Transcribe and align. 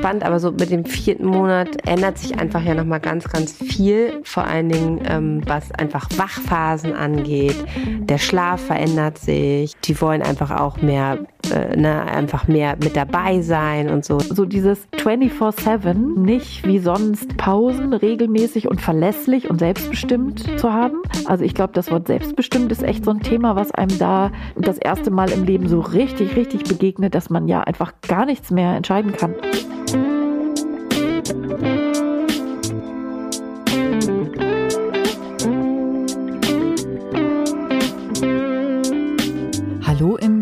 spannend, 0.00 0.24
aber 0.24 0.40
so 0.40 0.50
mit 0.50 0.70
dem 0.70 0.86
vierten 0.86 1.26
Monat 1.26 1.86
ändert 1.86 2.16
sich 2.16 2.38
einfach 2.38 2.62
ja 2.62 2.74
nochmal 2.74 3.00
ganz, 3.00 3.28
ganz 3.28 3.52
viel. 3.52 4.20
Vor 4.24 4.44
allen 4.44 4.70
Dingen, 4.70 5.02
ähm, 5.06 5.42
was 5.46 5.70
einfach 5.72 6.08
Wachphasen 6.16 6.94
angeht. 6.94 7.56
Der 8.00 8.16
Schlaf 8.16 8.62
verändert 8.62 9.18
sich. 9.18 9.76
Die 9.84 10.00
wollen 10.00 10.22
einfach 10.22 10.58
auch 10.58 10.80
mehr, 10.80 11.18
äh, 11.54 11.76
ne, 11.76 12.02
einfach 12.02 12.48
mehr 12.48 12.76
mit 12.82 12.96
dabei 12.96 13.42
sein 13.42 13.90
und 13.90 14.06
so. 14.06 14.20
So 14.20 14.46
dieses 14.46 14.88
24-7, 14.92 16.18
nicht 16.18 16.66
wie 16.66 16.78
sonst 16.78 17.36
Pausen 17.36 17.92
regelmäßig 17.92 18.68
und 18.68 18.80
verlässlich 18.80 19.50
und 19.50 19.58
selbstbestimmt 19.58 20.58
zu 20.58 20.72
haben. 20.72 21.02
Also 21.26 21.44
ich 21.44 21.54
glaube, 21.54 21.74
das 21.74 21.90
Wort 21.90 22.06
selbstbestimmt 22.06 22.72
ist 22.72 22.82
echt 22.82 23.04
so 23.04 23.10
ein 23.10 23.20
Thema, 23.20 23.54
was 23.54 23.70
einem 23.72 23.98
da 23.98 24.32
das 24.56 24.78
erste 24.78 25.10
Mal 25.10 25.30
im 25.30 25.44
Leben 25.44 25.68
so 25.68 25.80
richtig, 25.80 26.36
richtig 26.36 26.64
begegnet, 26.64 27.14
dass 27.14 27.28
man 27.28 27.48
ja 27.48 27.60
einfach 27.60 27.92
gar 28.08 28.24
nichts 28.24 28.50
mehr 28.50 28.76
entscheiden 28.76 29.12
kann. 29.12 29.34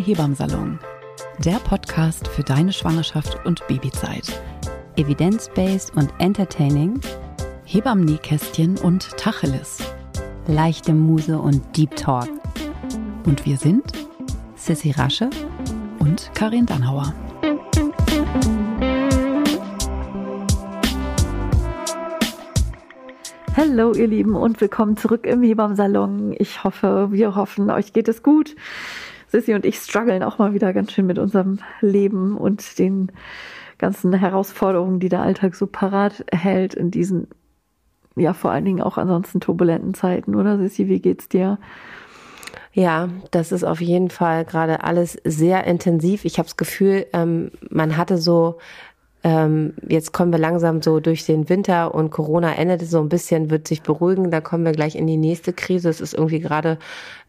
Hebammsalon, 0.08 0.78
der 1.44 1.58
Podcast 1.58 2.28
für 2.28 2.42
deine 2.42 2.72
Schwangerschaft 2.72 3.44
und 3.44 3.66
Babyzeit. 3.68 4.40
Evidence-based 4.96 5.94
und 5.96 6.10
entertaining, 6.18 6.98
Hebammen-Nähkästchen 7.66 8.78
und 8.78 9.14
Tacheles. 9.18 9.82
leichte 10.46 10.94
Muse 10.94 11.38
und 11.38 11.76
Deep 11.76 11.94
Talk. 11.94 12.30
Und 13.26 13.44
wir 13.44 13.58
sind 13.58 13.84
Sissy 14.56 14.92
Rasche 14.92 15.28
und 15.98 16.30
Karin 16.32 16.64
Dannhauer. 16.64 17.12
Hallo 23.54 23.92
ihr 23.92 24.06
Lieben 24.06 24.36
und 24.36 24.58
willkommen 24.62 24.96
zurück 24.96 25.26
im 25.26 25.42
Hebammsalon. 25.42 26.34
Ich 26.38 26.64
hoffe, 26.64 27.08
wir 27.10 27.34
hoffen, 27.34 27.70
euch 27.70 27.92
geht 27.92 28.08
es 28.08 28.22
gut. 28.22 28.56
Sissy 29.28 29.54
und 29.54 29.64
ich 29.64 29.78
strugglen 29.78 30.22
auch 30.22 30.38
mal 30.38 30.54
wieder 30.54 30.72
ganz 30.72 30.92
schön 30.92 31.06
mit 31.06 31.18
unserem 31.18 31.58
Leben 31.80 32.36
und 32.36 32.78
den 32.78 33.12
ganzen 33.76 34.12
Herausforderungen, 34.12 35.00
die 35.00 35.08
der 35.08 35.22
Alltag 35.22 35.54
so 35.54 35.66
parat 35.66 36.24
hält 36.32 36.74
in 36.74 36.90
diesen, 36.90 37.28
ja 38.16 38.32
vor 38.32 38.50
allen 38.50 38.64
Dingen 38.64 38.80
auch 38.80 38.98
ansonsten 38.98 39.40
turbulenten 39.40 39.94
Zeiten, 39.94 40.34
oder 40.34 40.58
Sissy, 40.58 40.88
wie 40.88 41.00
geht's 41.00 41.28
dir? 41.28 41.58
Ja, 42.72 43.08
das 43.30 43.52
ist 43.52 43.64
auf 43.64 43.80
jeden 43.80 44.10
Fall 44.10 44.44
gerade 44.44 44.84
alles 44.84 45.18
sehr 45.24 45.64
intensiv. 45.64 46.24
Ich 46.24 46.38
habe 46.38 46.46
das 46.46 46.56
Gefühl, 46.56 47.06
ähm, 47.12 47.50
man 47.70 47.96
hatte 47.96 48.18
so, 48.18 48.58
ähm, 49.24 49.74
jetzt 49.88 50.12
kommen 50.12 50.30
wir 50.30 50.38
langsam 50.38 50.80
so 50.80 51.00
durch 51.00 51.26
den 51.26 51.48
Winter 51.48 51.94
und 51.94 52.10
Corona 52.10 52.54
endet 52.54 52.82
so 52.82 53.00
ein 53.00 53.08
bisschen, 53.08 53.50
wird 53.50 53.66
sich 53.66 53.82
beruhigen. 53.82 54.30
Da 54.30 54.40
kommen 54.40 54.64
wir 54.64 54.72
gleich 54.72 54.94
in 54.94 55.06
die 55.06 55.16
nächste 55.16 55.52
Krise. 55.52 55.88
Es 55.88 56.00
ist 56.00 56.14
irgendwie 56.14 56.40
gerade 56.40 56.78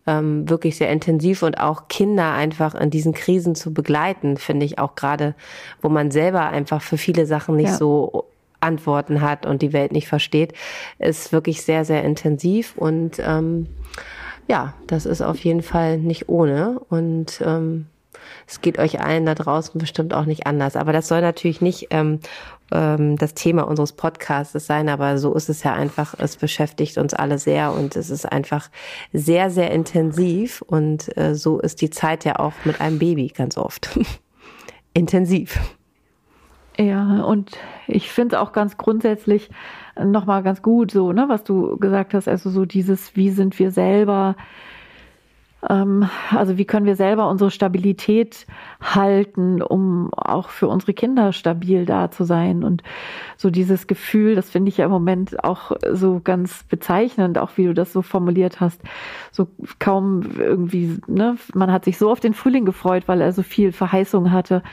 ähm, 0.09 0.49
wirklich 0.49 0.75
sehr 0.77 0.89
intensiv 0.89 1.43
und 1.43 1.59
auch 1.59 1.87
Kinder 1.87 2.33
einfach 2.33 2.73
in 2.73 2.89
diesen 2.89 3.13
Krisen 3.13 3.53
zu 3.53 3.73
begleiten, 3.73 4.37
finde 4.37 4.65
ich 4.65 4.79
auch 4.79 4.95
gerade, 4.95 5.35
wo 5.81 5.89
man 5.89 6.09
selber 6.09 6.49
einfach 6.49 6.81
für 6.81 6.97
viele 6.97 7.25
Sachen 7.25 7.55
nicht 7.55 7.69
Ja. 7.69 7.77
so 7.77 8.25
Antworten 8.59 9.21
hat 9.21 9.45
und 9.45 9.61
die 9.61 9.71
Welt 9.71 9.91
nicht 9.91 10.07
versteht, 10.07 10.53
ist 10.97 11.31
wirklich 11.31 11.61
sehr, 11.61 11.85
sehr 11.85 12.03
intensiv 12.03 12.75
und 12.75 13.19
ähm, 13.19 13.67
ja, 14.47 14.73
das 14.87 15.05
ist 15.05 15.21
auf 15.21 15.37
jeden 15.45 15.61
Fall 15.61 15.97
nicht 15.99 16.27
ohne 16.27 16.79
und 16.89 17.41
ähm, 17.45 17.85
es 18.47 18.61
geht 18.61 18.79
euch 18.79 19.01
allen 19.01 19.25
da 19.25 19.35
draußen 19.35 19.79
bestimmt 19.79 20.13
auch 20.13 20.25
nicht 20.25 20.47
anders. 20.47 20.75
Aber 20.75 20.93
das 20.93 21.07
soll 21.07 21.21
natürlich 21.21 21.61
nicht 21.61 21.87
ähm, 21.91 22.19
ähm, 22.71 23.17
das 23.17 23.33
Thema 23.33 23.67
unseres 23.67 23.93
Podcasts 23.93 24.65
sein, 24.65 24.89
aber 24.89 25.17
so 25.17 25.33
ist 25.33 25.49
es 25.49 25.63
ja 25.63 25.73
einfach. 25.73 26.15
Es 26.17 26.35
beschäftigt 26.37 26.97
uns 26.97 27.13
alle 27.13 27.37
sehr 27.37 27.73
und 27.73 27.95
es 27.95 28.09
ist 28.09 28.25
einfach 28.25 28.69
sehr, 29.13 29.49
sehr 29.49 29.71
intensiv 29.71 30.61
und 30.61 31.15
äh, 31.17 31.35
so 31.35 31.59
ist 31.59 31.81
die 31.81 31.89
Zeit 31.89 32.25
ja 32.25 32.37
auch 32.37 32.53
mit 32.65 32.81
einem 32.81 32.99
Baby 32.99 33.27
ganz 33.27 33.57
oft. 33.57 33.97
intensiv. 34.93 35.59
Ja, 36.77 37.23
und 37.23 37.57
ich 37.87 38.09
finde 38.09 38.35
es 38.35 38.41
auch 38.41 38.53
ganz 38.53 38.77
grundsätzlich 38.77 39.49
nochmal 40.01 40.43
ganz 40.43 40.61
gut, 40.61 40.91
so, 40.91 41.11
ne, 41.11 41.25
was 41.27 41.43
du 41.43 41.77
gesagt 41.77 42.13
hast, 42.13 42.29
also 42.29 42.49
so 42.49 42.65
dieses, 42.65 43.15
wie 43.17 43.31
sind 43.31 43.59
wir 43.59 43.71
selber, 43.71 44.35
also 45.61 46.57
wie 46.57 46.63
können 46.63 46.85
wir 46.85 46.95
selber 46.95 47.29
unsere 47.29 47.51
Stabilität 47.51 48.47
halten, 48.81 49.61
um 49.61 50.13
auch 50.13 50.49
für 50.49 50.69
unsere 50.69 50.93
Kinder 50.93 51.33
stabil 51.33 51.85
da 51.85 52.11
zu 52.11 52.23
sein. 52.23 52.63
Und 52.63 52.81
so 53.35 53.49
dieses 53.49 53.85
Gefühl, 53.85 54.35
das 54.35 54.49
finde 54.49 54.69
ich 54.69 54.77
ja 54.77 54.85
im 54.85 54.91
Moment 54.91 55.43
auch 55.43 55.73
so 55.91 56.21
ganz 56.23 56.63
bezeichnend, 56.63 57.37
auch 57.37 57.51
wie 57.57 57.65
du 57.65 57.73
das 57.73 57.91
so 57.91 58.01
formuliert 58.01 58.61
hast. 58.61 58.81
So 59.31 59.47
kaum 59.79 60.21
irgendwie, 60.37 60.97
ne, 61.07 61.35
man 61.53 61.71
hat 61.71 61.83
sich 61.83 61.97
so 61.97 62.09
auf 62.09 62.21
den 62.21 62.33
Frühling 62.33 62.63
gefreut, 62.63 63.03
weil 63.07 63.19
er 63.19 63.33
so 63.33 63.43
viel 63.43 63.73
Verheißung 63.73 64.31
hatte, 64.31 64.63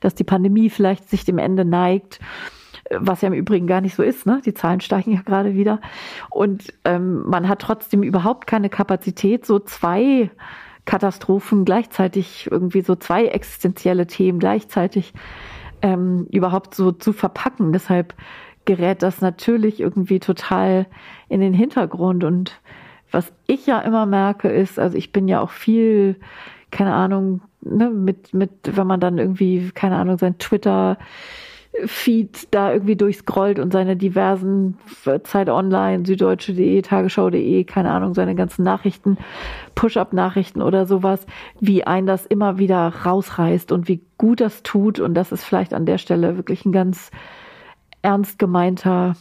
dass 0.00 0.16
die 0.16 0.24
Pandemie 0.24 0.70
vielleicht 0.70 1.08
sich 1.08 1.24
dem 1.24 1.38
Ende 1.38 1.64
neigt 1.64 2.18
was 2.98 3.20
ja 3.22 3.28
im 3.28 3.34
Übrigen 3.34 3.66
gar 3.66 3.80
nicht 3.80 3.94
so 3.94 4.02
ist, 4.02 4.26
ne? 4.26 4.40
Die 4.44 4.54
Zahlen 4.54 4.80
steigen 4.80 5.12
ja 5.12 5.22
gerade 5.22 5.54
wieder. 5.54 5.80
Und 6.30 6.72
ähm, 6.84 7.22
man 7.26 7.48
hat 7.48 7.60
trotzdem 7.60 8.02
überhaupt 8.02 8.46
keine 8.46 8.68
Kapazität, 8.68 9.46
so 9.46 9.58
zwei 9.58 10.30
Katastrophen 10.84 11.64
gleichzeitig, 11.64 12.48
irgendwie 12.50 12.82
so 12.82 12.96
zwei 12.96 13.26
existenzielle 13.26 14.06
Themen 14.06 14.38
gleichzeitig 14.38 15.12
ähm, 15.80 16.26
überhaupt 16.30 16.74
so 16.74 16.92
zu 16.92 17.12
verpacken. 17.12 17.72
Deshalb 17.72 18.14
gerät 18.64 19.02
das 19.02 19.20
natürlich 19.20 19.80
irgendwie 19.80 20.20
total 20.20 20.86
in 21.28 21.40
den 21.40 21.54
Hintergrund. 21.54 22.24
Und 22.24 22.60
was 23.10 23.32
ich 23.46 23.66
ja 23.66 23.80
immer 23.80 24.06
merke, 24.06 24.48
ist, 24.48 24.78
also 24.78 24.96
ich 24.96 25.12
bin 25.12 25.28
ja 25.28 25.40
auch 25.40 25.50
viel, 25.50 26.16
keine 26.70 26.94
Ahnung, 26.94 27.42
ne, 27.60 27.90
mit, 27.90 28.34
mit, 28.34 28.50
wenn 28.64 28.86
man 28.86 29.00
dann 29.00 29.18
irgendwie, 29.18 29.70
keine 29.74 29.96
Ahnung, 29.96 30.18
sein 30.18 30.38
Twitter 30.38 30.98
Feed 31.86 32.48
da 32.50 32.72
irgendwie 32.72 32.96
durchscrollt 32.96 33.58
und 33.58 33.72
seine 33.72 33.96
diversen 33.96 34.78
Zeit 35.24 35.48
Online, 35.48 36.04
Süddeutsche.de, 36.04 36.82
Tagesschau.de, 36.82 37.64
keine 37.64 37.90
Ahnung, 37.90 38.12
seine 38.12 38.34
ganzen 38.34 38.62
Nachrichten, 38.62 39.16
Push-up-Nachrichten 39.74 40.60
oder 40.60 40.84
sowas, 40.84 41.24
wie 41.60 41.84
ein 41.84 42.06
das 42.06 42.26
immer 42.26 42.58
wieder 42.58 42.88
rausreißt 43.04 43.72
und 43.72 43.88
wie 43.88 44.02
gut 44.18 44.40
das 44.40 44.62
tut. 44.62 45.00
Und 45.00 45.14
das 45.14 45.32
ist 45.32 45.44
vielleicht 45.44 45.72
an 45.72 45.86
der 45.86 45.98
Stelle 45.98 46.36
wirklich 46.36 46.66
ein 46.66 46.72
ganz 46.72 47.10
ernst 48.02 48.38
gemeinter 48.38 49.14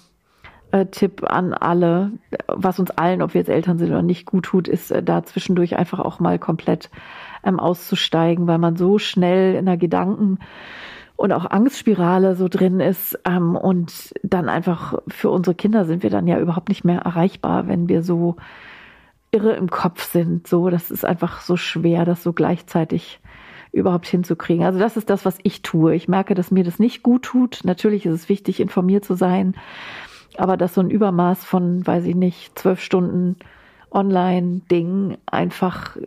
äh, 0.71 0.85
Tipp 0.87 1.23
an 1.23 1.53
alle, 1.53 2.11
was 2.47 2.79
uns 2.79 2.91
allen, 2.91 3.21
ob 3.21 3.33
wir 3.33 3.41
jetzt 3.41 3.49
Eltern 3.49 3.77
sind 3.77 3.91
oder 3.91 4.01
nicht, 4.01 4.25
gut 4.25 4.45
tut, 4.45 4.67
ist 4.67 4.91
äh, 4.91 5.01
da 5.01 5.23
zwischendurch 5.23 5.77
einfach 5.77 5.99
auch 5.99 6.19
mal 6.19 6.37
komplett 6.37 6.89
ähm, 7.45 7.59
auszusteigen, 7.59 8.47
weil 8.47 8.57
man 8.57 8.75
so 8.75 8.97
schnell 8.97 9.55
in 9.55 9.65
der 9.65 9.77
Gedanken 9.77 10.39
und 11.21 11.31
auch 11.33 11.49
Angstspirale 11.51 12.35
so 12.35 12.47
drin 12.47 12.79
ist. 12.79 13.19
Ähm, 13.25 13.55
und 13.55 14.11
dann 14.23 14.49
einfach 14.49 14.95
für 15.07 15.29
unsere 15.29 15.55
Kinder 15.55 15.85
sind 15.85 16.01
wir 16.01 16.09
dann 16.09 16.25
ja 16.25 16.39
überhaupt 16.39 16.69
nicht 16.69 16.83
mehr 16.83 17.01
erreichbar, 17.01 17.67
wenn 17.67 17.87
wir 17.87 18.01
so 18.01 18.37
irre 19.29 19.53
im 19.53 19.69
Kopf 19.69 20.11
sind. 20.11 20.47
So, 20.47 20.71
das 20.71 20.89
ist 20.89 21.05
einfach 21.05 21.41
so 21.41 21.57
schwer, 21.57 22.05
das 22.05 22.23
so 22.23 22.33
gleichzeitig 22.33 23.19
überhaupt 23.71 24.07
hinzukriegen. 24.07 24.65
Also 24.65 24.79
das 24.79 24.97
ist 24.97 25.11
das, 25.11 25.23
was 25.23 25.37
ich 25.43 25.61
tue. 25.61 25.93
Ich 25.93 26.07
merke, 26.07 26.33
dass 26.33 26.49
mir 26.49 26.63
das 26.63 26.79
nicht 26.79 27.03
gut 27.03 27.21
tut. 27.21 27.59
Natürlich 27.63 28.07
ist 28.07 28.13
es 28.13 28.29
wichtig, 28.29 28.59
informiert 28.59 29.05
zu 29.05 29.13
sein, 29.13 29.53
aber 30.37 30.57
dass 30.57 30.73
so 30.73 30.81
ein 30.81 30.89
Übermaß 30.89 31.45
von, 31.45 31.85
weiß 31.85 32.05
ich 32.05 32.15
nicht, 32.15 32.57
zwölf 32.57 32.81
Stunden 32.81 33.37
Online-Ding 33.91 35.17
einfach 35.27 35.97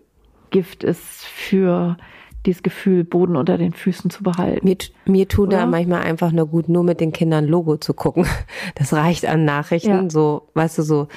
Gift 0.50 0.82
ist 0.82 1.24
für 1.24 1.96
dieses 2.46 2.62
Gefühl, 2.62 3.04
Boden 3.04 3.36
unter 3.36 3.56
den 3.58 3.72
Füßen 3.72 4.10
zu 4.10 4.22
behalten. 4.22 4.66
Mir, 4.66 4.76
mir 5.06 5.28
tut 5.28 5.52
da 5.52 5.58
Oder? 5.58 5.66
manchmal 5.66 6.02
einfach 6.02 6.30
nur 6.32 6.46
gut, 6.46 6.68
nur 6.68 6.84
mit 6.84 7.00
den 7.00 7.12
Kindern 7.12 7.46
Logo 7.46 7.76
zu 7.76 7.94
gucken. 7.94 8.26
Das 8.76 8.92
reicht 8.92 9.26
an 9.26 9.44
Nachrichten, 9.44 9.88
Ja. 10.04 10.10
so, 10.10 10.48
weißt 10.54 10.78
du, 10.78 10.82
so 10.82 11.08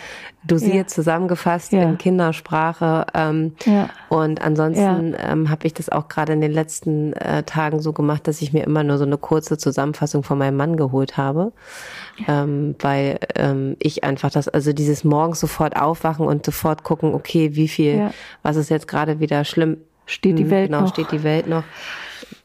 dosiert 0.45 0.73
Ja. 0.75 0.87
zusammengefasst 0.87 1.73
Ja. 1.73 1.83
in 1.83 1.97
Kindersprache. 1.97 3.05
Ähm. 3.13 3.53
Und 4.09 4.41
ansonsten 4.41 5.15
ähm, 5.17 5.49
habe 5.49 5.65
ich 5.67 5.73
das 5.73 5.89
auch 5.89 6.07
gerade 6.07 6.33
in 6.33 6.41
den 6.41 6.51
letzten 6.53 7.13
äh, 7.13 7.43
Tagen 7.43 7.81
so 7.81 7.93
gemacht, 7.93 8.27
dass 8.27 8.41
ich 8.41 8.53
mir 8.53 8.63
immer 8.63 8.83
nur 8.83 8.97
so 8.97 9.05
eine 9.05 9.17
kurze 9.17 9.57
Zusammenfassung 9.57 10.23
von 10.23 10.37
meinem 10.37 10.55
Mann 10.57 10.77
geholt 10.77 11.17
habe. 11.17 11.51
Ähm, 12.27 12.75
weil 12.79 13.19
ähm, 13.35 13.75
ich 13.79 14.03
einfach 14.03 14.31
das, 14.31 14.47
also 14.47 14.73
dieses 14.73 15.03
morgens 15.03 15.39
sofort 15.39 15.75
aufwachen 15.75 16.25
und 16.25 16.45
sofort 16.45 16.83
gucken, 16.83 17.13
okay, 17.13 17.55
wie 17.55 17.67
viel, 17.67 18.11
was 18.43 18.55
ist 18.55 18.69
jetzt 18.69 18.87
gerade 18.87 19.19
wieder 19.19 19.43
schlimm, 19.43 19.77
Steht 20.07 20.39
die 20.39 20.43
Hm, 20.43 20.49
Welt 20.49 20.71
genau, 20.71 20.81
noch? 20.81 20.89
steht 20.89 21.11
die 21.11 21.23
Welt 21.23 21.47
noch. 21.47 21.63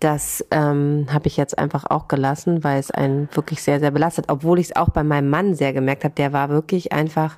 Das 0.00 0.44
ähm, 0.50 1.06
habe 1.10 1.28
ich 1.28 1.36
jetzt 1.36 1.56
einfach 1.58 1.84
auch 1.88 2.08
gelassen, 2.08 2.62
weil 2.64 2.78
es 2.78 2.90
einen 2.90 3.28
wirklich 3.34 3.62
sehr, 3.62 3.80
sehr 3.80 3.92
belastet. 3.92 4.26
Obwohl 4.28 4.58
ich 4.58 4.66
es 4.70 4.76
auch 4.76 4.90
bei 4.90 5.04
meinem 5.04 5.30
Mann 5.30 5.54
sehr 5.54 5.72
gemerkt 5.72 6.04
habe, 6.04 6.14
der 6.14 6.32
war 6.32 6.48
wirklich 6.50 6.92
einfach, 6.92 7.36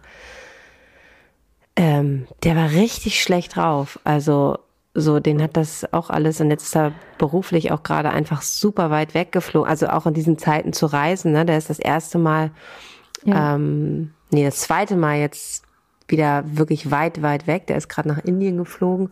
ähm, 1.76 2.26
der 2.42 2.56
war 2.56 2.70
richtig 2.70 3.22
schlecht 3.22 3.56
drauf. 3.56 4.00
Also 4.04 4.58
so, 4.94 5.20
den 5.20 5.42
hat 5.42 5.56
das 5.56 5.92
auch 5.92 6.08
alles 6.08 6.40
und 6.40 6.50
jetzt 6.50 6.62
ist 6.64 6.76
er 6.76 6.92
beruflich 7.18 7.70
auch 7.72 7.82
gerade 7.82 8.10
einfach 8.10 8.42
super 8.42 8.90
weit 8.90 9.12
weggeflogen. 9.14 9.68
Also 9.68 9.88
auch 9.88 10.06
in 10.06 10.14
diesen 10.14 10.38
Zeiten 10.38 10.72
zu 10.72 10.86
reisen, 10.86 11.32
ne? 11.32 11.44
Der 11.44 11.58
ist 11.58 11.68
das 11.68 11.78
erste 11.78 12.16
Mal, 12.18 12.50
ja. 13.24 13.56
ähm, 13.56 14.14
nee, 14.30 14.44
das 14.44 14.60
zweite 14.60 14.96
Mal 14.96 15.18
jetzt 15.18 15.64
wieder 16.08 16.44
wirklich 16.46 16.90
weit, 16.90 17.22
weit 17.22 17.46
weg. 17.46 17.66
Der 17.66 17.76
ist 17.76 17.88
gerade 17.88 18.08
nach 18.08 18.18
Indien 18.18 18.56
geflogen 18.56 19.10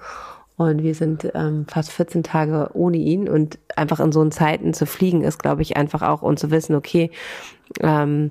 und 0.70 0.82
wir 0.82 0.94
sind 0.94 1.31
ähm, 1.35 1.67
fast 1.69 1.93
14 1.93 2.23
Tage 2.23 2.70
ohne 2.75 2.97
ihn 2.97 3.29
und 3.29 3.59
einfach 3.76 4.00
in 4.00 4.12
so 4.12 4.25
Zeiten 4.29 4.75
zu 4.75 4.87
fliegen 4.87 5.23
ist, 5.23 5.38
glaube 5.38 5.62
ich, 5.62 5.76
einfach 5.76 6.03
auch 6.03 6.23
und 6.23 6.38
zu 6.38 6.50
wissen, 6.50 6.75
okay, 6.75 7.11
ähm, 7.81 8.31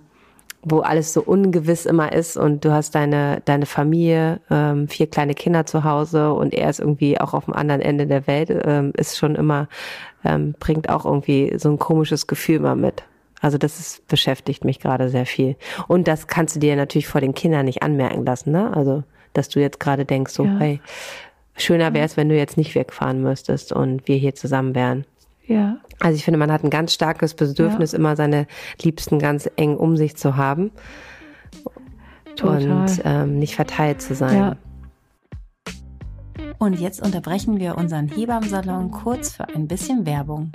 wo 0.64 0.80
alles 0.80 1.14
so 1.14 1.22
ungewiss 1.22 1.86
immer 1.86 2.12
ist 2.12 2.38
und 2.38 2.64
du 2.64 2.72
hast 2.72 2.94
deine, 2.94 3.42
deine 3.46 3.66
Familie, 3.66 4.40
ähm, 4.50 4.88
vier 4.88 5.08
kleine 5.08 5.34
Kinder 5.34 5.66
zu 5.66 5.84
Hause 5.84 6.34
und 6.34 6.54
er 6.54 6.70
ist 6.70 6.80
irgendwie 6.80 7.20
auch 7.20 7.34
auf 7.34 7.46
dem 7.46 7.56
anderen 7.56 7.82
Ende 7.82 8.06
der 8.06 8.28
Welt, 8.28 8.50
ähm, 8.64 8.94
ist 8.96 9.18
schon 9.18 9.36
immer, 9.36 9.68
ähm, 10.24 10.54
bringt 10.60 10.90
auch 10.90 11.06
irgendwie 11.06 11.54
so 11.58 11.70
ein 11.70 11.80
komisches 11.80 12.28
Gefühl 12.28 12.60
mal 12.60 12.76
mit. 12.76 13.04
Also 13.42 13.58
das 13.58 13.80
ist, 13.80 14.08
beschäftigt 14.08 14.64
mich 14.64 14.80
gerade 14.80 15.10
sehr 15.10 15.26
viel. 15.26 15.56
Und 15.88 16.08
das 16.08 16.28
kannst 16.28 16.56
du 16.56 16.60
dir 16.60 16.76
natürlich 16.76 17.08
vor 17.08 17.22
den 17.22 17.34
Kindern 17.34 17.66
nicht 17.66 17.82
anmerken 17.82 18.24
lassen, 18.24 18.52
ne? 18.52 18.72
Also, 18.76 19.04
dass 19.34 19.50
du 19.50 19.60
jetzt 19.60 19.80
gerade 19.80 20.06
denkst, 20.06 20.34
so, 20.34 20.46
ja. 20.46 20.58
hey, 20.60 20.82
schöner 21.56 21.94
wäre 21.94 22.06
es, 22.06 22.18
wenn 22.18 22.30
du 22.30 22.36
jetzt 22.36 22.58
nicht 22.58 22.76
wegfahren 22.76 23.22
müsstest 23.22 23.72
und 23.72 24.08
wir 24.08 24.18
hier 24.18 24.36
zusammen 24.36 24.76
wären. 24.76 25.06
Ja. 25.46 25.78
Also 26.00 26.16
ich 26.16 26.24
finde, 26.24 26.40
man 26.40 26.52
hat 26.52 26.64
ein 26.64 26.70
ganz 26.70 26.94
starkes 26.94 27.34
Bedürfnis, 27.34 27.92
ja. 27.92 28.00
immer 28.00 28.16
seine 28.16 28.48
Liebsten 28.82 29.20
ganz 29.20 29.50
eng 29.56 29.78
um 29.78 29.98
sich 29.98 30.16
zu 30.16 30.36
haben. 30.36 30.72
Total. 32.36 32.72
Und 32.72 33.02
ähm, 33.04 33.40
nicht 33.40 33.56
verteilt 33.56 34.02
zu 34.02 34.16
sein. 34.16 34.38
Ja. 34.38 34.56
Und 36.58 36.80
jetzt 36.80 37.02
unterbrechen 37.02 37.60
wir 37.60 37.78
unseren 37.78 38.08
Hebammsalon 38.08 38.92
kurz 38.92 39.32
für 39.34 39.48
ein 39.50 39.68
bisschen 39.68 40.06
Werbung. 40.06 40.52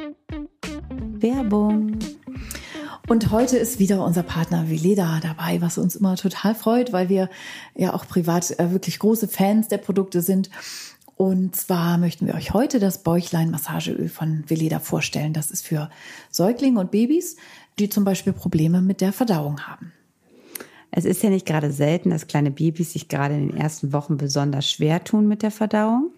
Werbung. 1.20 1.98
Und 3.08 3.30
heute 3.30 3.56
ist 3.56 3.78
wieder 3.78 4.04
unser 4.04 4.24
Partner 4.24 4.68
Veleda 4.68 5.20
dabei, 5.22 5.60
was 5.60 5.78
uns 5.78 5.94
immer 5.94 6.16
total 6.16 6.56
freut, 6.56 6.92
weil 6.92 7.08
wir 7.08 7.30
ja 7.76 7.94
auch 7.94 8.06
privat 8.06 8.58
äh, 8.58 8.72
wirklich 8.72 8.98
große 8.98 9.28
Fans 9.28 9.68
der 9.68 9.78
Produkte 9.78 10.22
sind. 10.22 10.50
Und 11.14 11.54
zwar 11.54 11.98
möchten 11.98 12.26
wir 12.26 12.34
euch 12.34 12.52
heute 12.52 12.80
das 12.80 13.04
Bäuchlein-Massageöl 13.04 14.08
von 14.08 14.42
Veleda 14.48 14.80
vorstellen. 14.80 15.32
Das 15.32 15.52
ist 15.52 15.64
für 15.64 15.88
Säuglinge 16.30 16.80
und 16.80 16.90
Babys, 16.90 17.36
die 17.78 17.88
zum 17.88 18.04
Beispiel 18.04 18.32
Probleme 18.32 18.82
mit 18.82 19.00
der 19.00 19.12
Verdauung 19.12 19.60
haben. 19.60 19.92
Es 20.90 21.04
ist 21.04 21.22
ja 21.22 21.30
nicht 21.30 21.46
gerade 21.46 21.70
selten, 21.70 22.10
dass 22.10 22.26
kleine 22.26 22.50
Babys 22.50 22.92
sich 22.92 23.08
gerade 23.08 23.34
in 23.34 23.48
den 23.48 23.56
ersten 23.56 23.92
Wochen 23.92 24.16
besonders 24.16 24.68
schwer 24.68 25.04
tun 25.04 25.28
mit 25.28 25.42
der 25.42 25.52
Verdauung. 25.52 26.10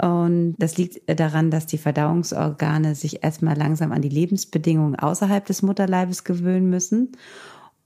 Und 0.00 0.56
das 0.58 0.76
liegt 0.76 1.00
daran, 1.18 1.50
dass 1.50 1.66
die 1.66 1.78
Verdauungsorgane 1.78 2.94
sich 2.94 3.24
erstmal 3.24 3.56
langsam 3.56 3.92
an 3.92 4.02
die 4.02 4.10
Lebensbedingungen 4.10 4.96
außerhalb 4.96 5.44
des 5.44 5.62
Mutterleibes 5.62 6.24
gewöhnen 6.24 6.68
müssen. 6.68 7.12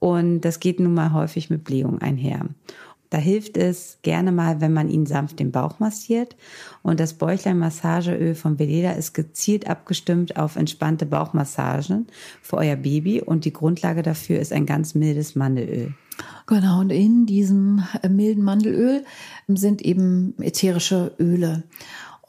Und 0.01 0.41
das 0.41 0.61
geht 0.61 0.81
nun 0.81 0.95
mal 0.95 1.13
häufig 1.13 1.51
mit 1.51 1.63
Blähung 1.63 2.01
einher. 2.01 2.47
Da 3.11 3.19
hilft 3.19 3.57
es 3.57 3.99
gerne 4.03 4.31
mal, 4.31 4.61
wenn 4.61 4.73
man 4.73 4.89
ihn 4.89 5.05
sanft 5.05 5.41
den 5.41 5.51
Bauch 5.51 5.81
massiert. 5.81 6.37
Und 6.83 7.01
das 7.01 7.15
Bäuchlein-Massageöl 7.15 8.37
von 8.37 8.59
Veleda 8.61 8.93
ist 8.93 9.15
gezielt 9.15 9.69
abgestimmt 9.69 10.37
auf 10.37 10.55
entspannte 10.55 11.07
Bauchmassagen 11.07 12.07
für 12.41 12.59
euer 12.59 12.77
Baby. 12.77 13.21
Und 13.21 13.45
die 13.45 13.53
Grundlage 13.53 14.03
dafür 14.03 14.39
ist 14.39 14.53
ein 14.53 14.65
ganz 14.65 14.95
mildes 14.95 15.35
Mandelöl. 15.35 15.93
Genau, 16.47 16.81
und 16.81 16.91
in 16.91 17.27
diesem 17.27 17.85
äh, 18.03 18.09
milden 18.09 18.43
Mandelöl 18.43 19.05
sind 19.49 19.83
eben 19.83 20.35
ätherische 20.41 21.13
Öle. 21.19 21.65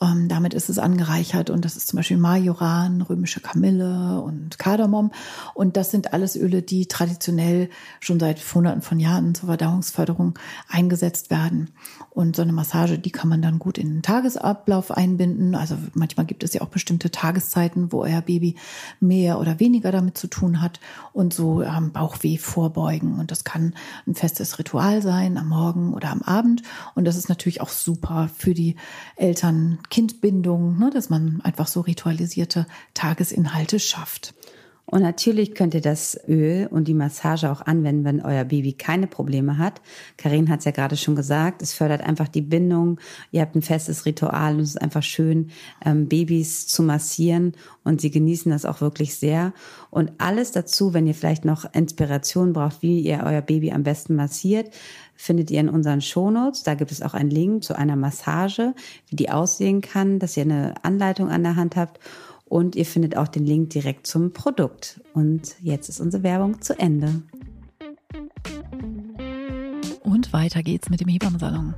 Ähm, 0.02 0.28
damit 0.28 0.56
ist 0.56 0.70
es 0.70 0.80
angereichert 0.80 1.52
und 1.52 1.64
das 1.64 1.76
ist 1.76 1.88
zum 1.88 1.98
Beispiel 1.98 2.18
Majoran, 2.18 3.04
römische 3.04 3.40
Kamille 3.40 4.22
und 4.22 4.58
Kardamom. 4.58 5.12
Und 5.54 5.78
das 5.78 5.92
sind 5.92 6.14
alles 6.14 6.36
Öle, 6.36 6.64
die 6.64 6.88
traditionell 6.88 7.70
schon 8.00 8.20
seit 8.20 8.40
Hunderten 8.54 8.82
von 8.82 9.00
Jahren 9.00 9.36
zur 9.36 9.48
Verdauungsförderung 9.48 10.40
eingesetzt 10.68 11.30
werden. 11.30 11.70
Und 12.14 12.36
so 12.36 12.42
eine 12.42 12.52
Massage, 12.52 13.00
die 13.00 13.10
kann 13.10 13.30
man 13.30 13.42
dann 13.42 13.58
gut 13.58 13.78
in 13.78 13.88
den 13.88 14.02
Tagesablauf 14.02 14.92
einbinden. 14.92 15.56
Also 15.56 15.78
manchmal 15.94 16.26
gibt 16.26 16.44
es 16.44 16.54
ja 16.54 16.62
auch 16.62 16.68
bestimmte 16.68 17.10
Tageszeiten, 17.10 17.94
wo 17.94 18.02
euer 18.04 18.20
Baby 18.20 18.56
mehr 19.00 19.40
oder 19.40 19.62
weniger 19.62 19.94
damit 19.94 20.18
zu 20.18 20.28
tun 20.28 20.62
hat 20.62 20.82
und 21.14 21.34
so 21.34 21.62
ähm, 21.62 21.94
Bauchweh 21.94 22.38
vorbeugen. 22.38 23.18
Und 23.18 23.32
das 23.32 23.46
kann 23.46 23.76
ein 24.06 24.16
festes 24.16 24.60
Ritual 24.60 25.02
sein, 25.02 25.38
am 25.38 25.48
Morgen 25.48 25.94
oder 25.94 26.10
am 26.10 26.22
Abend. 26.22 26.64
Und 26.96 27.06
das 27.06 27.16
ist 27.16 27.30
natürlich 27.30 27.62
auch 27.62 27.70
super 27.70 28.30
für 28.36 28.54
die 28.54 28.76
Eltern, 29.16 29.80
Kindbindung, 29.90 30.78
ne, 30.78 30.90
dass 30.94 31.10
man 31.10 31.40
einfach 31.44 31.68
so 31.68 31.80
ritualisierte 31.80 32.68
Tagesinhalte 32.94 33.80
schafft. 33.80 34.34
Und 34.92 35.02
natürlich 35.02 35.56
könnt 35.56 35.74
ihr 35.74 35.82
das 35.82 36.20
Öl 36.28 36.68
und 36.70 36.90
die 36.90 36.94
Massage 36.94 37.50
auch 37.50 37.62
anwenden, 37.62 38.04
wenn 38.04 38.22
euer 38.22 38.44
Baby 38.44 38.74
keine 38.74 39.08
Probleme 39.08 39.58
hat. 39.58 39.82
Karin 40.18 40.50
hat 40.50 40.60
es 40.60 40.66
ja 40.66 40.72
gerade 40.72 40.98
schon 40.98 41.16
gesagt, 41.16 41.62
es 41.62 41.72
fördert 41.72 42.02
einfach 42.02 42.28
die 42.28 42.42
Bindung. 42.42 43.00
Ihr 43.32 43.40
habt 43.40 43.56
ein 43.56 43.62
festes 43.62 44.06
Ritual 44.06 44.56
und 44.56 44.60
es 44.60 44.72
ist 44.72 44.82
einfach 44.82 45.02
schön, 45.02 45.50
ähm, 45.86 46.10
Babys 46.10 46.68
zu 46.68 46.84
massieren 46.84 47.54
und 47.86 48.02
sie 48.02 48.12
genießen 48.12 48.52
das 48.52 48.66
auch 48.66 48.82
wirklich 48.82 49.16
sehr. 49.16 49.54
Und 49.92 50.12
alles 50.18 50.52
dazu, 50.52 50.94
wenn 50.94 51.08
ihr 51.08 51.16
vielleicht 51.16 51.46
noch 51.46 51.74
Inspiration 51.74 52.52
braucht, 52.52 52.82
wie 52.82 53.00
ihr 53.00 53.24
euer 53.26 53.42
Baby 53.42 53.72
am 53.72 53.84
besten 53.84 54.16
massiert, 54.16 54.72
findet 55.16 55.52
ihr 55.52 55.62
in 55.62 55.70
unseren 55.70 56.02
Shownotes. 56.02 56.64
Da 56.64 56.74
gibt 56.74 56.92
es 56.92 57.02
auch 57.02 57.14
einen 57.14 57.30
Link 57.30 57.64
zu 57.64 57.78
einer 57.78 57.96
Massage, 57.96 58.74
wie 59.08 59.16
die 59.16 59.30
aussehen 59.30 59.80
kann, 59.80 60.20
dass 60.20 60.36
ihr 60.36 60.44
eine 60.44 60.74
Anleitung 60.84 61.30
an 61.30 61.44
der 61.44 61.56
Hand 61.56 61.78
habt. 61.78 62.00
Und 62.52 62.76
ihr 62.76 62.86
findet 62.86 63.16
auch 63.16 63.30
den 63.30 63.46
Link 63.46 63.70
direkt 63.70 64.06
zum 64.06 64.34
Produkt. 64.34 65.00
Und 65.14 65.56
jetzt 65.62 65.88
ist 65.88 66.02
unsere 66.02 66.22
Werbung 66.22 66.60
zu 66.60 66.78
Ende. 66.78 67.22
Und 70.02 70.34
weiter 70.34 70.62
geht's 70.62 70.90
mit 70.90 71.00
dem 71.00 71.08
Hebammsalon. 71.08 71.76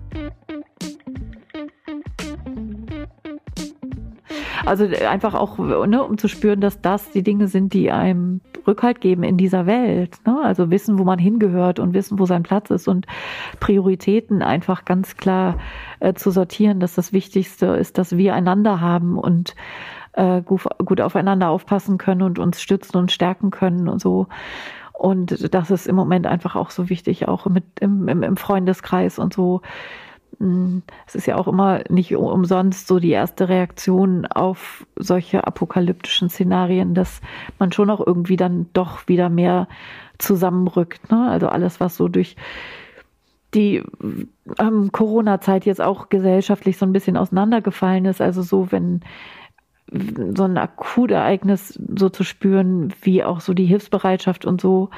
Also 4.66 4.86
einfach 4.86 5.36
auch, 5.36 5.60
ne, 5.60 6.04
um 6.04 6.18
zu 6.18 6.28
spüren, 6.28 6.60
dass 6.60 6.82
das 6.82 7.12
die 7.12 7.22
Dinge 7.22 7.48
sind, 7.48 7.74
die 7.74 7.92
einem 7.92 8.42
Rückhalt 8.66 9.00
geben 9.00 9.22
in 9.22 9.38
dieser 9.38 9.68
Welt. 9.68 10.18
Ne? 10.26 10.42
Also 10.44 10.72
wissen, 10.72 10.98
wo 10.98 11.04
man 11.04 11.20
hingehört 11.20 11.78
und 11.78 11.94
wissen, 11.94 12.18
wo 12.18 12.26
sein 12.26 12.42
Platz 12.42 12.72
ist 12.72 12.88
und 12.88 13.06
Prioritäten 13.60 14.42
einfach 14.42 14.86
ganz 14.86 15.18
klar 15.18 15.60
äh, 16.00 16.16
zu 16.16 16.32
sortieren, 16.32 16.80
dass 16.80 16.96
das 16.96 17.14
Wichtigste 17.14 17.68
ist, 17.68 18.00
dass 18.00 18.18
wir 18.18 18.34
einander 18.34 18.82
haben 18.82 19.20
und 19.20 19.54
äh, 20.14 20.42
gut, 20.42 20.62
gut 20.84 21.02
aufeinander 21.02 21.50
aufpassen 21.50 21.98
können 21.98 22.22
und 22.22 22.40
uns 22.40 22.62
stützen 22.62 22.98
und 22.98 23.12
stärken 23.12 23.52
können 23.52 23.88
und 23.88 24.02
so. 24.02 24.28
Und 24.94 25.54
das 25.54 25.72
ist 25.72 25.88
im 25.88 25.96
Moment 25.96 26.28
einfach 26.28 26.56
auch 26.56 26.70
so 26.70 26.90
wichtig, 26.90 27.28
auch 27.28 27.46
mit 27.48 27.66
im, 27.80 28.08
im, 28.08 28.24
im 28.24 28.38
Freundeskreis 28.38 29.20
und 29.20 29.34
so 29.34 29.62
hm, 30.40 30.84
es 31.06 31.16
ist 31.16 31.26
ja 31.26 31.38
auch 31.38 31.48
immer 31.48 31.82
nicht 31.90 32.16
umsonst 32.16 32.88
so 32.88 33.00
die 33.00 33.12
erste 33.12 33.50
Reaktion 33.50 34.26
auf 34.26 34.86
solche 34.96 35.46
apokalyptischen 35.46 36.30
Szenarien, 36.30 36.94
dass 36.94 37.22
man 37.60 37.72
schon 37.72 37.90
auch 37.90 38.06
irgendwie 38.06 38.38
dann 38.38 38.68
doch 38.74 39.08
wieder 39.08 39.30
mehr 39.30 39.68
zusammenrückt. 40.18 41.12
Ne? 41.12 41.30
Also 41.30 41.48
alles, 41.48 41.80
was 41.80 41.96
so 41.96 42.08
durch 42.08 42.36
die 43.54 43.84
ähm, 44.60 44.92
Corona-Zeit 44.92 45.66
jetzt 45.66 45.82
auch 45.82 46.10
gesellschaftlich 46.10 46.78
so 46.78 46.86
ein 46.86 46.94
bisschen 46.94 47.18
auseinandergefallen 47.18 48.06
ist. 48.06 48.20
Also 48.20 48.42
so, 48.42 48.72
wenn 48.72 49.02
so 50.36 50.44
ein 50.44 50.58
Akutereignis 50.58 51.80
so 51.96 52.10
zu 52.10 52.24
spüren, 52.24 52.94
wie 53.02 53.24
auch 53.24 53.42
so 53.42 53.54
die 53.54 53.66
Hilfsbereitschaft 53.66 54.46
und 54.46 54.62
so 54.62 54.90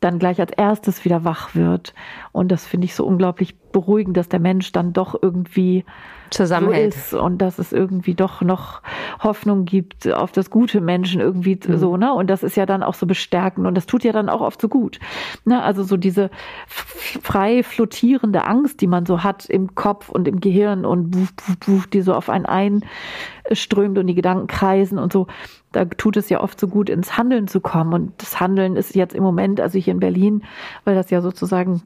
dann 0.00 0.18
gleich 0.18 0.40
als 0.40 0.52
erstes 0.52 1.04
wieder 1.04 1.24
wach 1.24 1.54
wird. 1.54 1.94
Und 2.32 2.50
das 2.50 2.66
finde 2.66 2.86
ich 2.86 2.94
so 2.94 3.04
unglaublich 3.04 3.54
beruhigend, 3.72 4.16
dass 4.16 4.28
der 4.28 4.40
Mensch 4.40 4.72
dann 4.72 4.92
doch 4.92 5.14
irgendwie 5.20 5.84
zusammenhält 6.30 6.94
so 6.94 7.16
ist 7.16 7.22
und 7.22 7.38
dass 7.38 7.58
es 7.58 7.72
irgendwie 7.72 8.14
doch 8.14 8.40
noch 8.40 8.82
Hoffnung 9.22 9.64
gibt 9.64 10.10
auf 10.12 10.32
das 10.32 10.50
gute 10.50 10.80
Menschen 10.80 11.20
irgendwie 11.20 11.58
mhm. 11.66 11.76
so, 11.76 11.96
ne? 11.96 12.12
Und 12.12 12.28
das 12.30 12.42
ist 12.42 12.56
ja 12.56 12.66
dann 12.66 12.82
auch 12.82 12.94
so 12.94 13.06
bestärkend 13.06 13.66
und 13.66 13.74
das 13.74 13.86
tut 13.86 14.04
ja 14.04 14.12
dann 14.12 14.28
auch 14.28 14.40
oft 14.40 14.60
so 14.60 14.68
gut. 14.68 14.98
Ne? 15.44 15.62
Also 15.62 15.82
so 15.82 15.96
diese 15.96 16.30
frei 16.66 17.62
flottierende 17.62 18.44
Angst, 18.44 18.80
die 18.80 18.86
man 18.86 19.06
so 19.06 19.22
hat 19.22 19.46
im 19.46 19.74
Kopf 19.74 20.08
und 20.08 20.28
im 20.28 20.40
Gehirn 20.40 20.84
und 20.84 21.10
buff, 21.10 21.32
buff, 21.34 21.56
buff, 21.58 21.86
die 21.88 22.00
so 22.00 22.14
auf 22.14 22.30
einen 22.30 22.46
einströmt 22.46 23.98
und 23.98 24.06
die 24.06 24.14
Gedanken 24.14 24.46
kreisen 24.46 24.98
und 24.98 25.12
so. 25.12 25.26
Da 25.72 25.84
tut 25.84 26.16
es 26.16 26.28
ja 26.28 26.40
oft 26.40 26.58
so 26.58 26.66
gut, 26.66 26.90
ins 26.90 27.16
Handeln 27.16 27.46
zu 27.46 27.60
kommen. 27.60 27.92
Und 27.92 28.22
das 28.22 28.40
Handeln 28.40 28.76
ist 28.76 28.94
jetzt 28.96 29.14
im 29.14 29.22
Moment, 29.22 29.60
also 29.60 29.78
hier 29.78 29.92
in 29.92 30.00
Berlin, 30.00 30.42
weil 30.84 30.96
das 30.96 31.10
ja 31.10 31.20
sozusagen 31.20 31.82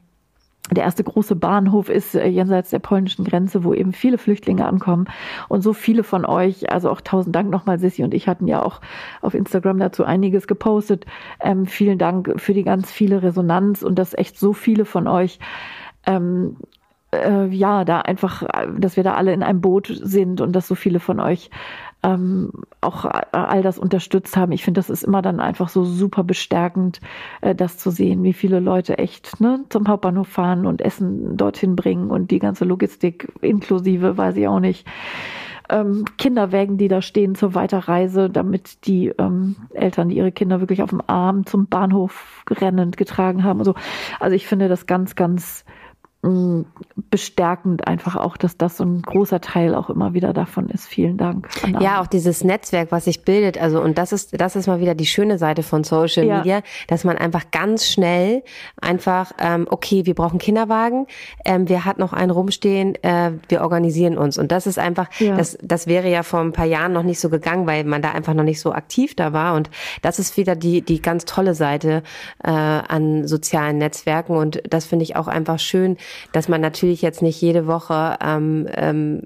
der 0.71 0.83
erste 0.83 1.03
große 1.03 1.35
Bahnhof 1.35 1.89
ist 1.89 2.15
äh, 2.15 2.27
jenseits 2.27 2.71
der 2.71 2.79
polnischen 2.79 3.23
Grenze, 3.23 3.63
wo 3.63 3.73
eben 3.73 3.93
viele 3.93 4.17
Flüchtlinge 4.17 4.65
ankommen. 4.65 5.05
Und 5.47 5.61
so 5.61 5.73
viele 5.73 6.03
von 6.03 6.25
euch, 6.25 6.71
also 6.71 6.89
auch 6.89 7.01
tausend 7.01 7.35
Dank 7.35 7.49
nochmal, 7.51 7.79
Sissi 7.79 8.03
und 8.03 8.13
ich 8.13 8.27
hatten 8.27 8.47
ja 8.47 8.63
auch 8.63 8.81
auf 9.21 9.33
Instagram 9.33 9.79
dazu 9.79 10.03
einiges 10.03 10.47
gepostet. 10.47 11.05
Ähm, 11.39 11.65
vielen 11.65 11.99
Dank 11.99 12.33
für 12.37 12.53
die 12.53 12.63
ganz 12.63 12.91
viele 12.91 13.21
Resonanz 13.21 13.83
und 13.83 13.99
dass 13.99 14.17
echt 14.17 14.39
so 14.39 14.53
viele 14.53 14.85
von 14.85 15.07
euch 15.07 15.39
ähm, 16.07 16.57
äh, 17.15 17.47
ja, 17.47 17.85
da 17.85 18.01
einfach, 18.01 18.43
dass 18.77 18.97
wir 18.97 19.03
da 19.03 19.13
alle 19.13 19.33
in 19.33 19.43
einem 19.43 19.61
Boot 19.61 19.91
sind 20.01 20.41
und 20.41 20.53
dass 20.53 20.67
so 20.67 20.75
viele 20.75 20.99
von 20.99 21.19
euch 21.19 21.49
ähm, 22.05 22.51
auch 22.81 23.05
all 23.31 23.63
das 23.63 23.79
unterstützt 23.79 24.37
haben. 24.37 24.51
Ich 24.51 24.63
finde, 24.63 24.77
das 24.77 24.91
ist 24.91 25.03
immer 25.03 25.23
dann 25.23 25.39
einfach 25.39 25.69
so 25.69 25.83
super 25.83 26.23
bestärkend, 26.23 27.01
äh, 27.41 27.55
das 27.55 27.79
zu 27.79 27.89
sehen, 27.89 28.23
wie 28.23 28.33
viele 28.33 28.59
Leute 28.59 28.99
echt 28.99 29.41
ne, 29.41 29.65
zum 29.69 29.87
Hauptbahnhof 29.87 30.27
fahren 30.27 30.67
und 30.67 30.81
Essen 30.81 31.35
dorthin 31.35 31.75
bringen 31.75 32.11
und 32.11 32.29
die 32.29 32.39
ganze 32.39 32.63
Logistik 32.63 33.31
inklusive, 33.41 34.17
weiß 34.17 34.37
ich 34.37 34.47
auch 34.47 34.59
nicht. 34.59 34.87
Ähm, 35.67 36.05
Kinderwägen, 36.19 36.77
die 36.77 36.89
da 36.89 37.01
stehen 37.01 37.33
zur 37.33 37.55
Weiterreise, 37.55 38.29
damit 38.29 38.85
die 38.85 39.07
ähm, 39.17 39.55
Eltern, 39.73 40.09
die 40.09 40.17
ihre 40.17 40.31
Kinder 40.31 40.59
wirklich 40.59 40.83
auf 40.83 40.91
dem 40.91 41.01
Arm 41.07 41.47
zum 41.47 41.65
Bahnhof 41.65 42.43
rennend 42.51 42.97
getragen 42.97 43.43
haben. 43.43 43.57
Also, 43.57 43.73
also 44.19 44.35
ich 44.35 44.45
finde 44.45 44.67
das 44.67 44.85
ganz, 44.85 45.15
ganz 45.15 45.65
bestärkend 47.11 47.87
einfach 47.87 48.15
auch, 48.15 48.37
dass 48.37 48.57
das 48.57 48.77
so 48.77 48.83
ein 48.83 49.01
großer 49.01 49.41
Teil 49.41 49.75
auch 49.75 49.89
immer 49.89 50.13
wieder 50.13 50.33
davon 50.33 50.69
ist. 50.69 50.87
Vielen 50.87 51.17
Dank. 51.17 51.47
Ja, 51.79 52.01
auch 52.01 52.07
dieses 52.07 52.43
Netzwerk, 52.43 52.91
was 52.91 53.05
sich 53.05 53.23
bildet. 53.23 53.61
Also, 53.61 53.81
und 53.81 53.97
das 53.97 54.11
ist, 54.11 54.39
das 54.39 54.55
ist 54.55 54.67
mal 54.67 54.79
wieder 54.79 54.95
die 54.95 55.05
schöne 55.05 55.37
Seite 55.37 55.61
von 55.61 55.83
Social 55.83 56.25
ja. 56.25 56.37
Media, 56.37 56.61
dass 56.87 57.03
man 57.03 57.17
einfach 57.17 57.51
ganz 57.51 57.87
schnell 57.87 58.43
einfach, 58.81 59.33
ähm, 59.39 59.67
okay, 59.69 60.05
wir 60.05 60.15
brauchen 60.15 60.39
Kinderwagen, 60.39 61.05
ähm, 61.45 61.69
wir 61.69 61.85
hat 61.85 61.99
noch 61.99 62.13
einen 62.13 62.31
rumstehen, 62.31 62.95
äh, 63.03 63.31
wir 63.49 63.61
organisieren 63.61 64.17
uns. 64.17 64.37
Und 64.37 64.51
das 64.51 64.67
ist 64.67 64.79
einfach, 64.79 65.09
ja. 65.19 65.35
das, 65.35 65.57
das 65.61 65.85
wäre 65.85 66.09
ja 66.09 66.23
vor 66.23 66.39
ein 66.39 66.53
paar 66.53 66.65
Jahren 66.65 66.93
noch 66.93 67.03
nicht 67.03 67.19
so 67.19 67.29
gegangen, 67.29 67.67
weil 67.67 67.83
man 67.83 68.01
da 68.01 68.11
einfach 68.11 68.33
noch 68.33 68.43
nicht 68.43 68.59
so 68.59 68.73
aktiv 68.73 69.15
da 69.15 69.31
war. 69.31 69.55
Und 69.55 69.69
das 70.01 70.19
ist 70.19 70.37
wieder 70.37 70.55
die, 70.55 70.81
die 70.81 71.01
ganz 71.01 71.25
tolle 71.25 71.53
Seite 71.53 72.03
äh, 72.43 72.49
an 72.49 73.27
sozialen 73.27 73.77
Netzwerken. 73.77 74.35
Und 74.35 74.63
das 74.69 74.85
finde 74.85 75.03
ich 75.03 75.15
auch 75.15 75.27
einfach 75.27 75.59
schön, 75.59 75.97
dass 76.31 76.47
man 76.47 76.61
natürlich 76.61 77.01
jetzt 77.01 77.21
nicht 77.21 77.41
jede 77.41 77.67
Woche 77.67 78.17
ähm, 78.21 78.67
ähm, 78.75 79.21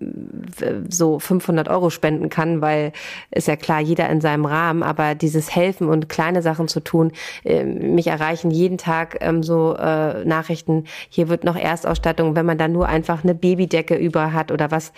so 0.89 1.19
500 1.19 1.69
Euro 1.69 1.89
spenden 1.89 2.29
kann, 2.29 2.61
weil 2.61 2.91
ist 3.31 3.47
ja 3.47 3.55
klar, 3.55 3.79
jeder 3.79 4.09
in 4.09 4.21
seinem 4.21 4.45
Rahmen, 4.45 4.83
aber 4.83 5.15
dieses 5.15 5.55
Helfen 5.55 5.89
und 5.89 6.09
kleine 6.09 6.41
Sachen 6.41 6.67
zu 6.67 6.79
tun, 6.79 7.11
äh, 7.43 7.63
mich 7.63 8.07
erreichen 8.07 8.51
jeden 8.51 8.77
Tag 8.77 9.17
ähm, 9.21 9.43
so 9.43 9.75
äh, 9.75 10.25
Nachrichten, 10.25 10.85
hier 11.09 11.29
wird 11.29 11.43
noch 11.43 11.55
Erstausstattung, 11.55 12.35
wenn 12.35 12.45
man 12.45 12.57
da 12.57 12.67
nur 12.67 12.87
einfach 12.87 13.23
eine 13.23 13.35
Babydecke 13.35 13.95
über 13.95 14.33
hat 14.33 14.51
oder 14.51 14.71
was, 14.71 14.91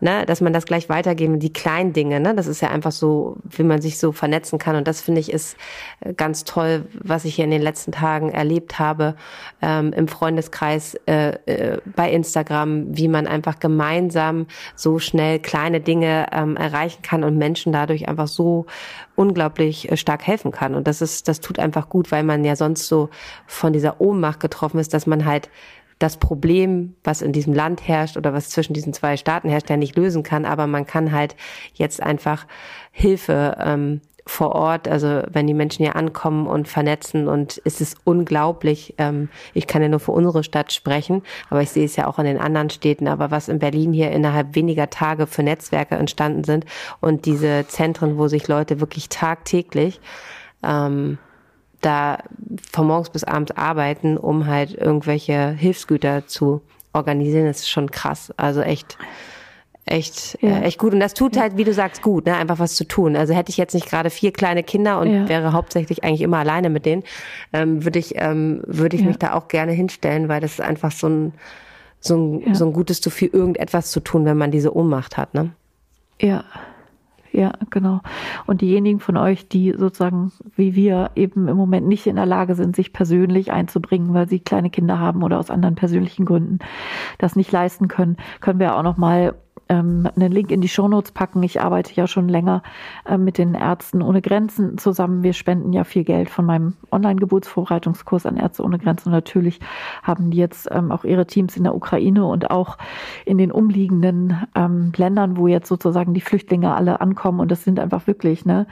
ne, 0.00 0.26
dass 0.26 0.40
man 0.40 0.52
das 0.52 0.66
gleich 0.66 0.88
weitergeben, 0.88 1.40
die 1.40 1.52
kleinen 1.52 1.92
Dinge, 1.92 2.20
ne, 2.20 2.34
das 2.34 2.46
ist 2.46 2.60
ja 2.60 2.70
einfach 2.70 2.92
so, 2.92 3.36
wie 3.44 3.62
man 3.62 3.80
sich 3.80 3.98
so 3.98 4.12
vernetzen 4.12 4.58
kann. 4.58 4.76
Und 4.76 4.88
das 4.88 5.00
finde 5.00 5.20
ich 5.20 5.32
ist 5.32 5.56
äh, 6.00 6.12
ganz 6.14 6.44
toll, 6.44 6.86
was 6.92 7.24
ich 7.24 7.34
hier 7.36 7.44
in 7.44 7.50
den 7.50 7.62
letzten 7.62 7.92
Tagen 7.92 8.30
erlebt 8.30 8.78
habe 8.78 9.14
ähm, 9.62 9.92
im 9.92 10.08
Freundeskreis, 10.08 10.94
äh, 11.06 11.37
äh, 11.46 11.78
bei 11.96 12.10
Instagram, 12.10 12.96
wie 12.96 13.08
man 13.08 13.26
einfach 13.26 13.58
gemeinsam 13.58 14.46
so 14.74 14.98
schnell 14.98 15.38
kleine 15.38 15.80
Dinge 15.80 16.26
ähm, 16.32 16.56
erreichen 16.56 17.02
kann 17.02 17.24
und 17.24 17.36
Menschen 17.36 17.72
dadurch 17.72 18.08
einfach 18.08 18.28
so 18.28 18.66
unglaublich 19.14 19.90
äh, 19.90 19.96
stark 19.96 20.26
helfen 20.26 20.50
kann. 20.50 20.74
Und 20.74 20.86
das 20.86 21.02
ist, 21.02 21.28
das 21.28 21.40
tut 21.40 21.58
einfach 21.58 21.88
gut, 21.88 22.10
weil 22.12 22.22
man 22.22 22.44
ja 22.44 22.56
sonst 22.56 22.88
so 22.88 23.10
von 23.46 23.72
dieser 23.72 24.00
Ohnmacht 24.00 24.40
getroffen 24.40 24.78
ist, 24.78 24.94
dass 24.94 25.06
man 25.06 25.24
halt 25.24 25.50
das 25.98 26.16
Problem, 26.16 26.94
was 27.02 27.22
in 27.22 27.32
diesem 27.32 27.52
Land 27.52 27.86
herrscht 27.86 28.16
oder 28.16 28.32
was 28.32 28.50
zwischen 28.50 28.72
diesen 28.72 28.92
zwei 28.92 29.16
Staaten 29.16 29.48
herrscht, 29.48 29.68
ja 29.68 29.76
nicht 29.76 29.96
lösen 29.96 30.22
kann, 30.22 30.44
aber 30.44 30.66
man 30.66 30.86
kann 30.86 31.12
halt 31.12 31.34
jetzt 31.74 32.00
einfach 32.02 32.46
Hilfe 32.92 33.56
ähm, 33.60 34.00
vor 34.28 34.54
Ort, 34.54 34.88
also 34.88 35.22
wenn 35.30 35.46
die 35.46 35.54
Menschen 35.54 35.84
hier 35.84 35.96
ankommen 35.96 36.46
und 36.46 36.68
vernetzen 36.68 37.28
und 37.28 37.62
es 37.64 37.80
ist 37.80 37.96
unglaublich. 38.04 38.94
Ähm, 38.98 39.30
ich 39.54 39.66
kann 39.66 39.80
ja 39.80 39.88
nur 39.88 40.00
für 40.00 40.12
unsere 40.12 40.44
Stadt 40.44 40.72
sprechen, 40.72 41.22
aber 41.48 41.62
ich 41.62 41.70
sehe 41.70 41.86
es 41.86 41.96
ja 41.96 42.06
auch 42.06 42.18
in 42.18 42.26
den 42.26 42.38
anderen 42.38 42.68
Städten. 42.68 43.08
Aber 43.08 43.30
was 43.30 43.48
in 43.48 43.58
Berlin 43.58 43.92
hier 43.92 44.10
innerhalb 44.10 44.54
weniger 44.54 44.90
Tage 44.90 45.26
für 45.26 45.42
Netzwerke 45.42 45.94
entstanden 45.94 46.44
sind 46.44 46.66
und 47.00 47.24
diese 47.24 47.66
Zentren, 47.68 48.18
wo 48.18 48.28
sich 48.28 48.48
Leute 48.48 48.80
wirklich 48.80 49.08
tagtäglich 49.08 49.98
ähm, 50.62 51.18
da 51.80 52.18
von 52.70 52.86
morgens 52.86 53.10
bis 53.10 53.24
abends 53.24 53.52
arbeiten, 53.52 54.18
um 54.18 54.46
halt 54.46 54.74
irgendwelche 54.74 55.50
Hilfsgüter 55.50 56.26
zu 56.26 56.60
organisieren, 56.92 57.46
ist 57.46 57.70
schon 57.70 57.90
krass. 57.90 58.32
Also 58.36 58.60
echt 58.60 58.98
echt, 59.88 60.38
ja. 60.40 60.58
äh, 60.58 60.62
echt 60.62 60.78
gut. 60.78 60.92
Und 60.92 61.00
das 61.00 61.14
tut 61.14 61.36
halt, 61.38 61.56
wie 61.56 61.64
du 61.64 61.72
sagst, 61.72 62.02
gut, 62.02 62.26
ne? 62.26 62.36
einfach 62.36 62.58
was 62.58 62.76
zu 62.76 62.84
tun. 62.84 63.16
Also 63.16 63.34
hätte 63.34 63.50
ich 63.50 63.56
jetzt 63.56 63.74
nicht 63.74 63.88
gerade 63.88 64.10
vier 64.10 64.32
kleine 64.32 64.62
Kinder 64.62 65.00
und 65.00 65.12
ja. 65.12 65.28
wäre 65.28 65.52
hauptsächlich 65.52 66.04
eigentlich 66.04 66.22
immer 66.22 66.38
alleine 66.38 66.70
mit 66.70 66.86
denen, 66.86 67.02
ähm, 67.52 67.84
würde 67.84 67.98
ich, 67.98 68.14
ähm, 68.16 68.62
würde 68.66 68.96
ich 68.96 69.02
ja. 69.02 69.08
mich 69.08 69.18
da 69.18 69.34
auch 69.34 69.48
gerne 69.48 69.72
hinstellen, 69.72 70.28
weil 70.28 70.40
das 70.40 70.52
ist 70.52 70.60
einfach 70.60 70.92
so 70.92 71.08
ein, 71.08 71.32
so 72.00 72.16
ein, 72.16 72.54
so 72.54 72.66
ein 72.66 72.72
gutes 72.72 73.00
zu 73.00 73.10
viel 73.10 73.28
irgendetwas 73.32 73.90
zu 73.90 74.00
tun, 74.00 74.24
wenn 74.24 74.36
man 74.36 74.50
diese 74.50 74.74
Ohnmacht 74.74 75.16
hat, 75.16 75.34
ne? 75.34 75.50
Ja. 76.20 76.44
Ja, 77.30 77.52
genau. 77.70 78.00
Und 78.46 78.62
diejenigen 78.62 79.00
von 79.00 79.16
euch, 79.16 79.48
die 79.48 79.74
sozusagen 79.76 80.32
wie 80.56 80.74
wir 80.74 81.10
eben 81.14 81.46
im 81.46 81.56
Moment 81.56 81.86
nicht 81.86 82.06
in 82.06 82.16
der 82.16 82.26
Lage 82.26 82.54
sind, 82.54 82.74
sich 82.74 82.92
persönlich 82.92 83.52
einzubringen, 83.52 84.14
weil 84.14 84.28
sie 84.28 84.40
kleine 84.40 84.70
Kinder 84.70 84.98
haben 84.98 85.22
oder 85.22 85.38
aus 85.38 85.50
anderen 85.50 85.74
persönlichen 85.74 86.24
Gründen 86.24 86.58
das 87.18 87.36
nicht 87.36 87.52
leisten 87.52 87.86
können, 87.86 88.16
können 88.40 88.58
wir 88.60 88.76
auch 88.76 88.82
noch 88.82 88.96
mal 88.96 89.34
ähm, 89.68 90.08
einen 90.16 90.32
Link 90.32 90.50
in 90.50 90.60
die 90.60 90.68
Shownotes 90.68 91.12
packen. 91.12 91.42
Ich 91.42 91.60
arbeite 91.60 91.94
ja 91.94 92.06
schon 92.06 92.28
länger 92.28 92.62
äh, 93.06 93.18
mit 93.18 93.38
den 93.38 93.54
Ärzten 93.54 94.02
ohne 94.02 94.22
Grenzen 94.22 94.78
zusammen. 94.78 95.22
Wir 95.22 95.32
spenden 95.32 95.72
ja 95.72 95.84
viel 95.84 96.04
Geld 96.04 96.30
von 96.30 96.46
meinem 96.46 96.74
Online-Geburtsvorbereitungskurs 96.90 98.26
an 98.26 98.36
Ärzte 98.36 98.62
ohne 98.62 98.78
Grenzen. 98.78 99.08
Und 99.08 99.14
natürlich 99.14 99.60
haben 100.02 100.30
die 100.30 100.38
jetzt 100.38 100.68
ähm, 100.70 100.90
auch 100.92 101.04
ihre 101.04 101.26
Teams 101.26 101.56
in 101.56 101.64
der 101.64 101.74
Ukraine 101.74 102.24
und 102.24 102.50
auch 102.50 102.78
in 103.24 103.38
den 103.38 103.52
umliegenden 103.52 104.46
ähm, 104.54 104.92
Ländern, 104.96 105.36
wo 105.36 105.46
jetzt 105.46 105.68
sozusagen 105.68 106.14
die 106.14 106.20
Flüchtlinge 106.20 106.74
alle 106.74 107.00
ankommen. 107.00 107.40
Und 107.40 107.50
das 107.50 107.64
sind 107.64 107.78
einfach 107.78 108.06
wirklich 108.06 108.44
ne, 108.44 108.66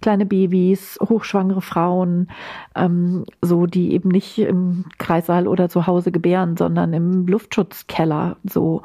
kleine 0.00 0.26
Babys, 0.26 0.98
hochschwangere 1.02 1.62
Frauen, 1.62 2.28
ähm, 2.76 3.24
so 3.40 3.66
die 3.66 3.92
eben 3.92 4.10
nicht 4.10 4.38
im 4.38 4.84
Kreissaal 4.98 5.48
oder 5.48 5.68
zu 5.68 5.86
Hause 5.86 6.12
gebären, 6.12 6.56
sondern 6.56 6.92
im 6.92 7.26
Luftschutzkeller 7.26 8.36
so. 8.44 8.82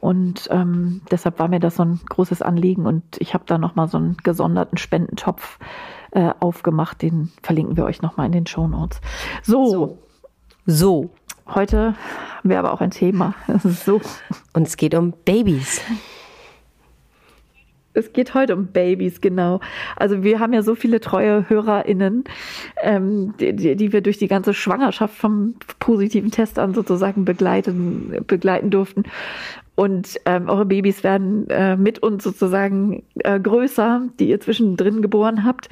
Und 0.00 0.48
ähm, 0.50 1.02
deshalb 1.10 1.38
war 1.38 1.48
mir 1.48 1.60
das 1.60 1.76
so 1.76 1.84
ein 1.84 2.00
großes 2.08 2.40
Anliegen 2.40 2.86
und 2.86 3.04
ich 3.18 3.34
habe 3.34 3.44
da 3.46 3.58
nochmal 3.58 3.86
so 3.86 3.98
einen 3.98 4.16
gesonderten 4.22 4.78
Spendentopf 4.78 5.58
äh, 6.12 6.30
aufgemacht. 6.40 7.02
Den 7.02 7.30
verlinken 7.42 7.76
wir 7.76 7.84
euch 7.84 8.00
nochmal 8.00 8.24
in 8.26 8.32
den 8.32 8.46
Show 8.46 8.66
Notes. 8.66 9.02
So. 9.42 9.66
so. 9.66 9.98
So. 10.64 11.10
Heute 11.46 11.94
haben 12.38 12.48
wir 12.48 12.58
aber 12.58 12.72
auch 12.72 12.80
ein 12.80 12.92
Thema. 12.92 13.34
so. 13.62 14.00
Und 14.54 14.66
es 14.66 14.78
geht 14.78 14.94
um 14.94 15.12
Babys. 15.26 15.82
Es 17.92 18.12
geht 18.12 18.34
heute 18.34 18.54
um 18.54 18.68
Babys, 18.68 19.20
genau. 19.20 19.60
Also 19.96 20.22
wir 20.22 20.38
haben 20.38 20.52
ja 20.52 20.62
so 20.62 20.76
viele 20.76 21.00
treue 21.00 21.48
HörerInnen, 21.48 22.24
ähm, 22.82 23.34
die, 23.40 23.74
die 23.74 23.92
wir 23.92 24.00
durch 24.00 24.18
die 24.18 24.28
ganze 24.28 24.54
Schwangerschaft 24.54 25.14
vom 25.14 25.56
positiven 25.80 26.30
Test 26.30 26.58
an 26.60 26.72
sozusagen 26.72 27.24
begleiten, 27.24 28.24
begleiten 28.26 28.70
durften. 28.70 29.04
Und 29.74 30.20
ähm, 30.26 30.48
eure 30.48 30.66
Babys 30.66 31.02
werden 31.02 31.48
äh, 31.50 31.76
mit 31.76 32.00
uns 32.00 32.22
sozusagen 32.22 33.02
äh, 33.16 33.40
größer, 33.40 34.02
die 34.20 34.28
ihr 34.28 34.38
zwischendrin 34.38 35.02
geboren 35.02 35.44
habt. 35.44 35.68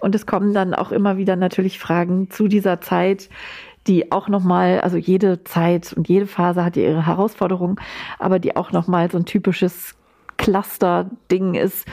Und 0.00 0.14
es 0.14 0.26
kommen 0.26 0.52
dann 0.52 0.74
auch 0.74 0.92
immer 0.92 1.16
wieder 1.16 1.36
natürlich 1.36 1.78
Fragen 1.78 2.30
zu 2.30 2.48
dieser 2.48 2.80
Zeit, 2.80 3.30
die 3.86 4.12
auch 4.12 4.28
nochmal, 4.28 4.80
also 4.80 4.96
jede 4.96 5.44
Zeit 5.44 5.92
und 5.92 6.08
jede 6.08 6.26
Phase 6.26 6.64
hat 6.64 6.76
ihre 6.76 7.06
Herausforderungen, 7.06 7.76
aber 8.18 8.38
die 8.38 8.56
auch 8.56 8.72
nochmal 8.72 9.10
so 9.10 9.18
ein 9.18 9.24
typisches 9.24 9.94
Cluster-Ding 10.36 11.54
ist, 11.54 11.86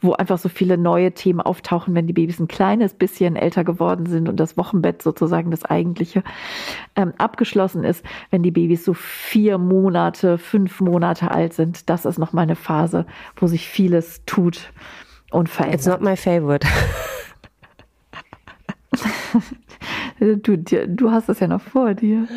wo 0.00 0.12
einfach 0.12 0.38
so 0.38 0.48
viele 0.48 0.78
neue 0.78 1.12
Themen 1.12 1.40
auftauchen, 1.40 1.94
wenn 1.94 2.06
die 2.06 2.12
Babys 2.12 2.38
ein 2.38 2.48
kleines 2.48 2.94
bisschen 2.94 3.36
älter 3.36 3.64
geworden 3.64 4.06
sind 4.06 4.28
und 4.28 4.38
das 4.38 4.56
Wochenbett 4.56 5.02
sozusagen 5.02 5.50
das 5.50 5.64
eigentliche 5.64 6.22
ähm, 6.94 7.12
abgeschlossen 7.18 7.84
ist. 7.84 8.04
Wenn 8.30 8.42
die 8.42 8.50
Babys 8.50 8.84
so 8.84 8.94
vier 8.94 9.58
Monate, 9.58 10.38
fünf 10.38 10.80
Monate 10.80 11.30
alt 11.30 11.52
sind, 11.52 11.88
das 11.90 12.04
ist 12.04 12.18
nochmal 12.18 12.44
eine 12.44 12.56
Phase, 12.56 13.06
wo 13.36 13.46
sich 13.46 13.68
vieles 13.68 14.22
tut 14.26 14.72
und 15.30 15.48
verändert. 15.48 15.80
It's 15.80 15.86
not 15.86 16.00
my 16.00 16.16
favorite. 16.16 16.66
Du, 20.18 20.56
du 20.56 21.10
hast 21.10 21.28
es 21.28 21.40
ja 21.40 21.46
noch 21.46 21.60
vor 21.60 21.92
dir. 21.92 22.26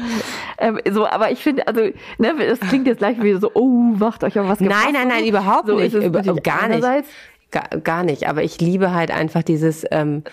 Ähm, 0.59 0.79
so, 0.91 1.07
aber 1.07 1.31
ich 1.31 1.39
finde, 1.39 1.67
also, 1.67 1.81
ne, 2.17 2.33
das 2.37 2.59
klingt 2.59 2.85
jetzt 2.85 2.99
gleich 2.99 3.21
wie 3.21 3.33
so, 3.35 3.51
oh, 3.53 3.93
wacht 3.93 4.23
euch 4.23 4.37
auf 4.37 4.47
was. 4.47 4.59
Nein, 4.59 4.93
nein, 4.93 5.07
nein, 5.07 5.25
überhaupt 5.25 5.67
so 5.67 5.75
nicht. 5.75 5.93
Über, 5.93 6.21
gar 6.21 6.67
nicht. 6.67 7.07
Gar, 7.51 7.79
gar 7.81 8.03
nicht. 8.03 8.27
Aber 8.27 8.43
ich 8.43 8.59
liebe 8.59 8.93
halt 8.93 9.09
einfach 9.09 9.41
dieses 9.41 9.85
ähm, 9.89 10.23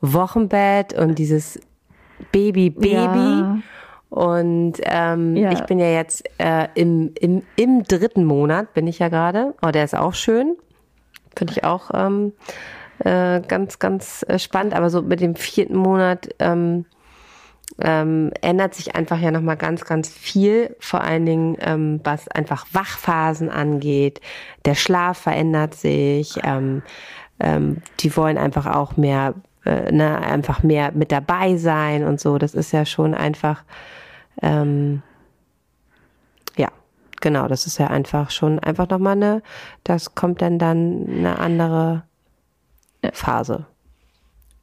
Wochenbett 0.00 0.94
und 0.94 1.18
dieses 1.18 1.60
Baby, 2.32 2.70
Baby. 2.70 2.96
Ja. 2.96 3.58
Und 4.08 4.74
ähm, 4.84 5.36
ja. 5.36 5.52
ich 5.52 5.62
bin 5.64 5.78
ja 5.78 5.90
jetzt 5.90 6.24
äh, 6.38 6.68
im, 6.74 7.12
im, 7.18 7.42
im 7.56 7.82
dritten 7.82 8.24
Monat, 8.24 8.72
bin 8.72 8.86
ich 8.86 9.00
ja 9.00 9.08
gerade. 9.08 9.54
Oh, 9.60 9.70
der 9.70 9.84
ist 9.84 9.96
auch 9.96 10.14
schön. 10.14 10.56
Finde 11.36 11.52
ich 11.52 11.64
auch 11.64 11.90
ähm, 11.92 12.32
äh, 13.00 13.40
ganz, 13.40 13.78
ganz 13.78 14.24
äh, 14.28 14.38
spannend. 14.38 14.74
Aber 14.74 14.88
so 14.88 15.02
mit 15.02 15.20
dem 15.20 15.34
vierten 15.34 15.76
Monat 15.76 16.28
ähm, 16.38 16.86
ähm, 17.80 18.30
ändert 18.40 18.74
sich 18.74 18.94
einfach 18.94 19.18
ja 19.18 19.30
nochmal 19.30 19.56
ganz, 19.56 19.84
ganz 19.84 20.08
viel, 20.08 20.76
vor 20.78 21.00
allen 21.02 21.26
Dingen, 21.26 21.56
ähm, 21.60 22.00
was 22.04 22.28
einfach 22.28 22.66
Wachphasen 22.72 23.50
angeht. 23.50 24.20
Der 24.64 24.74
Schlaf 24.74 25.18
verändert 25.18 25.74
sich, 25.74 26.38
ähm, 26.44 26.82
ähm, 27.40 27.82
die 28.00 28.16
wollen 28.16 28.38
einfach 28.38 28.66
auch 28.66 28.96
mehr, 28.96 29.34
äh, 29.64 29.90
ne, 29.90 30.18
einfach 30.18 30.62
mehr 30.62 30.92
mit 30.92 31.10
dabei 31.10 31.56
sein 31.56 32.04
und 32.04 32.20
so. 32.20 32.38
Das 32.38 32.54
ist 32.54 32.72
ja 32.72 32.86
schon 32.86 33.14
einfach, 33.14 33.64
ähm, 34.40 35.02
ja, 36.56 36.68
genau, 37.20 37.48
das 37.48 37.66
ist 37.66 37.78
ja 37.78 37.88
einfach 37.88 38.30
schon 38.30 38.60
einfach 38.60 38.88
nochmal 38.88 39.16
eine, 39.16 39.42
das 39.82 40.14
kommt 40.14 40.42
dann 40.42 40.58
dann 40.58 41.06
eine 41.08 41.38
andere 41.38 42.04
Phase. 43.12 43.66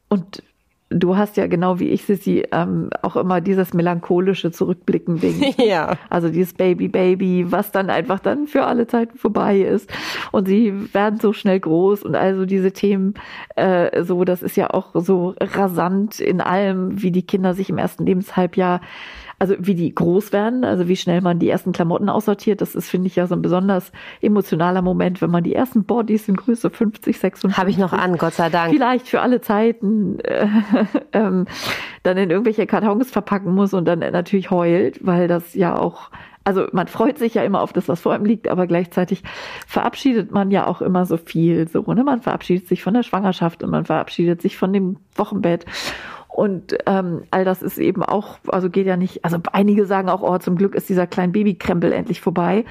Und 0.07 0.43
du 0.91 1.17
hast 1.17 1.37
ja 1.37 1.47
genau 1.47 1.79
wie 1.79 1.89
ich, 1.89 2.05
Sissi, 2.05 2.45
ähm, 2.51 2.89
auch 3.01 3.15
immer 3.15 3.41
dieses 3.41 3.73
melancholische 3.73 4.51
Zurückblicken-Ding. 4.51 5.55
Ja. 5.61 5.97
Also 6.09 6.29
dieses 6.29 6.53
Baby, 6.53 6.87
Baby, 6.87 7.45
was 7.49 7.71
dann 7.71 7.89
einfach 7.89 8.19
dann 8.19 8.47
für 8.47 8.65
alle 8.65 8.87
Zeiten 8.87 9.17
vorbei 9.17 9.59
ist. 9.59 9.89
Und 10.31 10.47
sie 10.47 10.93
werden 10.93 11.19
so 11.19 11.33
schnell 11.33 11.59
groß 11.59 12.03
und 12.03 12.15
also 12.15 12.45
diese 12.45 12.71
Themen, 12.71 13.13
äh, 13.55 14.03
so, 14.03 14.23
das 14.25 14.41
ist 14.41 14.57
ja 14.57 14.71
auch 14.71 14.89
so 14.93 15.35
rasant 15.39 16.19
in 16.19 16.41
allem, 16.41 17.01
wie 17.01 17.11
die 17.11 17.25
Kinder 17.25 17.53
sich 17.53 17.69
im 17.69 17.77
ersten 17.77 18.05
Lebenshalbjahr 18.05 18.81
also 19.41 19.55
wie 19.57 19.73
die 19.73 19.95
groß 19.95 20.33
werden, 20.33 20.63
also 20.63 20.87
wie 20.87 20.95
schnell 20.95 21.19
man 21.21 21.39
die 21.39 21.49
ersten 21.49 21.71
Klamotten 21.71 22.09
aussortiert, 22.09 22.61
das 22.61 22.75
ist, 22.75 22.91
finde 22.91 23.07
ich, 23.07 23.15
ja 23.15 23.25
so 23.25 23.33
ein 23.33 23.41
besonders 23.41 23.91
emotionaler 24.21 24.83
Moment, 24.83 25.19
wenn 25.19 25.31
man 25.31 25.43
die 25.43 25.55
ersten 25.55 25.83
Bodies 25.83 26.29
in 26.29 26.35
Größe 26.35 26.69
50, 26.69 27.17
56. 27.17 27.57
Habe 27.57 27.71
ich 27.71 27.79
noch 27.79 27.91
an, 27.91 28.19
Gott 28.19 28.35
sei 28.35 28.51
Dank. 28.51 28.71
Vielleicht 28.71 29.07
für 29.07 29.19
alle 29.19 29.41
Zeiten 29.41 30.19
äh, 30.19 30.45
ähm, 31.13 31.47
dann 32.03 32.17
in 32.17 32.29
irgendwelche 32.29 32.67
Kartons 32.67 33.09
verpacken 33.09 33.55
muss 33.55 33.73
und 33.73 33.85
dann 33.85 33.97
natürlich 33.97 34.51
heult, 34.51 35.03
weil 35.03 35.27
das 35.27 35.55
ja 35.55 35.75
auch 35.75 36.11
also 36.43 36.65
man 36.71 36.87
freut 36.87 37.19
sich 37.19 37.35
ja 37.35 37.43
immer 37.43 37.61
auf 37.61 37.71
das, 37.71 37.87
was 37.87 38.01
vor 38.01 38.15
ihm 38.15 38.25
liegt, 38.25 38.47
aber 38.47 38.65
gleichzeitig 38.65 39.21
verabschiedet 39.67 40.31
man 40.31 40.49
ja 40.49 40.65
auch 40.65 40.81
immer 40.81 41.05
so 41.05 41.17
viel. 41.17 41.67
So, 41.67 41.81
ne? 41.93 42.03
Man 42.03 42.21
verabschiedet 42.21 42.67
sich 42.67 42.81
von 42.81 42.95
der 42.95 43.03
Schwangerschaft 43.03 43.63
und 43.63 43.69
man 43.69 43.85
verabschiedet 43.85 44.41
sich 44.41 44.57
von 44.57 44.73
dem 44.73 44.97
Wochenbett. 45.15 45.65
Und 46.33 46.77
ähm, 46.85 47.23
all 47.29 47.43
das 47.43 47.61
ist 47.61 47.77
eben 47.77 48.03
auch, 48.03 48.39
also 48.47 48.69
geht 48.69 48.87
ja 48.87 48.95
nicht, 48.95 49.25
also 49.25 49.37
einige 49.51 49.85
sagen 49.85 50.09
auch, 50.09 50.21
oh, 50.21 50.37
zum 50.37 50.55
Glück 50.55 50.75
ist 50.75 50.87
dieser 50.87 51.05
kleine 51.05 51.33
Babykrempel 51.33 51.91
endlich 51.91 52.21
vorbei. 52.21 52.63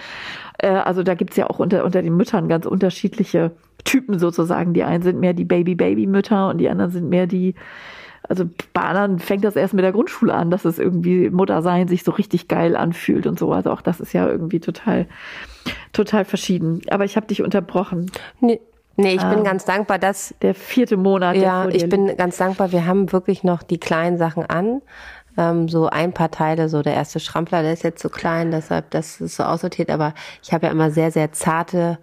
Äh, 0.59 0.69
also 0.69 1.03
da 1.03 1.15
gibt's 1.15 1.37
ja 1.37 1.49
auch 1.49 1.59
unter, 1.59 1.85
unter 1.85 2.03
den 2.03 2.17
Müttern 2.17 2.49
ganz 2.49 2.65
unterschiedliche 2.65 3.53
Typen 3.85 4.19
sozusagen. 4.19 4.73
Die 4.73 4.83
einen 4.83 5.03
sind 5.03 5.21
mehr 5.21 5.35
die 5.35 5.45
Baby-Baby-Mütter 5.45 6.49
und 6.49 6.59
die 6.59 6.71
anderen 6.71 6.91
sind 6.91 7.11
mehr 7.11 7.27
die, 7.27 7.55
also 8.29 8.49
bei 8.73 8.83
anderen 8.83 9.19
fängt 9.19 9.45
das 9.45 9.57
erst 9.57 9.75
mit 9.75 9.85
der 9.85 9.93
Grundschule 9.93 10.33
an, 10.33 10.51
dass 10.51 10.65
es 10.65 10.79
irgendwie 10.79 11.29
Muttersein 11.31 11.89
sich 11.89 12.03
so 12.03 12.13
richtig 12.13 12.49
geil 12.49 12.77
anfühlt 12.77 13.27
und 13.27 13.39
so. 13.39 13.53
Also 13.53 13.71
auch 13.71 13.83
das 13.83 14.01
ist 14.01 14.13
ja 14.13 14.27
irgendwie 14.27 14.61
total, 14.61 15.07
total 15.93 16.25
verschieden. 16.25 16.81
Aber 16.91 17.05
ich 17.05 17.17
habe 17.17 17.27
dich 17.27 17.43
unterbrochen. 17.43 18.11
Nee, 18.41 18.61
Nee, 19.01 19.15
ich 19.15 19.23
ah, 19.23 19.33
bin 19.33 19.45
ganz 19.45 19.65
dankbar, 19.65 19.99
dass. 19.99 20.35
Der 20.43 20.55
vierte 20.55 20.97
Monat. 20.97 21.37
Ja, 21.37 21.69
ich 21.69 21.89
bin 21.89 22.17
ganz 22.17 22.37
dankbar. 22.37 22.73
Wir 22.73 22.87
haben 22.87 23.13
wirklich 23.13 23.45
noch 23.45 23.63
die 23.63 23.79
kleinen 23.79 24.19
Sachen 24.19 24.45
an. 24.47 24.83
Ähm, 25.37 25.69
so 25.69 25.89
ein 25.89 26.13
paar 26.13 26.31
Teile, 26.31 26.69
so 26.69 26.83
der 26.83 26.95
erste 26.95 27.21
Schrampler, 27.21 27.63
der 27.63 27.73
ist 27.73 27.85
jetzt 27.85 28.03
so 28.03 28.09
klein, 28.09 28.51
deshalb 28.51 28.91
das 28.91 29.21
ist 29.21 29.37
so 29.37 29.45
aussortiert. 29.45 29.91
Aber 29.91 30.15
ich 30.43 30.53
habe 30.53 30.67
ja 30.67 30.73
immer 30.73 30.91
sehr, 30.91 31.11
sehr 31.11 31.33
zarte 31.33 31.99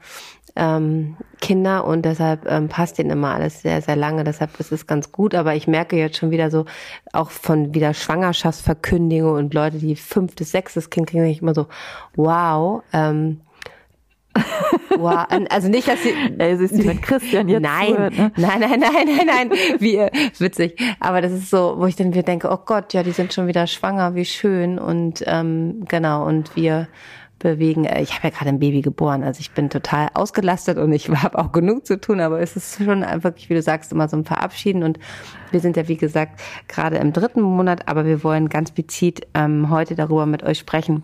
ähm, 0.58 1.18
Kinder 1.40 1.86
und 1.86 2.04
deshalb 2.04 2.50
ähm, 2.50 2.68
passt 2.68 2.98
denen 2.98 3.12
immer 3.12 3.36
alles 3.36 3.62
sehr, 3.62 3.82
sehr 3.82 3.96
lange. 3.96 4.24
Deshalb 4.24 4.60
ist 4.60 4.72
es 4.72 4.88
ganz 4.88 5.12
gut. 5.12 5.36
Aber 5.36 5.56
ich 5.56 5.68
merke 5.68 5.96
jetzt 5.96 6.18
schon 6.18 6.32
wieder 6.32 6.50
so, 6.50 6.66
auch 7.14 7.30
von 7.30 7.74
wieder 7.74 7.94
Schwangerschaftsverkündigung 7.94 9.34
und 9.34 9.54
Leute, 9.54 9.78
die 9.78 9.96
fünftes, 9.96 10.52
sechstes 10.52 10.90
Kind 10.90 11.08
kriegen, 11.10 11.26
ich 11.26 11.42
immer 11.42 11.54
so, 11.54 11.68
wow, 12.16 12.82
ähm, 12.92 13.42
Wow. 14.98 15.26
Also 15.50 15.70
nicht, 15.70 15.88
dass 15.88 16.02
sie. 16.02 16.14
Siehst 16.58 16.78
du, 16.78 16.86
wenn 16.86 17.02
Christian 17.02 17.48
jetzt 17.50 17.62
nein, 17.62 17.88
zuhört, 17.90 18.18
ne? 18.18 18.32
nein, 18.38 18.60
nein, 18.60 18.80
nein, 18.80 18.92
nein, 19.06 19.28
nein, 19.28 19.52
wie 19.80 19.98
witzig. 20.40 20.80
Aber 21.00 21.22
das 21.22 21.32
ist 21.32 21.50
so, 21.50 21.76
wo 21.78 21.86
ich 21.86 21.96
dann 21.96 22.14
wieder 22.14 22.24
denke, 22.24 22.50
oh 22.50 22.60
Gott, 22.66 22.94
ja, 22.94 23.04
die 23.04 23.12
sind 23.12 23.34
schon 23.34 23.48
wieder 23.48 23.68
schwanger, 23.68 24.16
wie 24.16 24.26
schön 24.26 24.80
und 24.80 25.24
ähm, 25.28 25.86
genau 25.88 26.26
und 26.26 26.56
wir 26.56 26.88
bewegen. 27.40 27.86
Äh, 27.86 28.02
ich 28.02 28.16
habe 28.16 28.28
ja 28.28 28.34
gerade 28.34 28.50
ein 28.50 28.60
Baby 28.60 28.82
geboren, 28.82 29.24
also 29.24 29.40
ich 29.40 29.52
bin 29.52 29.70
total 29.70 30.10
ausgelastet 30.14 30.78
und 30.78 30.92
ich 30.92 31.10
habe 31.24 31.38
auch 31.38 31.52
genug 31.52 31.86
zu 31.86 32.00
tun, 32.00 32.20
aber 32.20 32.40
es 32.40 32.56
ist 32.56 32.84
schon 32.84 33.02
wirklich, 33.24 33.50
wie 33.50 33.54
du 33.54 33.62
sagst, 33.62 33.92
immer 33.92 34.08
so 34.08 34.18
ein 34.18 34.26
Verabschieden 34.26 34.84
und 34.84 35.00
wir 35.52 35.60
sind 35.60 35.78
ja 35.78 35.88
wie 35.88 35.98
gesagt 35.98 36.40
gerade 36.68 36.98
im 36.98 37.14
dritten 37.14 37.42
Monat, 37.42 37.88
aber 37.88 38.06
wir 38.06 38.24
wollen 38.24 38.50
ganz 38.50 38.72
bezieht 38.72 39.28
ähm, 39.34 39.70
heute 39.70 39.96
darüber 39.96 40.26
mit 40.26 40.44
euch 40.44 40.60
sprechen 40.60 41.04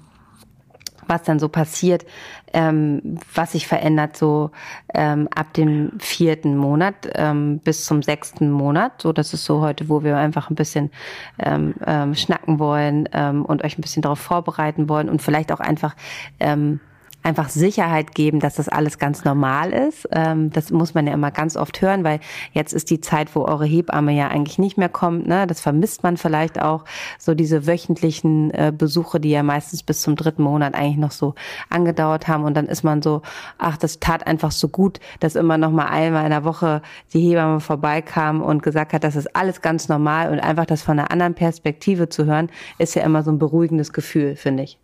was 1.08 1.24
dann 1.24 1.40
so 1.40 1.50
passiert, 1.50 2.06
ähm, 2.54 3.20
was 3.34 3.54
sich 3.54 3.68
verändert 3.68 4.18
so 4.18 4.52
ähm, 4.94 5.28
ab 5.36 5.54
dem 5.54 5.92
vierten 6.00 6.56
Monat 6.58 6.96
ähm, 7.16 7.60
bis 7.60 7.86
zum 7.86 8.04
sechsten 8.04 8.52
Monat. 8.52 9.02
So, 9.02 9.14
das 9.14 9.34
ist 9.34 9.46
so 9.46 9.62
heute, 9.62 9.90
wo 9.90 10.04
wir 10.04 10.18
einfach 10.18 10.50
ein 10.50 10.56
bisschen 10.56 10.92
ähm, 11.40 11.76
ähm, 11.86 12.16
schnacken 12.16 12.60
wollen 12.60 13.10
ähm, 13.14 13.46
und 13.46 13.64
euch 13.64 13.78
ein 13.78 13.82
bisschen 13.82 14.02
darauf 14.02 14.20
vorbereiten 14.20 14.90
wollen 14.90 15.10
und 15.10 15.22
vielleicht 15.22 15.52
auch 15.52 15.60
einfach 15.60 15.96
ähm, 16.40 16.80
einfach 17.24 17.50
Sicherheit 17.50 18.14
geben, 18.14 18.40
dass 18.40 18.56
das 18.56 18.70
alles 18.70 19.00
ganz 19.00 19.24
normal 19.24 19.72
ist. 19.72 20.08
Ähm, 20.12 20.52
das 20.52 20.72
muss 20.72 20.94
man 20.94 21.08
ja 21.08 21.14
immer 21.14 21.32
ganz 21.32 21.56
oft 21.56 21.82
hören, 21.82 22.04
weil 22.04 22.20
jetzt 22.52 22.74
ist 22.74 22.90
die 22.90 23.02
Zeit, 23.02 23.34
wo 23.36 23.46
eure 23.46 23.66
Hebamme 23.66 24.12
ja 24.12 24.28
eigentlich 24.28 24.60
nicht 24.60 24.78
mehr 24.78 24.90
kommt. 24.90 25.26
Ne? 25.26 25.48
Das 25.48 25.62
vermisst 25.62 26.04
man 26.04 26.18
vielleicht 26.18 26.62
auch. 26.62 26.84
So 27.18 27.34
diese 27.34 27.66
wöchentlichen 27.66 28.52
äh, 28.52 28.74
Besuche, 28.76 29.20
die 29.20 29.30
ja 29.30 29.42
meistens 29.42 29.84
bis 29.84 30.02
zum 30.02 30.16
dritten 30.16 30.44
Monat 30.44 30.76
eigentlich 30.76 30.98
noch 30.98 31.12
so 31.12 31.34
angedauert 31.70 32.28
haben. 32.28 32.44
Und 32.44 32.56
dann 32.56 32.68
ist 32.68 32.84
man 32.84 33.02
so, 33.02 33.22
ach, 33.58 33.78
das 33.78 34.00
tat 34.00 34.28
einfach 34.28 34.52
so 34.52 34.68
gut, 34.68 35.00
dass 35.20 35.36
immer 35.36 35.58
noch 35.58 35.72
mal 35.72 35.88
einmal 35.88 36.26
in 36.26 36.32
der 36.32 36.44
Woche 36.44 36.82
die 37.14 37.22
Hebamme 37.22 37.62
vorbeikam 37.62 38.42
und 38.42 38.64
gesagt 38.64 38.94
hat, 38.94 39.04
das 39.04 39.16
ist 39.16 39.36
alles 39.36 39.62
ganz 39.62 39.88
normal 39.88 40.32
und 40.32 40.40
einfach 40.40 40.66
das 40.66 40.82
von 40.82 41.00
einer 41.00 41.12
anderen 41.12 41.34
Perspektive 41.34 42.10
zu 42.10 42.26
hören, 42.26 42.50
ist 42.78 42.96
ja 42.96 43.04
immer 43.04 43.24
so 43.24 43.32
ein 43.32 43.40
beruhigendes 43.40 43.94
Gefühl, 43.94 44.36
finde 44.36 44.64
ich. 44.64 44.78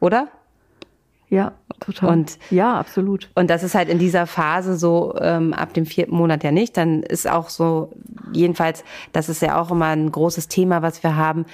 Oder? 0.00 0.28
Ja, 1.28 1.52
total. 1.80 2.10
Und, 2.10 2.38
ja, 2.50 2.78
absolut. 2.78 3.30
Und 3.34 3.50
das 3.50 3.64
ist 3.64 3.74
halt 3.74 3.88
in 3.88 3.98
dieser 3.98 4.28
Phase 4.28 4.76
so 4.76 5.16
ähm, 5.20 5.52
ab 5.54 5.74
dem 5.74 5.84
vierten 5.84 6.14
Monat 6.14 6.44
ja 6.44 6.52
nicht. 6.52 6.76
Dann 6.76 7.02
ist 7.02 7.28
auch 7.28 7.48
so, 7.48 7.90
jedenfalls, 8.32 8.84
das 9.10 9.28
ist 9.28 9.42
ja 9.42 9.60
auch 9.60 9.72
immer 9.72 9.86
ein 9.86 10.12
großes 10.12 10.46
Thema, 10.46 10.82
was 10.82 11.02
wir 11.02 11.16
haben, 11.16 11.44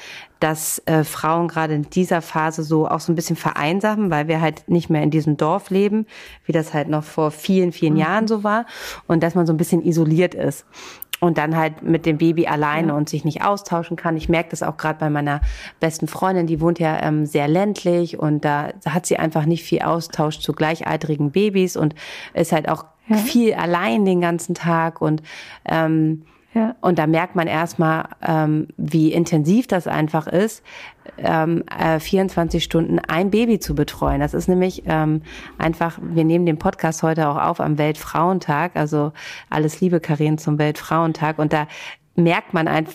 dass 0.40 0.82
äh, 0.84 1.04
Frauen 1.04 1.48
gerade 1.48 1.72
in 1.72 1.88
dieser 1.88 2.20
Phase 2.20 2.64
so 2.64 2.86
auch 2.86 3.00
so 3.00 3.12
ein 3.12 3.16
bisschen 3.16 3.36
vereinsamen, 3.36 4.10
weil 4.10 4.28
wir 4.28 4.42
halt 4.42 4.68
nicht 4.68 4.90
mehr 4.90 5.02
in 5.02 5.10
diesem 5.10 5.38
Dorf 5.38 5.70
leben, 5.70 6.06
wie 6.44 6.52
das 6.52 6.74
halt 6.74 6.88
noch 6.88 7.04
vor 7.04 7.30
vielen, 7.30 7.72
vielen 7.72 7.94
mhm. 7.94 8.00
Jahren 8.00 8.28
so 8.28 8.44
war. 8.44 8.66
Und 9.06 9.22
dass 9.22 9.34
man 9.34 9.46
so 9.46 9.54
ein 9.54 9.58
bisschen 9.58 9.82
isoliert 9.82 10.34
ist 10.34 10.66
und 11.22 11.38
dann 11.38 11.56
halt 11.56 11.82
mit 11.82 12.04
dem 12.04 12.18
Baby 12.18 12.48
alleine 12.48 12.88
ja. 12.88 12.94
und 12.94 13.08
sich 13.08 13.24
nicht 13.24 13.44
austauschen 13.44 13.96
kann. 13.96 14.16
Ich 14.16 14.28
merke 14.28 14.50
das 14.50 14.64
auch 14.64 14.76
gerade 14.76 14.98
bei 14.98 15.08
meiner 15.08 15.40
besten 15.78 16.08
Freundin, 16.08 16.48
die 16.48 16.60
wohnt 16.60 16.80
ja 16.80 17.00
ähm, 17.00 17.26
sehr 17.26 17.46
ländlich 17.46 18.18
und 18.18 18.44
da 18.44 18.70
hat 18.84 19.06
sie 19.06 19.18
einfach 19.18 19.46
nicht 19.46 19.62
viel 19.62 19.82
Austausch 19.82 20.40
zu 20.40 20.52
gleichaltrigen 20.52 21.30
Babys 21.30 21.76
und 21.76 21.94
ist 22.34 22.50
halt 22.50 22.68
auch 22.68 22.86
ja. 23.06 23.16
viel 23.16 23.54
allein 23.54 24.04
den 24.04 24.20
ganzen 24.20 24.56
Tag 24.56 25.00
und 25.00 25.22
ähm, 25.64 26.24
ja. 26.54 26.76
Und 26.82 26.98
da 26.98 27.06
merkt 27.06 27.34
man 27.34 27.46
erstmal, 27.46 28.08
ähm, 28.20 28.68
wie 28.76 29.12
intensiv 29.12 29.66
das 29.66 29.86
einfach 29.86 30.26
ist, 30.26 30.62
ähm, 31.16 31.64
äh, 31.66 31.98
24 31.98 32.62
Stunden 32.62 32.98
ein 32.98 33.30
Baby 33.30 33.58
zu 33.58 33.74
betreuen. 33.74 34.20
Das 34.20 34.34
ist 34.34 34.48
nämlich 34.48 34.82
ähm, 34.86 35.22
einfach, 35.56 35.98
wir 36.02 36.24
nehmen 36.24 36.44
den 36.44 36.58
Podcast 36.58 37.02
heute 37.02 37.28
auch 37.28 37.38
auf 37.38 37.60
am 37.60 37.78
Weltfrauentag, 37.78 38.72
also 38.76 39.12
alles 39.48 39.80
Liebe 39.80 39.98
Karin 40.00 40.36
zum 40.36 40.58
Weltfrauentag. 40.58 41.38
Und 41.38 41.52
da 41.52 41.66
merkt 42.16 42.52
man 42.52 42.68
einfach, 42.68 42.94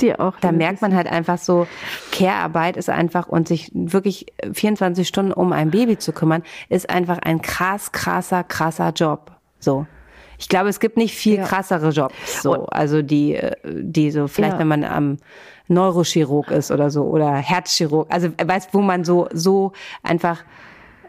Dir 0.00 0.20
auch. 0.20 0.38
Da 0.40 0.52
merkt 0.52 0.82
man 0.82 0.94
halt 0.94 1.06
einfach 1.06 1.38
so, 1.38 1.66
Care-Arbeit 2.12 2.76
ist 2.76 2.90
einfach 2.90 3.28
und 3.28 3.48
sich 3.48 3.70
wirklich 3.74 4.26
24 4.52 5.06
Stunden 5.08 5.32
um 5.32 5.52
ein 5.52 5.70
Baby 5.70 5.96
zu 5.96 6.12
kümmern, 6.12 6.42
ist 6.68 6.90
einfach 6.90 7.18
ein 7.18 7.40
krass, 7.40 7.92
krasser, 7.92 8.44
krasser 8.44 8.90
Job. 8.90 9.32
So. 9.58 9.86
Ich 10.38 10.48
glaube, 10.48 10.68
es 10.68 10.80
gibt 10.80 10.96
nicht 10.96 11.14
viel 11.14 11.36
ja. 11.36 11.44
krassere 11.44 11.90
Jobs, 11.90 12.42
so, 12.42 12.66
also 12.66 13.02
die, 13.02 13.34
äh, 13.34 13.52
die 13.64 14.10
so, 14.10 14.28
vielleicht 14.28 14.54
ja. 14.54 14.58
wenn 14.58 14.68
man 14.68 14.84
am 14.84 15.16
Neurochirurg 15.68 16.50
ist 16.50 16.70
oder 16.70 16.90
so 16.90 17.04
oder 17.04 17.34
Herzchirurg, 17.34 18.12
also 18.12 18.28
weißt, 18.42 18.72
wo 18.72 18.80
man 18.80 19.04
so, 19.04 19.28
so 19.32 19.72
einfach 20.02 20.44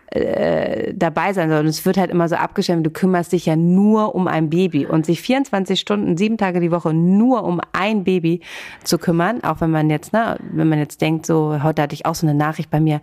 äh, 0.09 0.93
dabei 0.95 1.33
sein 1.33 1.49
soll. 1.49 1.59
Und 1.59 1.67
es 1.67 1.85
wird 1.85 1.97
halt 1.97 2.11
immer 2.11 2.29
so 2.29 2.35
abgestellt, 2.35 2.85
du 2.85 2.89
kümmerst 2.89 3.33
dich 3.33 3.45
ja 3.45 3.55
nur 3.55 4.15
um 4.15 4.27
ein 4.27 4.49
Baby 4.49 4.85
und 4.85 5.05
sich 5.05 5.21
24 5.21 5.79
Stunden, 5.79 6.17
sieben 6.17 6.37
Tage 6.37 6.59
die 6.59 6.71
Woche 6.71 6.93
nur 6.93 7.43
um 7.43 7.59
ein 7.73 8.03
Baby 8.03 8.41
zu 8.83 8.97
kümmern, 8.97 9.43
auch 9.43 9.61
wenn 9.61 9.71
man 9.71 9.89
jetzt, 9.89 10.13
ne, 10.13 10.37
wenn 10.51 10.69
man 10.69 10.79
jetzt 10.79 11.01
denkt, 11.01 11.25
so, 11.25 11.61
heute 11.61 11.81
hatte 11.81 11.93
ich 11.93 12.05
auch 12.05 12.15
so 12.15 12.25
eine 12.25 12.35
Nachricht 12.35 12.69
bei 12.69 12.79
mir, 12.79 13.01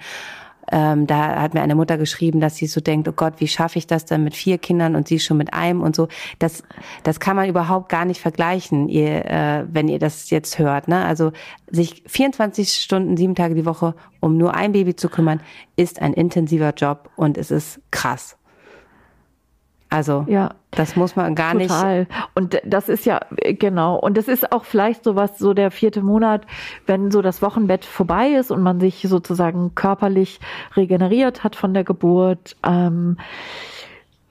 ähm, 0.73 1.07
da 1.07 1.41
hat 1.41 1.55
mir 1.55 1.63
eine 1.63 1.75
Mutter 1.75 1.99
geschrieben, 1.99 2.41
dass 2.41 2.57
sie 2.57 2.67
so 2.67 2.81
denkt, 2.81 3.09
oh 3.09 3.13
Gott, 3.13 3.35
wie 3.39 3.49
schaffe 3.49 3.79
ich 3.79 3.87
das 3.87 4.05
denn 4.05 4.25
mit 4.25 4.35
vier 4.35 4.59
Kindern 4.59 4.97
und 4.97 5.09
sie 5.09 5.19
schon 5.19 5.37
mit 5.37 5.53
einem 5.53 5.83
und 5.83 5.95
so. 5.95 6.09
Das, 6.39 6.63
das 7.03 7.21
kann 7.21 7.37
man 7.37 7.49
überhaupt 7.49 7.89
gar 7.89 8.05
nicht 8.05 8.21
vergleichen, 8.21 8.89
ihr, 8.89 9.25
äh, 9.27 9.65
wenn 9.71 9.89
ihr 9.89 9.99
das 9.99 10.31
jetzt 10.31 10.59
hört. 10.59 10.89
Ne? 10.89 11.05
Also 11.05 11.33
sich 11.71 12.03
24 12.07 12.73
Stunden, 12.73 13.17
sieben 13.17 13.35
Tage 13.35 13.55
die 13.55 13.67
Woche 13.67 13.95
um 14.21 14.39
nur 14.39 14.55
ein 14.55 14.73
Baby 14.73 14.97
zu 14.97 15.11
kümmern, 15.11 15.41
ist 15.77 16.01
ein 16.01 16.15
intensiver 16.15 16.73
Job 16.75 17.11
und 17.15 17.37
es 17.37 17.51
ist 17.51 17.81
krass. 17.91 18.39
Also 19.95 20.25
ja. 20.29 20.51
das 20.73 20.97
muss 20.97 21.15
man 21.15 21.37
gar 21.37 21.53
Total. 21.53 22.01
nicht. 22.01 22.11
Und 22.35 22.61
das 22.65 22.89
ist 22.89 23.07
ja 23.07 23.21
genau. 23.31 23.97
Und 23.97 24.17
das 24.17 24.27
ist 24.27 24.51
auch 24.51 24.65
vielleicht 24.65 25.05
so 25.05 25.15
was, 25.15 25.39
so 25.39 25.55
der 25.55 25.71
vierte 25.71 26.03
Monat, 26.03 26.47
wenn 26.87 27.13
so 27.13 27.23
das 27.23 27.43
Wochenbett 27.43 27.85
vorbei 27.85 28.31
ist 28.31 28.51
und 28.51 28.61
man 28.61 28.81
sich 28.81 29.07
sozusagen 29.09 29.77
körperlich 29.77 30.41
regeneriert 30.77 31.45
hat 31.45 31.55
von 31.55 31.75
der 31.75 31.85
Geburt. 31.85 32.57
Ähm, 32.67 33.19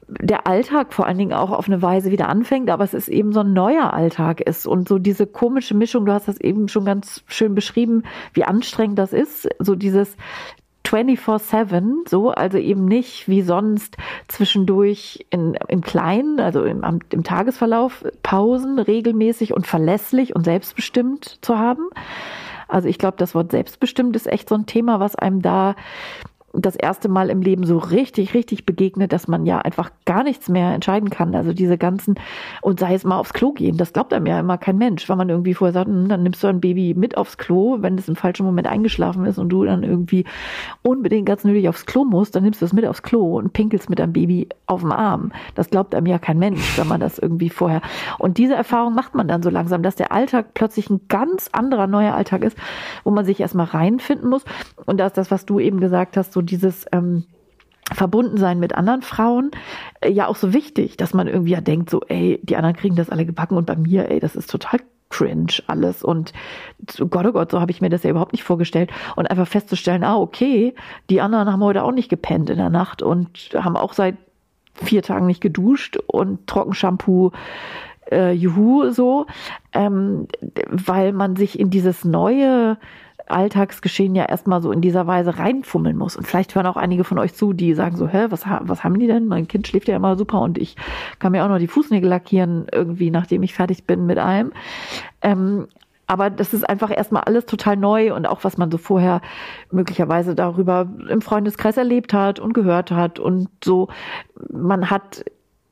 der 0.09 0.45
Alltag 0.45 0.93
vor 0.93 1.07
allen 1.07 1.17
Dingen 1.17 1.31
auch 1.31 1.51
auf 1.51 1.67
eine 1.67 1.81
Weise 1.81 2.11
wieder 2.11 2.27
anfängt, 2.27 2.69
aber 2.69 2.83
es 2.83 2.93
ist 2.93 3.07
eben 3.07 3.31
so 3.31 3.39
ein 3.39 3.53
neuer 3.53 3.93
Alltag 3.93 4.41
ist 4.41 4.67
und 4.67 4.89
so 4.89 4.99
diese 4.99 5.25
komische 5.25 5.75
Mischung, 5.75 6.05
du 6.05 6.11
hast 6.11 6.27
das 6.27 6.41
eben 6.41 6.67
schon 6.67 6.83
ganz 6.83 7.23
schön 7.27 7.55
beschrieben, 7.55 8.03
wie 8.33 8.43
anstrengend 8.43 8.99
das 8.99 9.13
ist, 9.13 9.47
so 9.59 9.75
dieses 9.75 10.17
24-7, 10.85 12.07
so, 12.09 12.31
also 12.31 12.57
eben 12.57 12.85
nicht 12.85 13.27
wie 13.27 13.41
sonst 13.41 13.97
zwischendurch 14.27 15.25
in, 15.29 15.57
im 15.67 15.81
Kleinen, 15.81 16.39
also 16.39 16.63
im, 16.63 16.83
im 17.09 17.23
Tagesverlauf 17.23 18.03
Pausen 18.21 18.79
regelmäßig 18.79 19.53
und 19.53 19.65
verlässlich 19.65 20.35
und 20.35 20.43
selbstbestimmt 20.43 21.39
zu 21.41 21.57
haben. 21.57 21.89
Also 22.67 22.87
ich 22.87 22.97
glaube, 22.97 23.17
das 23.17 23.35
Wort 23.35 23.51
selbstbestimmt 23.51 24.15
ist 24.15 24.27
echt 24.27 24.49
so 24.49 24.55
ein 24.55 24.65
Thema, 24.65 24.99
was 24.99 25.15
einem 25.15 25.41
da 25.41 25.75
das 26.55 26.75
erste 26.75 27.09
Mal 27.09 27.31
im 27.31 27.41
Leben 27.41 27.65
so 27.65 27.79
richtig, 27.79 28.35
richtig 28.35 28.67
begegnet, 28.67 29.11
dass 29.11 29.27
man 29.27 29.47
ja 29.47 29.57
einfach 29.59 29.89
gar 30.05 30.23
nichts 30.23 30.49
mehr 30.49 30.71
entscheiden 30.71 31.09
kann. 31.09 31.33
Also 31.33 31.51
diese 31.51 31.79
ganzen, 31.79 32.15
und 32.61 32.79
sei 32.79 32.93
es 32.93 33.03
mal 33.03 33.17
aufs 33.17 33.33
Klo 33.33 33.53
gehen, 33.53 33.77
das 33.77 33.91
glaubt 33.91 34.13
einem 34.13 34.27
ja 34.27 34.39
immer 34.39 34.59
kein 34.59 34.77
Mensch. 34.77 35.09
Wenn 35.09 35.17
man 35.17 35.29
irgendwie 35.29 35.55
vorher 35.55 35.73
sagt, 35.73 35.87
hm, 35.87 36.07
dann 36.07 36.21
nimmst 36.21 36.43
du 36.43 36.47
ein 36.47 36.61
Baby 36.61 36.93
mit 36.95 37.17
aufs 37.17 37.39
Klo, 37.39 37.77
wenn 37.79 37.97
es 37.97 38.07
im 38.07 38.15
falschen 38.15 38.45
Moment 38.45 38.67
eingeschlafen 38.67 39.25
ist 39.25 39.39
und 39.39 39.49
du 39.49 39.65
dann 39.65 39.81
irgendwie 39.81 40.25
unbedingt 40.83 41.25
ganz 41.25 41.43
nötig 41.43 41.67
aufs 41.69 41.87
Klo 41.87 42.05
musst, 42.05 42.35
dann 42.35 42.43
nimmst 42.43 42.61
du 42.61 42.65
es 42.65 42.73
mit 42.73 42.85
aufs 42.85 43.01
Klo 43.01 43.39
und 43.39 43.53
pinkelst 43.53 43.89
mit 43.89 43.97
deinem 43.97 44.13
Baby 44.13 44.47
auf 44.67 44.81
dem 44.81 44.91
Arm. 44.91 45.31
Das 45.55 45.71
glaubt 45.71 45.95
einem 45.95 46.05
ja 46.05 46.19
kein 46.19 46.37
Mensch, 46.37 46.77
wenn 46.77 46.87
man 46.87 46.99
das 46.99 47.17
irgendwie 47.17 47.49
vorher. 47.49 47.81
Und 48.19 48.37
diese 48.37 48.53
Erfahrung 48.53 48.93
macht 48.93 49.15
man 49.15 49.27
dann 49.27 49.41
so 49.41 49.49
langsam, 49.49 49.81
dass 49.81 49.95
der 49.95 50.11
Alltag 50.11 50.53
plötzlich 50.53 50.91
ein 50.91 51.01
ganz 51.07 51.49
anderer 51.51 51.87
neuer 51.87 52.13
Alltag 52.13 52.43
ist, 52.43 52.55
wo 53.03 53.09
man 53.09 53.25
sich 53.25 53.39
erstmal 53.39 53.65
reinfinden 53.65 54.29
muss. 54.29 54.45
Und 54.85 54.99
das 54.99 55.07
ist 55.07 55.17
das, 55.17 55.31
was 55.31 55.47
du 55.47 55.59
eben 55.59 55.79
gesagt 55.79 56.15
hast, 56.15 56.31
so 56.31 56.42
dieses 56.45 56.85
ähm, 56.91 57.25
Verbundensein 57.91 58.59
mit 58.59 58.75
anderen 58.75 59.01
Frauen 59.01 59.51
äh, 60.01 60.09
ja 60.09 60.27
auch 60.27 60.35
so 60.35 60.53
wichtig, 60.53 60.97
dass 60.97 61.13
man 61.13 61.27
irgendwie 61.27 61.51
ja 61.51 61.61
denkt, 61.61 61.89
so, 61.89 62.01
ey, 62.07 62.39
die 62.43 62.55
anderen 62.55 62.75
kriegen 62.75 62.95
das 62.95 63.09
alle 63.09 63.25
gebacken 63.25 63.57
und 63.57 63.65
bei 63.65 63.75
mir, 63.75 64.09
ey, 64.09 64.19
das 64.19 64.35
ist 64.35 64.49
total 64.49 64.79
cringe 65.09 65.53
alles. 65.67 66.03
Und 66.03 66.33
Gott, 67.09 67.25
oh 67.25 67.31
Gott, 67.31 67.51
so 67.51 67.61
habe 67.61 67.71
ich 67.71 67.81
mir 67.81 67.89
das 67.89 68.03
ja 68.03 68.09
überhaupt 68.09 68.31
nicht 68.31 68.43
vorgestellt. 68.43 68.91
Und 69.15 69.29
einfach 69.29 69.47
festzustellen, 69.47 70.03
ah, 70.03 70.17
okay, 70.17 70.73
die 71.09 71.21
anderen 71.21 71.51
haben 71.51 71.63
heute 71.63 71.83
auch 71.83 71.91
nicht 71.91 72.09
gepennt 72.09 72.49
in 72.49 72.57
der 72.57 72.71
Nacht 72.71 73.01
und 73.01 73.51
haben 73.53 73.77
auch 73.77 73.93
seit 73.93 74.17
vier 74.73 75.03
Tagen 75.03 75.27
nicht 75.27 75.41
geduscht 75.41 75.97
und 76.07 76.47
Trockenshampoo 76.47 77.31
äh, 78.11 78.31
juhu 78.31 78.89
so, 78.89 79.27
ähm, 79.71 80.27
weil 80.69 81.13
man 81.13 81.35
sich 81.35 81.59
in 81.59 81.69
dieses 81.69 82.03
neue 82.03 82.77
Alltagsgeschehen 83.27 84.15
ja 84.15 84.25
erstmal 84.25 84.61
so 84.61 84.71
in 84.71 84.81
dieser 84.81 85.07
Weise 85.07 85.37
reinfummeln 85.37 85.97
muss. 85.97 86.15
Und 86.15 86.27
vielleicht 86.27 86.55
hören 86.55 86.65
auch 86.65 86.77
einige 86.77 87.03
von 87.03 87.19
euch 87.19 87.33
zu, 87.33 87.53
die 87.53 87.73
sagen 87.73 87.95
so, 87.95 88.07
hä, 88.07 88.27
was, 88.29 88.45
was 88.45 88.83
haben 88.83 88.99
die 88.99 89.07
denn? 89.07 89.27
Mein 89.27 89.47
Kind 89.47 89.67
schläft 89.67 89.87
ja 89.87 89.95
immer 89.95 90.17
super 90.17 90.41
und 90.41 90.57
ich 90.57 90.75
kann 91.19 91.31
mir 91.31 91.43
auch 91.43 91.49
noch 91.49 91.59
die 91.59 91.67
Fußnägel 91.67 92.09
lackieren, 92.09 92.67
irgendwie, 92.71 93.11
nachdem 93.11 93.43
ich 93.43 93.53
fertig 93.53 93.85
bin 93.85 94.05
mit 94.05 94.17
allem. 94.17 94.51
Ähm, 95.21 95.67
aber 96.05 96.29
das 96.29 96.53
ist 96.53 96.69
einfach 96.69 96.95
erstmal 96.95 97.23
alles 97.23 97.45
total 97.45 97.77
neu 97.77 98.13
und 98.13 98.25
auch 98.25 98.43
was 98.43 98.57
man 98.57 98.69
so 98.69 98.77
vorher 98.77 99.21
möglicherweise 99.71 100.35
darüber 100.35 100.87
im 101.09 101.21
Freundeskreis 101.21 101.77
erlebt 101.77 102.13
hat 102.13 102.39
und 102.39 102.53
gehört 102.53 102.91
hat 102.91 103.19
und 103.19 103.47
so. 103.63 103.87
Man 104.51 104.89
hat 104.89 105.23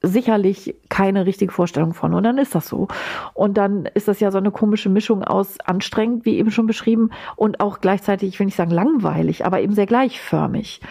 sicherlich 0.02 0.76
keine 0.90 1.26
richtige 1.26 1.52
Vorstellung 1.52 1.94
von. 1.94 2.14
Und 2.14 2.24
dann 2.24 2.38
ist 2.38 2.56
das 2.56 2.68
so. 2.68 2.88
Und 3.34 3.58
dann 3.58 3.86
ist 3.94 4.08
das 4.08 4.20
ja 4.20 4.32
so 4.32 4.38
eine 4.38 4.52
komische 4.52 4.90
Mischung 4.90 5.24
aus 5.24 5.60
anstrengend, 5.60 6.26
wie 6.26 6.38
eben 6.38 6.52
schon 6.52 6.68
beschrieben, 6.68 7.12
und 7.36 7.60
auch 7.60 7.82
gleichzeitig, 7.82 8.30
ich 8.30 8.40
will 8.40 8.46
nicht 8.46 8.56
sagen 8.56 8.72
langweilig, 8.72 9.46
aber 9.46 9.62
eben 9.62 9.74
sehr 9.74 9.86
gleichförmig. 9.86 10.82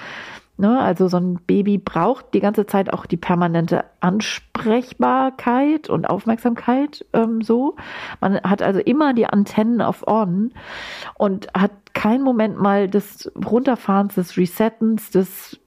Ne? 0.61 0.79
Also 0.79 1.09
so 1.09 1.17
ein 1.17 1.37
Baby 1.47 1.79
braucht 1.79 2.35
die 2.35 2.41
ganze 2.41 2.67
Zeit 2.67 2.93
auch 2.93 3.07
die 3.07 3.17
permanente 3.17 3.85
Ansprechbarkeit 4.01 5.89
und 5.89 6.05
Aufmerksamkeit 6.05 7.07
ähm, 7.15 7.41
so. 7.41 7.77
Man 8.21 8.39
hat 8.43 8.61
also 8.61 8.79
immer 8.79 9.15
die 9.15 9.25
Antennen 9.25 9.81
auf 9.81 10.07
On 10.07 10.53
und 11.15 11.49
hat 11.55 11.73
keinen 11.95 12.23
Moment 12.23 12.61
mal 12.61 12.89
des 12.89 13.33
Runterfahrens, 13.37 14.17
des 14.17 14.37
Resettens, 14.37 15.11
des 15.11 15.60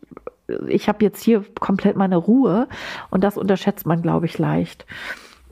ich 0.67 0.87
habe 0.87 1.03
jetzt 1.03 1.23
hier 1.23 1.43
komplett 1.59 1.95
meine 1.95 2.17
Ruhe 2.17 2.67
und 3.09 3.23
das 3.23 3.37
unterschätzt 3.37 3.85
man, 3.85 4.01
glaube 4.01 4.25
ich, 4.25 4.37
leicht. 4.37 4.85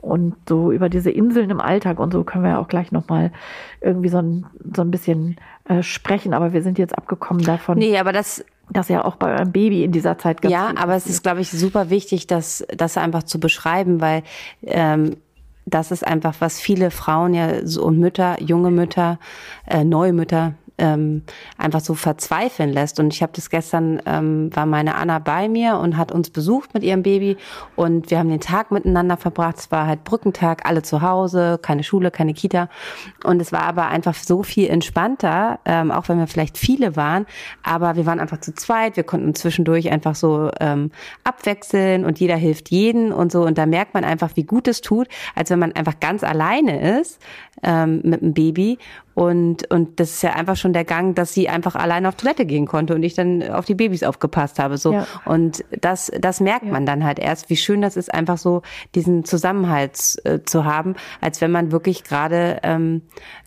Und 0.00 0.34
so 0.48 0.72
über 0.72 0.88
diese 0.88 1.10
Inseln 1.10 1.50
im 1.50 1.60
Alltag 1.60 2.00
und 2.00 2.12
so 2.12 2.24
können 2.24 2.42
wir 2.42 2.50
ja 2.50 2.58
auch 2.58 2.66
gleich 2.66 2.90
nochmal 2.90 3.30
irgendwie 3.80 4.08
so 4.08 4.18
ein, 4.18 4.46
so 4.74 4.82
ein 4.82 4.90
bisschen 4.90 5.36
äh, 5.64 5.82
sprechen. 5.82 6.34
Aber 6.34 6.52
wir 6.52 6.62
sind 6.62 6.76
jetzt 6.76 6.98
abgekommen 6.98 7.44
davon. 7.44 7.78
Nee, 7.78 7.96
aber 7.96 8.12
das, 8.12 8.44
das 8.68 8.88
ja 8.88 9.04
auch 9.04 9.14
bei 9.14 9.32
eurem 9.32 9.52
Baby 9.52 9.84
in 9.84 9.92
dieser 9.92 10.18
Zeit 10.18 10.42
ganz 10.42 10.52
Ja, 10.52 10.72
aber 10.76 10.96
es 10.96 11.06
ist, 11.06 11.22
glaube 11.22 11.40
ich, 11.40 11.50
super 11.50 11.88
wichtig, 11.88 12.26
das, 12.26 12.66
das 12.76 12.96
einfach 12.96 13.22
zu 13.22 13.38
beschreiben, 13.38 14.00
weil 14.00 14.24
ähm, 14.64 15.18
das 15.66 15.92
ist 15.92 16.04
einfach, 16.04 16.34
was 16.40 16.60
viele 16.60 16.90
Frauen 16.90 17.34
ja 17.34 17.64
so 17.64 17.84
und 17.84 17.98
Mütter, 17.98 18.42
junge 18.42 18.72
Mütter, 18.72 19.20
äh, 19.66 19.84
neue 19.84 20.12
Mütter, 20.12 20.54
ähm, 20.82 21.22
einfach 21.56 21.80
so 21.80 21.94
verzweifeln 21.94 22.70
lässt. 22.70 22.98
Und 22.98 23.14
ich 23.14 23.22
habe 23.22 23.32
das 23.34 23.48
gestern, 23.48 24.02
ähm, 24.04 24.54
war 24.54 24.66
meine 24.66 24.96
Anna 24.96 25.20
bei 25.20 25.48
mir 25.48 25.78
und 25.78 25.96
hat 25.96 26.10
uns 26.10 26.30
besucht 26.30 26.74
mit 26.74 26.82
ihrem 26.82 27.04
Baby 27.04 27.36
und 27.76 28.10
wir 28.10 28.18
haben 28.18 28.28
den 28.28 28.40
Tag 28.40 28.72
miteinander 28.72 29.16
verbracht. 29.16 29.58
Es 29.58 29.70
war 29.70 29.86
halt 29.86 30.02
Brückentag, 30.02 30.68
alle 30.68 30.82
zu 30.82 31.00
Hause, 31.00 31.58
keine 31.62 31.84
Schule, 31.84 32.10
keine 32.10 32.34
Kita. 32.34 32.68
Und 33.24 33.40
es 33.40 33.52
war 33.52 33.62
aber 33.62 33.86
einfach 33.86 34.14
so 34.14 34.42
viel 34.42 34.68
entspannter, 34.68 35.60
ähm, 35.64 35.92
auch 35.92 36.08
wenn 36.08 36.18
wir 36.18 36.26
vielleicht 36.26 36.58
viele 36.58 36.96
waren. 36.96 37.26
Aber 37.62 37.94
wir 37.94 38.04
waren 38.04 38.18
einfach 38.18 38.40
zu 38.40 38.52
zweit, 38.52 38.96
wir 38.96 39.04
konnten 39.04 39.36
zwischendurch 39.36 39.90
einfach 39.92 40.16
so 40.16 40.50
ähm, 40.58 40.90
abwechseln 41.22 42.04
und 42.04 42.18
jeder 42.18 42.36
hilft 42.36 42.70
jeden 42.70 43.12
und 43.12 43.30
so. 43.30 43.42
Und 43.42 43.56
da 43.56 43.66
merkt 43.66 43.94
man 43.94 44.02
einfach, 44.02 44.30
wie 44.34 44.44
gut 44.44 44.66
es 44.66 44.80
tut, 44.80 45.06
als 45.36 45.50
wenn 45.50 45.60
man 45.60 45.72
einfach 45.72 46.00
ganz 46.00 46.24
alleine 46.24 46.98
ist 46.98 47.20
ähm, 47.62 48.00
mit 48.02 48.20
dem 48.20 48.34
Baby 48.34 48.78
und, 49.14 49.70
und 49.70 50.00
das 50.00 50.10
ist 50.10 50.22
ja 50.22 50.32
einfach 50.32 50.56
schon 50.56 50.72
der 50.72 50.84
Gang, 50.84 51.14
dass 51.14 51.34
sie 51.34 51.48
einfach 51.48 51.74
allein 51.74 52.06
auf 52.06 52.14
Toilette 52.14 52.46
gehen 52.46 52.66
konnte 52.66 52.94
und 52.94 53.02
ich 53.02 53.14
dann 53.14 53.42
auf 53.50 53.66
die 53.66 53.74
Babys 53.74 54.02
aufgepasst 54.02 54.58
habe. 54.58 54.78
So. 54.78 54.92
Ja. 54.92 55.06
Und 55.24 55.64
das, 55.80 56.10
das 56.18 56.40
merkt 56.40 56.66
ja. 56.66 56.72
man 56.72 56.86
dann 56.86 57.04
halt 57.04 57.18
erst, 57.18 57.50
wie 57.50 57.56
schön 57.56 57.82
das 57.82 57.96
ist, 57.96 58.12
einfach 58.12 58.38
so 58.38 58.62
diesen 58.94 59.24
Zusammenhalt 59.24 60.16
äh, 60.24 60.40
zu 60.44 60.64
haben, 60.64 60.94
als 61.20 61.40
wenn 61.40 61.50
man 61.50 61.72
wirklich 61.72 62.04
gerade 62.04 62.58
ähm, 62.62 63.02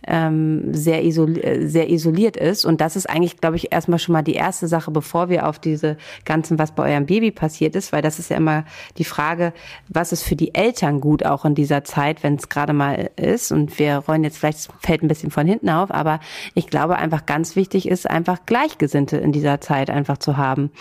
ähm, 0.08 0.73
sehr, 0.73 1.04
isoli 1.04 1.67
sehr 1.67 1.89
isoliert 1.89 2.38
ist. 2.38 2.65
Und 2.65 2.80
das 2.82 2.95
ist 2.95 3.10
eigentlich, 3.10 3.38
glaube 3.38 3.56
ich, 3.56 3.71
erstmal 3.71 3.99
schon 3.99 4.13
mal 4.13 4.21
die 4.21 4.36
erste 4.36 4.67
Sache, 4.67 4.91
bevor 4.91 5.30
wir 5.30 5.47
auf 5.47 5.58
diese 5.58 5.97
ganzen, 6.25 6.60
was 6.60 6.73
bei 6.73 6.91
eurem 6.91 7.08
Baby 7.08 7.32
passiert 7.32 7.75
ist, 7.75 7.91
weil 7.91 8.01
das 8.01 8.19
ist 8.19 8.30
ja 8.30 8.38
immer 8.38 8.65
die 8.97 9.04
Frage, 9.04 9.54
was 9.88 10.12
ist 10.12 10.23
für 10.23 10.36
die 10.36 10.54
Eltern 10.54 11.01
gut 11.01 11.25
auch 11.25 11.45
in 11.45 11.56
dieser 11.56 11.84
Zeit, 11.84 12.23
wenn 12.23 12.36
es 12.36 12.49
gerade 12.49 12.73
mal 12.73 13.10
ist. 13.15 13.51
Und 13.51 13.80
wir 13.80 13.97
rollen 13.97 14.23
jetzt 14.23 14.38
vielleicht, 14.38 14.69
fällt 14.80 15.01
ein 15.01 15.08
bisschen 15.08 15.32
von 15.32 15.47
hinten 15.56 15.70
auf, 15.70 15.91
aber 15.91 16.20
ich 16.54 16.68
glaube 16.68 16.98
einfach 16.98 17.26
ganz 17.26 17.56
wichtig 17.56 17.88
ist, 17.88 18.10
einfach 18.10 18.46
Gleichgesinnte 18.46 19.18
in 19.18 19.32
dieser 19.32 19.62
Zeit 19.62 19.89
einfach 19.89 20.18
zu 20.18 20.38
haben 20.38 20.72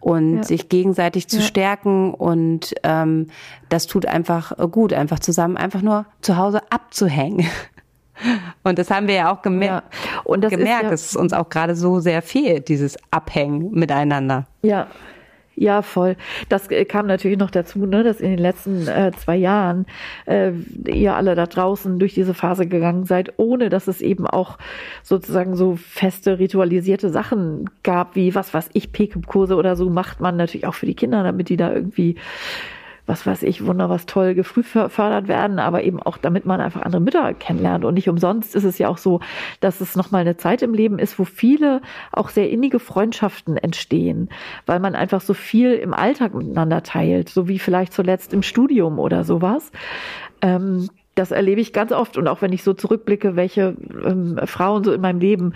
und 0.00 0.36
ja. 0.36 0.42
sich 0.42 0.68
gegenseitig 0.68 1.28
zu 1.28 1.38
ja. 1.38 1.42
stärken 1.42 2.14
und 2.14 2.74
ähm, 2.82 3.28
das 3.68 3.86
tut 3.86 4.06
einfach 4.06 4.56
gut, 4.70 4.92
einfach 4.92 5.18
zusammen 5.18 5.56
einfach 5.56 5.82
nur 5.82 6.06
zu 6.20 6.36
Hause 6.36 6.60
abzuhängen. 6.70 7.46
Und 8.62 8.78
das 8.78 8.90
haben 8.90 9.08
wir 9.08 9.14
ja 9.14 9.32
auch 9.32 9.42
gemer 9.42 9.64
ja. 9.64 9.82
Und 10.22 10.44
das 10.44 10.50
gemerkt, 10.50 10.84
ja 10.84 10.90
dass 10.90 11.06
es 11.06 11.16
uns 11.16 11.32
auch 11.32 11.48
gerade 11.48 11.74
so 11.74 11.98
sehr 11.98 12.22
fehlt, 12.22 12.68
dieses 12.68 12.96
Abhängen 13.10 13.72
miteinander. 13.72 14.46
Ja, 14.60 14.86
ja, 15.54 15.82
voll. 15.82 16.16
Das 16.48 16.70
äh, 16.70 16.84
kam 16.84 17.06
natürlich 17.06 17.38
noch 17.38 17.50
dazu, 17.50 17.84
ne, 17.86 18.02
dass 18.02 18.20
in 18.20 18.30
den 18.30 18.38
letzten 18.38 18.88
äh, 18.88 19.12
zwei 19.16 19.36
Jahren 19.36 19.86
äh, 20.26 20.52
ihr 20.86 21.14
alle 21.14 21.34
da 21.34 21.46
draußen 21.46 21.98
durch 21.98 22.14
diese 22.14 22.34
Phase 22.34 22.66
gegangen 22.66 23.04
seid, 23.04 23.34
ohne 23.36 23.68
dass 23.68 23.86
es 23.88 24.00
eben 24.00 24.26
auch 24.26 24.58
sozusagen 25.02 25.54
so 25.54 25.76
feste 25.76 26.38
ritualisierte 26.38 27.10
Sachen 27.10 27.68
gab, 27.82 28.16
wie 28.16 28.34
was 28.34 28.54
was 28.54 28.70
ich, 28.72 28.92
PKIP-Kurse 28.92 29.56
oder 29.56 29.76
so 29.76 29.90
macht 29.90 30.20
man 30.20 30.36
natürlich 30.36 30.66
auch 30.66 30.74
für 30.74 30.86
die 30.86 30.94
Kinder, 30.94 31.22
damit 31.22 31.48
die 31.48 31.56
da 31.56 31.72
irgendwie 31.72 32.16
was 33.06 33.26
weiß 33.26 33.42
ich, 33.42 33.66
wunder 33.66 33.90
was 33.90 34.06
toll 34.06 34.34
gefrühfördert 34.34 35.26
werden, 35.26 35.58
aber 35.58 35.82
eben 35.82 36.00
auch, 36.00 36.18
damit 36.18 36.46
man 36.46 36.60
einfach 36.60 36.82
andere 36.82 37.02
Mütter 37.02 37.34
kennenlernt. 37.34 37.84
Und 37.84 37.94
nicht 37.94 38.08
umsonst 38.08 38.54
ist 38.54 38.64
es 38.64 38.78
ja 38.78 38.88
auch 38.88 38.98
so, 38.98 39.20
dass 39.60 39.80
es 39.80 39.96
nochmal 39.96 40.20
eine 40.20 40.36
Zeit 40.36 40.62
im 40.62 40.72
Leben 40.72 40.98
ist, 40.98 41.18
wo 41.18 41.24
viele 41.24 41.82
auch 42.12 42.28
sehr 42.28 42.50
innige 42.50 42.78
Freundschaften 42.78 43.56
entstehen, 43.56 44.28
weil 44.66 44.78
man 44.78 44.94
einfach 44.94 45.20
so 45.20 45.34
viel 45.34 45.72
im 45.74 45.94
Alltag 45.94 46.34
miteinander 46.34 46.82
teilt, 46.82 47.28
so 47.28 47.48
wie 47.48 47.58
vielleicht 47.58 47.92
zuletzt 47.92 48.32
im 48.32 48.42
Studium 48.42 48.98
oder 48.98 49.24
sowas. 49.24 49.72
Ähm, 50.40 50.88
das 51.14 51.30
erlebe 51.30 51.60
ich 51.60 51.72
ganz 51.72 51.92
oft. 51.92 52.16
Und 52.16 52.26
auch 52.28 52.42
wenn 52.42 52.52
ich 52.52 52.62
so 52.62 52.72
zurückblicke, 52.72 53.36
welche 53.36 53.76
ähm, 54.04 54.38
Frauen 54.44 54.84
so 54.84 54.92
in 54.92 55.00
meinem 55.00 55.20
Leben 55.20 55.52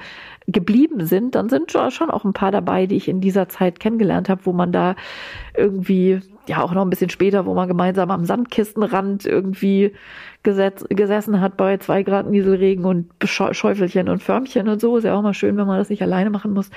geblieben 0.46 1.06
sind, 1.06 1.34
dann 1.34 1.48
sind 1.48 1.72
schon 1.72 2.10
auch 2.10 2.24
ein 2.24 2.32
paar 2.32 2.52
dabei, 2.52 2.86
die 2.86 2.96
ich 2.96 3.08
in 3.08 3.20
dieser 3.20 3.48
Zeit 3.48 3.80
kennengelernt 3.80 4.28
habe, 4.28 4.42
wo 4.44 4.52
man 4.52 4.72
da 4.72 4.96
irgendwie, 5.56 6.20
ja 6.48 6.62
auch 6.62 6.72
noch 6.72 6.82
ein 6.82 6.90
bisschen 6.90 7.10
später, 7.10 7.46
wo 7.46 7.54
man 7.54 7.68
gemeinsam 7.68 8.10
am 8.10 8.24
Sandkistenrand 8.24 9.26
irgendwie 9.26 9.92
gesetz, 10.42 10.84
gesessen 10.88 11.40
hat 11.40 11.56
bei 11.56 11.76
zwei 11.78 12.02
Grad 12.02 12.30
Nieselregen 12.30 12.84
und 12.84 13.10
Schäufelchen 13.24 14.08
und 14.08 14.22
Förmchen 14.22 14.68
und 14.68 14.80
so. 14.80 14.96
Ist 14.96 15.04
ja 15.04 15.14
auch 15.14 15.22
mal 15.22 15.34
schön, 15.34 15.56
wenn 15.56 15.66
man 15.66 15.78
das 15.78 15.90
nicht 15.90 16.02
alleine 16.02 16.30
machen 16.30 16.52
muss. 16.52 16.70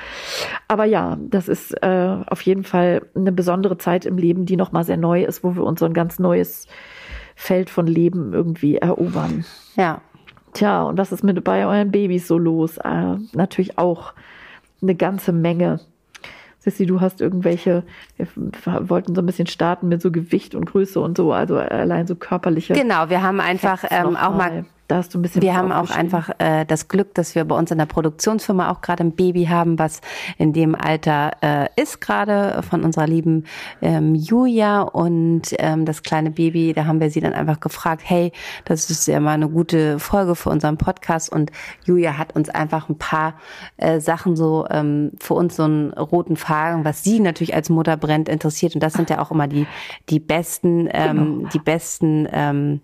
Aber 0.67 0.86
ja, 0.86 1.17
das 1.19 1.47
ist 1.47 1.71
äh, 1.84 2.15
auf 2.27 2.41
jeden 2.41 2.63
Fall 2.63 3.03
eine 3.15 3.32
besondere 3.32 3.77
Zeit 3.77 4.05
im 4.05 4.17
Leben, 4.17 4.45
die 4.45 4.58
nochmal 4.58 4.84
sehr 4.84 4.97
neu 4.97 5.23
ist, 5.23 5.43
wo 5.43 5.55
wir 5.55 5.63
uns 5.63 5.79
so 5.79 5.86
ein 5.86 5.93
ganz 5.93 6.19
neues 6.19 6.67
Feld 7.36 7.69
von 7.69 7.88
Leben 7.88 8.34
irgendwie 8.34 8.77
erobern. 8.77 9.45
Ja. 9.75 10.01
Tja, 10.53 10.84
und 10.84 10.97
was 10.97 11.12
ist 11.12 11.23
mit 11.23 11.43
bei 11.43 11.65
euren 11.65 11.91
Babys 11.91 12.27
so 12.27 12.38
los? 12.39 12.77
Äh, 12.77 13.17
natürlich 13.34 13.77
auch 13.77 14.13
eine 14.82 14.95
ganze 14.95 15.32
Menge. 15.32 15.79
Sissi, 16.69 16.86
du 16.86 17.01
hast 17.01 17.21
irgendwelche, 17.21 17.84
wir 18.17 18.89
wollten 18.89 19.15
so 19.15 19.21
ein 19.21 19.25
bisschen 19.25 19.47
starten 19.47 19.88
mit 19.88 20.01
so 20.01 20.12
Gewicht 20.12 20.55
und 20.55 20.65
Größe 20.65 20.99
und 20.99 21.17
so, 21.17 21.34
also 21.34 21.58
allein 21.58 22.08
so 22.08 22.15
körperliche. 22.15 22.73
Genau, 22.73 23.10
wir 23.10 23.21
haben 23.21 23.39
einfach 23.39 23.84
ähm, 23.89 24.15
auch 24.15 24.36
mal 24.36 24.65
da 24.89 24.97
hast 24.97 25.13
du 25.13 25.19
ein 25.19 25.21
bisschen. 25.21 25.43
Wir 25.43 25.56
haben 25.56 25.71
auch 25.71 25.91
einfach 25.91 26.32
äh, 26.39 26.65
das 26.65 26.88
Glück, 26.88 27.13
dass 27.13 27.36
wir 27.36 27.45
bei 27.45 27.56
uns 27.56 27.69
in 27.69 27.78
der 27.78 27.86
Produktionsfirma 27.86 28.71
auch 28.71 28.82
gerade 28.82 29.04
ein 29.04 29.12
Baby 29.12 29.45
haben, 29.45 29.78
was 29.78 30.02
in 30.39 30.52
dem 30.52 30.73
Alter 30.73 31.32
äh, 31.41 31.67
ist 31.80 32.02
gerade 32.02 32.62
von 32.67 32.84
unserer 32.84 33.06
lieben 33.06 33.45
ähm, 33.84 34.15
Julia 34.15 34.82
und 34.82 35.54
ähm, 35.60 35.86
das 35.86 36.02
kleine 36.02 36.32
Baby. 36.32 36.73
Da 36.73 36.86
haben 36.86 36.99
wir 36.99 37.12
sie 37.12 37.21
dann 37.21 37.34
einfach 37.34 37.60
gefragt, 37.60 38.02
hey, 38.04 38.32
das 38.65 38.89
ist 38.89 39.08
ja 39.08 39.19
mal 39.19 39.34
eine 39.34 39.47
gute 39.47 39.99
Folge 39.99 40.34
für 40.34 40.49
unseren 40.49 40.78
Podcast 40.78 41.32
und 41.32 41.52
Julia 41.86 42.17
hat 42.17 42.36
uns 42.36 42.49
einfach 42.49 42.89
ein 42.89 42.97
paar 42.97 43.36
äh, 43.78 43.99
Sachen 43.99 44.36
so 44.36 44.65
ähm, 44.71 45.12
für 45.19 45.36
uns 45.36 45.56
so 45.56 45.63
einen 45.65 45.93
roten 45.93 46.36
Faden, 46.36 46.84
was 46.84 47.04
sie 47.04 47.19
natürlich 47.19 47.54
als 47.54 47.69
Mutter 47.69 47.95
brennt 47.95 48.28
interessiert 48.28 48.73
und 48.73 48.82
das 48.82 48.93
sind 48.93 49.12
ja 49.12 49.21
auch 49.21 49.30
immer 49.30 49.47
die 49.47 49.67
die 50.10 50.19
besten 50.19 50.89
ähm, 50.91 51.38
genau. 51.38 51.49
die 51.49 51.60
besten 51.60 52.28
ähm, 52.32 52.82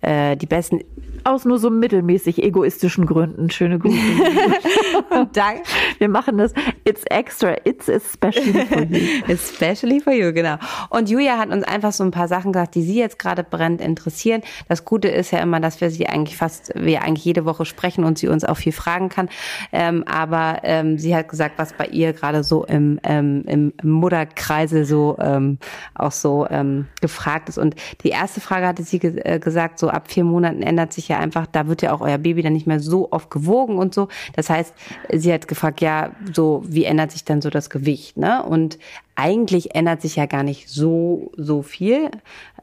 äh, 0.00 0.36
die 0.36 0.46
besten 0.46 0.80
aus 1.24 1.44
nur 1.44 1.58
so 1.58 1.70
mittelmäßig 1.70 2.42
egoistischen 2.42 3.06
Gründen. 3.06 3.50
Schöne 3.50 3.78
Grüße. 3.78 3.98
Danke. 5.32 5.62
Wir 5.98 6.08
machen 6.08 6.38
das. 6.38 6.52
It's 6.84 7.02
extra. 7.10 7.56
It's 7.64 7.88
especially 7.88 8.64
for 8.66 8.82
you. 8.82 9.22
especially 9.28 10.00
for 10.00 10.12
you, 10.12 10.32
genau. 10.32 10.56
Und 10.90 11.10
Julia 11.10 11.38
hat 11.38 11.50
uns 11.50 11.64
einfach 11.64 11.92
so 11.92 12.04
ein 12.04 12.10
paar 12.10 12.28
Sachen 12.28 12.52
gesagt, 12.52 12.74
die 12.74 12.82
sie 12.82 12.98
jetzt 12.98 13.18
gerade 13.18 13.44
brennend 13.44 13.80
interessieren. 13.80 14.42
Das 14.68 14.84
Gute 14.84 15.08
ist 15.08 15.30
ja 15.30 15.40
immer, 15.40 15.60
dass 15.60 15.80
wir 15.80 15.90
sie 15.90 16.06
eigentlich 16.06 16.36
fast, 16.36 16.72
wir 16.74 17.02
eigentlich 17.02 17.24
jede 17.24 17.44
Woche 17.44 17.64
sprechen 17.64 18.04
und 18.04 18.18
sie 18.18 18.28
uns 18.28 18.44
auch 18.44 18.56
viel 18.56 18.72
fragen 18.72 19.08
kann. 19.08 19.28
Ähm, 19.72 20.04
aber 20.06 20.60
ähm, 20.62 20.98
sie 20.98 21.14
hat 21.14 21.28
gesagt, 21.28 21.54
was 21.58 21.72
bei 21.72 21.86
ihr 21.86 22.12
gerade 22.12 22.44
so 22.44 22.64
im, 22.64 23.00
ähm, 23.02 23.44
im 23.46 23.72
Mutterkreise 23.82 24.84
so 24.84 25.16
ähm, 25.20 25.58
auch 25.94 26.12
so 26.12 26.46
ähm, 26.48 26.86
gefragt 27.00 27.48
ist. 27.48 27.58
Und 27.58 27.74
die 28.02 28.10
erste 28.10 28.40
Frage 28.40 28.66
hatte 28.66 28.82
sie 28.82 28.98
ge 28.98 29.20
äh, 29.24 29.38
gesagt, 29.38 29.78
so 29.78 29.87
ab 29.88 30.10
vier 30.10 30.24
Monaten 30.24 30.62
ändert 30.62 30.92
sich 30.92 31.08
ja 31.08 31.18
einfach, 31.18 31.46
da 31.46 31.68
wird 31.68 31.82
ja 31.82 31.92
auch 31.92 32.00
euer 32.00 32.18
Baby 32.18 32.42
dann 32.42 32.52
nicht 32.52 32.66
mehr 32.66 32.80
so 32.80 33.12
oft 33.12 33.30
gewogen 33.30 33.78
und 33.78 33.94
so. 33.94 34.08
Das 34.34 34.50
heißt, 34.50 34.74
sie 35.12 35.32
hat 35.32 35.48
gefragt, 35.48 35.80
ja, 35.80 36.12
so, 36.32 36.62
wie 36.66 36.84
ändert 36.84 37.12
sich 37.12 37.24
dann 37.24 37.40
so 37.40 37.50
das 37.50 37.70
Gewicht, 37.70 38.16
ne? 38.16 38.42
Und 38.42 38.78
eigentlich 39.14 39.74
ändert 39.74 40.02
sich 40.02 40.16
ja 40.16 40.26
gar 40.26 40.42
nicht 40.42 40.68
so, 40.68 41.32
so 41.36 41.62
viel. 41.62 42.10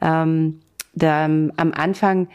Ähm, 0.00 0.60
da, 0.94 1.24
am 1.24 1.52
Anfang 1.56 2.28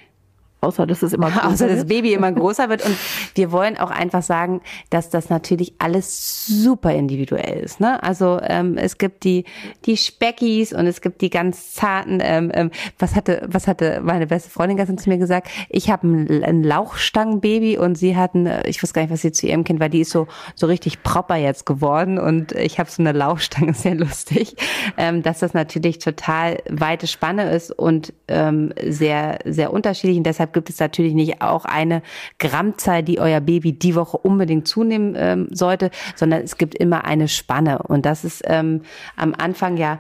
Außer 0.62 0.86
dass 0.86 1.02
es 1.02 1.14
immer 1.14 1.30
größer 1.32 1.48
Außer 1.48 1.68
dass 1.68 1.78
das 1.78 1.88
Baby 1.88 2.14
immer 2.14 2.32
größer 2.32 2.70
wird. 2.70 2.86
Und 2.86 2.96
wir 3.36 3.52
wollen 3.52 3.78
auch 3.78 3.92
einfach 3.92 4.22
sagen, 4.22 4.62
dass 4.90 5.10
das 5.10 5.30
natürlich 5.30 5.74
alles 5.80 6.46
super 6.46 6.94
individuell 6.94 7.60
ist. 7.60 7.80
Ne? 7.80 8.02
Also 8.02 8.40
ähm, 8.42 8.78
es 8.78 8.98
gibt 8.98 9.24
die 9.24 9.46
die 9.86 9.98
Speckis 9.98 10.74
und 10.74 10.88
es 10.88 11.02
gibt 11.02 11.22
die 11.22 11.30
ganz 11.30 11.74
zarten. 11.74 12.20
Ähm, 12.22 12.52
ähm, 12.54 12.72
was 13.00 13.16
hatte 13.16 13.48
was 13.48 13.68
hatte 13.68 14.02
meine 14.04 14.28
beste 14.28 14.50
Freundin 14.50 14.78
gestern 14.78 14.98
zu 14.98 15.10
mir 15.10 15.18
gesagt? 15.18 15.50
Ich 15.70 15.90
habe 15.90 16.08
ein, 16.08 16.44
ein 16.44 16.64
Lauchstangenbaby 16.64 17.78
und 17.78 17.96
sie 17.96 18.16
hatten, 18.16 18.50
ich 18.66 18.82
weiß 18.82 18.94
gar 18.94 19.02
nicht, 19.02 19.12
was 19.12 19.22
sie 19.22 19.32
zu 19.32 19.48
ihrem 19.48 19.64
Kind 19.64 19.80
war. 19.80 19.90
Die 19.90 20.02
ist 20.02 20.12
so 20.12 20.28
so 20.56 20.68
richtig 20.68 21.04
proper 21.04 21.36
jetzt 21.36 21.66
geworden 21.66 22.20
und 22.20 22.52
ich 22.52 22.80
habe 22.80 22.90
so 22.90 23.02
eine 23.02 23.12
Lauchstange, 23.12 23.74
sehr 23.82 23.96
lustig. 23.96 24.56
Ähm, 24.98 25.24
dass 25.24 25.40
das 25.40 25.54
natürlich 25.54 26.00
total 26.00 26.60
weite 26.70 27.08
Spanne 27.08 27.52
ist 27.52 27.72
und 27.72 28.14
ähm, 28.28 28.74
sehr 28.88 29.40
sehr 29.46 29.74
unterschiedlich. 29.74 30.18
Und 30.18 30.26
deshalb 30.26 30.51
gibt 30.54 30.70
es 30.70 30.80
natürlich 30.80 31.14
nicht 31.14 31.42
auch 31.42 31.66
eine 31.66 32.02
Grammzahl, 32.40 33.04
die 33.04 33.20
euer 33.20 33.42
Baby 33.42 33.74
die 33.74 33.96
Woche 33.96 34.18
unbedingt 34.18 34.68
zunehmen 34.68 35.16
ähm, 35.18 35.48
sollte, 35.52 35.92
sondern 36.16 36.42
es 36.42 36.58
gibt 36.58 36.76
immer 36.76 37.06
eine 37.06 37.28
Spanne. 37.28 37.80
Und 37.80 38.06
das 38.06 38.24
ist 38.24 38.44
ähm, 38.46 38.82
am 39.16 39.34
Anfang 39.38 39.78
ja 39.78 40.00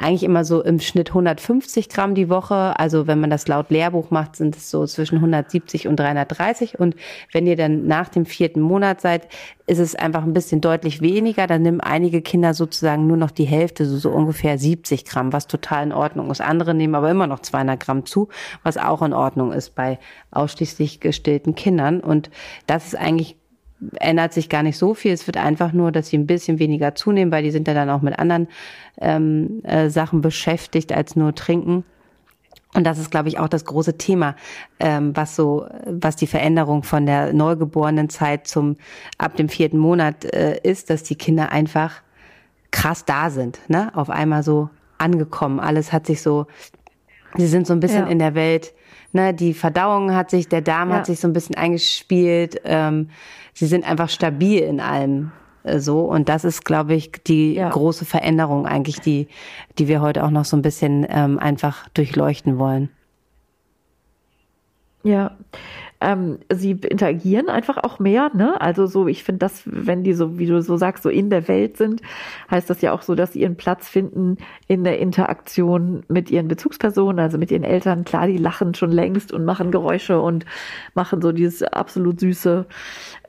eigentlich 0.00 0.22
immer 0.22 0.44
so 0.44 0.62
im 0.62 0.80
Schnitt 0.80 1.10
150 1.10 1.90
Gramm 1.90 2.14
die 2.14 2.30
Woche. 2.30 2.78
Also 2.78 3.06
wenn 3.06 3.20
man 3.20 3.28
das 3.28 3.46
laut 3.48 3.70
Lehrbuch 3.70 4.10
macht, 4.10 4.34
sind 4.34 4.56
es 4.56 4.70
so 4.70 4.86
zwischen 4.86 5.16
170 5.16 5.88
und 5.88 6.00
330. 6.00 6.80
Und 6.80 6.96
wenn 7.32 7.46
ihr 7.46 7.54
dann 7.54 7.86
nach 7.86 8.08
dem 8.08 8.24
vierten 8.24 8.62
Monat 8.62 9.02
seid, 9.02 9.28
ist 9.66 9.78
es 9.78 9.94
einfach 9.94 10.22
ein 10.22 10.32
bisschen 10.32 10.62
deutlich 10.62 11.02
weniger. 11.02 11.46
Dann 11.46 11.60
nehmen 11.60 11.82
einige 11.82 12.22
Kinder 12.22 12.54
sozusagen 12.54 13.06
nur 13.06 13.18
noch 13.18 13.30
die 13.30 13.44
Hälfte, 13.44 13.84
so, 13.84 13.98
so 13.98 14.10
ungefähr 14.10 14.58
70 14.58 15.04
Gramm, 15.04 15.34
was 15.34 15.46
total 15.46 15.84
in 15.84 15.92
Ordnung 15.92 16.30
ist. 16.30 16.40
Andere 16.40 16.72
nehmen 16.72 16.94
aber 16.94 17.10
immer 17.10 17.26
noch 17.26 17.40
200 17.40 17.78
Gramm 17.78 18.06
zu, 18.06 18.28
was 18.62 18.78
auch 18.78 19.02
in 19.02 19.12
Ordnung 19.12 19.52
ist 19.52 19.74
bei 19.74 19.98
ausschließlich 20.30 21.00
gestillten 21.00 21.54
Kindern. 21.54 22.00
Und 22.00 22.30
das 22.66 22.86
ist 22.86 22.96
eigentlich 22.96 23.36
ändert 23.98 24.32
sich 24.32 24.48
gar 24.48 24.62
nicht 24.62 24.76
so 24.76 24.94
viel. 24.94 25.12
Es 25.12 25.26
wird 25.26 25.36
einfach 25.36 25.72
nur, 25.72 25.92
dass 25.92 26.08
sie 26.08 26.18
ein 26.18 26.26
bisschen 26.26 26.58
weniger 26.58 26.94
zunehmen, 26.94 27.32
weil 27.32 27.42
die 27.42 27.50
sind 27.50 27.66
ja 27.66 27.74
dann 27.74 27.90
auch 27.90 28.02
mit 28.02 28.18
anderen 28.18 28.48
ähm, 29.00 29.62
äh, 29.64 29.88
Sachen 29.88 30.20
beschäftigt 30.20 30.92
als 30.92 31.16
nur 31.16 31.34
trinken. 31.34 31.84
Und 32.72 32.84
das 32.84 32.98
ist, 32.98 33.10
glaube 33.10 33.28
ich, 33.28 33.38
auch 33.38 33.48
das 33.48 33.64
große 33.64 33.98
Thema, 33.98 34.36
ähm, 34.78 35.16
was 35.16 35.34
so, 35.34 35.66
was 35.86 36.14
die 36.14 36.28
Veränderung 36.28 36.84
von 36.84 37.04
der 37.04 37.32
neugeborenen 37.32 38.08
Zeit 38.08 38.46
zum 38.46 38.76
ab 39.18 39.36
dem 39.36 39.48
vierten 39.48 39.78
Monat 39.78 40.24
äh, 40.24 40.60
ist, 40.62 40.90
dass 40.90 41.02
die 41.02 41.16
Kinder 41.16 41.50
einfach 41.50 42.02
krass 42.70 43.04
da 43.04 43.30
sind, 43.30 43.58
ne? 43.68 43.90
Auf 43.96 44.08
einmal 44.08 44.44
so 44.44 44.70
angekommen. 44.98 45.58
Alles 45.58 45.92
hat 45.92 46.06
sich 46.06 46.22
so, 46.22 46.46
sie 47.36 47.48
sind 47.48 47.66
so 47.66 47.72
ein 47.72 47.80
bisschen 47.80 48.04
ja. 48.04 48.10
in 48.10 48.20
der 48.20 48.34
Welt. 48.36 48.72
Ne? 49.12 49.34
Die 49.34 49.54
Verdauung 49.54 50.14
hat 50.14 50.30
sich, 50.30 50.48
der 50.48 50.60
Darm 50.60 50.90
ja. 50.90 50.96
hat 50.96 51.06
sich 51.06 51.18
so 51.18 51.26
ein 51.26 51.32
bisschen 51.32 51.56
eingespielt. 51.56 52.60
Ähm, 52.64 53.08
sie 53.52 53.66
sind 53.66 53.84
einfach 53.84 54.08
stabil 54.08 54.60
in 54.60 54.80
allem 54.80 55.32
äh, 55.62 55.78
so. 55.78 56.00
Und 56.00 56.28
das 56.28 56.44
ist 56.44 56.64
glaube 56.64 56.94
ich 56.94 57.12
die 57.26 57.54
ja. 57.54 57.68
große 57.68 58.04
Veränderung 58.04 58.66
eigentlich 58.66 59.00
die 59.00 59.28
die 59.78 59.88
wir 59.88 60.00
heute 60.00 60.24
auch 60.24 60.30
noch 60.30 60.44
so 60.44 60.56
ein 60.56 60.62
bisschen 60.62 61.06
ähm, 61.08 61.38
einfach 61.38 61.88
durchleuchten 61.90 62.58
wollen. 62.58 62.90
Ja 65.02 65.36
ähm, 66.00 66.38
sie 66.50 66.72
interagieren 66.72 67.48
einfach 67.48 67.76
auch 67.78 67.98
mehr, 67.98 68.30
ne? 68.34 68.60
Also 68.60 68.86
so, 68.86 69.06
ich 69.06 69.22
finde 69.22 69.40
das, 69.40 69.62
wenn 69.66 70.02
die 70.02 70.14
so, 70.14 70.38
wie 70.38 70.46
du 70.46 70.62
so 70.62 70.76
sagst, 70.76 71.02
so 71.02 71.10
in 71.10 71.30
der 71.30 71.46
Welt 71.48 71.76
sind, 71.76 72.00
heißt 72.50 72.70
das 72.70 72.80
ja 72.80 72.92
auch 72.92 73.02
so, 73.02 73.14
dass 73.14 73.34
sie 73.34 73.40
ihren 73.42 73.56
Platz 73.56 73.88
finden 73.88 74.38
in 74.66 74.84
der 74.84 74.98
Interaktion 74.98 76.02
mit 76.08 76.30
ihren 76.30 76.48
Bezugspersonen, 76.48 77.18
also 77.18 77.38
mit 77.38 77.50
ihren 77.50 77.64
Eltern. 77.64 78.04
Klar, 78.04 78.26
die 78.26 78.38
lachen 78.38 78.74
schon 78.74 78.92
längst 78.92 79.32
und 79.32 79.44
machen 79.44 79.70
Geräusche 79.70 80.20
und 80.20 80.46
machen 80.94 81.20
so 81.20 81.32
dieses 81.32 81.62
absolut 81.62 82.20
süße 82.20 82.66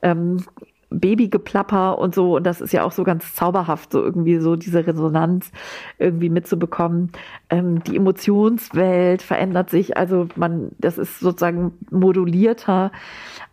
ähm, 0.02 0.44
Babygeplapper 0.92 1.98
und 1.98 2.14
so. 2.14 2.36
Und 2.36 2.44
das 2.44 2.60
ist 2.60 2.72
ja 2.72 2.84
auch 2.84 2.92
so 2.92 3.04
ganz 3.04 3.34
zauberhaft, 3.34 3.92
so 3.92 4.02
irgendwie 4.02 4.38
so 4.38 4.56
diese 4.56 4.86
Resonanz 4.86 5.50
irgendwie 5.98 6.28
mitzubekommen. 6.28 7.12
Ähm, 7.50 7.82
die 7.84 7.96
Emotionswelt 7.96 9.22
verändert 9.22 9.70
sich. 9.70 9.96
Also 9.96 10.28
man, 10.36 10.72
das 10.78 10.98
ist 10.98 11.20
sozusagen 11.20 11.72
modulierter 11.90 12.92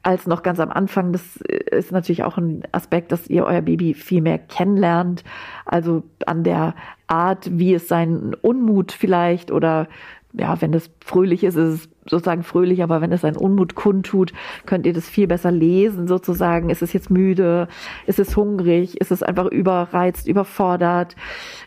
als 0.03 0.27
noch 0.27 0.43
ganz 0.43 0.59
am 0.59 0.71
Anfang. 0.71 1.11
Das 1.11 1.37
ist 1.37 1.91
natürlich 1.91 2.23
auch 2.23 2.37
ein 2.37 2.63
Aspekt, 2.71 3.11
dass 3.11 3.27
ihr 3.27 3.45
euer 3.45 3.61
Baby 3.61 3.93
viel 3.93 4.21
mehr 4.21 4.37
kennenlernt. 4.37 5.23
Also 5.65 6.03
an 6.25 6.43
der 6.43 6.75
Art, 7.07 7.49
wie 7.51 7.73
es 7.73 7.87
seinen 7.87 8.33
Unmut 8.35 8.91
vielleicht 8.91 9.51
oder 9.51 9.87
ja, 10.33 10.61
wenn 10.61 10.73
es 10.73 10.91
fröhlich 11.03 11.43
ist, 11.43 11.55
ist 11.55 11.73
es 11.73 11.89
sozusagen 12.05 12.43
fröhlich, 12.43 12.83
aber 12.83 13.01
wenn 13.01 13.11
es 13.11 13.25
einen 13.25 13.35
Unmut 13.35 13.73
kundtut, 13.73 14.31
könnt 14.65 14.85
ihr 14.85 14.93
das 14.93 15.09
viel 15.09 15.27
besser 15.27 15.51
lesen, 15.51 16.07
sozusagen. 16.07 16.69
Ist 16.69 16.81
es 16.81 16.93
jetzt 16.93 17.09
müde? 17.09 17.67
Ist 18.05 18.19
es 18.19 18.37
hungrig? 18.37 19.01
Ist 19.01 19.11
es 19.11 19.23
einfach 19.23 19.45
überreizt, 19.45 20.27
überfordert? 20.27 21.15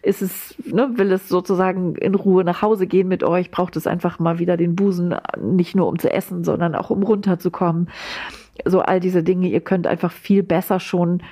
Ist 0.02 0.22
es, 0.22 0.54
ne, 0.64 0.92
will 0.96 1.10
es 1.10 1.28
sozusagen 1.28 1.96
in 1.96 2.14
Ruhe 2.14 2.44
nach 2.44 2.62
Hause 2.62 2.86
gehen 2.86 3.08
mit 3.08 3.24
euch? 3.24 3.50
Braucht 3.50 3.76
es 3.76 3.86
einfach 3.86 4.18
mal 4.20 4.38
wieder 4.38 4.56
den 4.56 4.76
Busen, 4.76 5.14
nicht 5.40 5.74
nur 5.74 5.88
um 5.88 5.98
zu 5.98 6.12
essen, 6.12 6.44
sondern 6.44 6.74
auch 6.76 6.90
um 6.90 7.02
runterzukommen? 7.02 7.88
So 8.64 8.80
all 8.80 9.00
diese 9.00 9.22
Dinge, 9.22 9.48
ihr 9.48 9.60
könnt 9.60 9.86
einfach 9.86 10.12
viel 10.12 10.42
besser 10.42 10.78
schon 10.78 11.22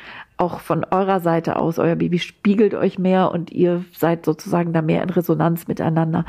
auch 0.40 0.60
von 0.60 0.84
eurer 0.90 1.20
Seite 1.20 1.56
aus, 1.56 1.78
euer 1.78 1.96
Baby 1.96 2.18
spiegelt 2.18 2.74
euch 2.74 2.98
mehr 2.98 3.30
und 3.30 3.52
ihr 3.52 3.84
seid 3.92 4.24
sozusagen 4.24 4.72
da 4.72 4.80
mehr 4.80 5.02
in 5.02 5.10
Resonanz 5.10 5.68
miteinander. 5.68 6.24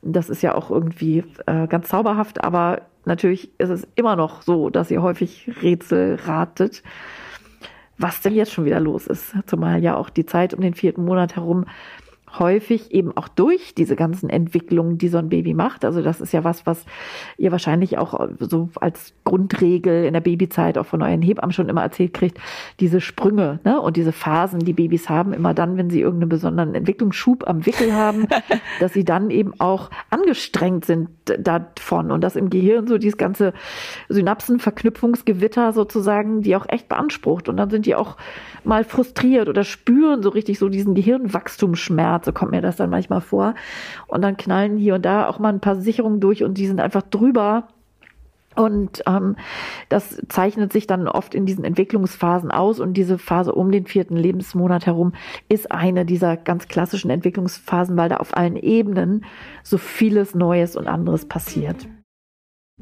Das 0.00 0.30
ist 0.30 0.42
ja 0.42 0.54
auch 0.54 0.70
irgendwie 0.70 1.24
äh, 1.46 1.66
ganz 1.66 1.88
zauberhaft, 1.88 2.44
aber 2.44 2.82
natürlich 3.04 3.50
ist 3.58 3.70
es 3.70 3.86
immer 3.96 4.14
noch 4.14 4.42
so, 4.42 4.70
dass 4.70 4.90
ihr 4.90 5.02
häufig 5.02 5.50
Rätsel 5.60 6.18
ratet, 6.24 6.84
was 7.98 8.20
denn 8.20 8.34
jetzt 8.34 8.52
schon 8.52 8.64
wieder 8.64 8.78
los 8.78 9.08
ist. 9.08 9.34
Zumal 9.46 9.82
ja 9.82 9.96
auch 9.96 10.08
die 10.08 10.24
Zeit 10.24 10.54
um 10.54 10.60
den 10.60 10.74
vierten 10.74 11.04
Monat 11.04 11.34
herum 11.34 11.64
häufig 12.38 12.92
eben 12.92 13.16
auch 13.16 13.28
durch 13.28 13.74
diese 13.74 13.96
ganzen 13.96 14.30
Entwicklungen, 14.30 14.98
die 14.98 15.08
so 15.08 15.18
ein 15.18 15.28
Baby 15.28 15.54
macht. 15.54 15.84
Also 15.84 16.02
das 16.02 16.20
ist 16.20 16.32
ja 16.32 16.44
was, 16.44 16.66
was 16.66 16.84
ihr 17.36 17.52
wahrscheinlich 17.52 17.98
auch 17.98 18.28
so 18.38 18.68
als 18.80 19.14
Grundregel 19.24 20.04
in 20.04 20.12
der 20.12 20.20
Babyzeit 20.20 20.78
auch 20.78 20.86
von 20.86 21.02
euren 21.02 21.22
Hebammen 21.22 21.52
schon 21.52 21.68
immer 21.68 21.82
erzählt 21.82 22.14
kriegt, 22.14 22.38
diese 22.80 23.00
Sprünge 23.00 23.60
ne? 23.64 23.80
und 23.80 23.96
diese 23.96 24.12
Phasen, 24.12 24.60
die 24.60 24.72
Babys 24.72 25.08
haben, 25.08 25.32
immer 25.32 25.54
dann, 25.54 25.76
wenn 25.76 25.90
sie 25.90 26.00
irgendeinen 26.00 26.28
besonderen 26.28 26.74
Entwicklungsschub 26.74 27.48
am 27.48 27.64
Wickel 27.66 27.94
haben, 27.94 28.26
dass 28.80 28.92
sie 28.92 29.04
dann 29.04 29.30
eben 29.30 29.52
auch 29.58 29.90
angestrengt 30.10 30.84
sind 30.84 31.08
davon 31.38 32.10
und 32.10 32.22
dass 32.22 32.36
im 32.36 32.50
Gehirn 32.50 32.86
so 32.86 32.98
dieses 32.98 33.18
ganze 33.18 33.52
Synapsenverknüpfungsgewitter 34.08 35.72
sozusagen, 35.72 36.42
die 36.42 36.56
auch 36.56 36.66
echt 36.68 36.88
beansprucht 36.88 37.48
und 37.48 37.56
dann 37.56 37.70
sind 37.70 37.86
die 37.86 37.94
auch 37.94 38.16
mal 38.64 38.84
frustriert 38.84 39.48
oder 39.48 39.64
spüren 39.64 40.22
so 40.22 40.30
richtig 40.30 40.58
so 40.58 40.68
diesen 40.68 40.94
Gehirnwachstumsschmerz, 40.94 42.17
so 42.24 42.32
kommt 42.32 42.52
mir 42.52 42.60
das 42.60 42.76
dann 42.76 42.90
manchmal 42.90 43.20
vor. 43.20 43.54
Und 44.06 44.22
dann 44.22 44.36
knallen 44.36 44.76
hier 44.76 44.94
und 44.94 45.04
da 45.04 45.28
auch 45.28 45.38
mal 45.38 45.52
ein 45.52 45.60
paar 45.60 45.76
Sicherungen 45.76 46.20
durch 46.20 46.44
und 46.44 46.54
die 46.54 46.66
sind 46.66 46.80
einfach 46.80 47.02
drüber. 47.02 47.68
Und 48.58 49.04
ähm, 49.06 49.36
das 49.88 50.20
zeichnet 50.28 50.72
sich 50.72 50.88
dann 50.88 51.06
oft 51.06 51.34
in 51.34 51.46
diesen 51.46 51.64
Entwicklungsphasen 51.64 52.50
aus. 52.50 52.80
Und 52.80 52.94
diese 52.94 53.16
Phase 53.16 53.54
um 53.54 53.70
den 53.70 53.86
vierten 53.86 54.16
Lebensmonat 54.16 54.86
herum 54.86 55.12
ist 55.48 55.70
eine 55.70 56.04
dieser 56.04 56.36
ganz 56.36 56.66
klassischen 56.66 57.10
Entwicklungsphasen, 57.10 57.96
weil 57.96 58.08
da 58.08 58.16
auf 58.16 58.36
allen 58.36 58.56
Ebenen 58.56 59.24
so 59.62 59.78
vieles 59.78 60.34
Neues 60.34 60.74
und 60.74 60.88
anderes 60.88 61.26
passiert. 61.26 61.86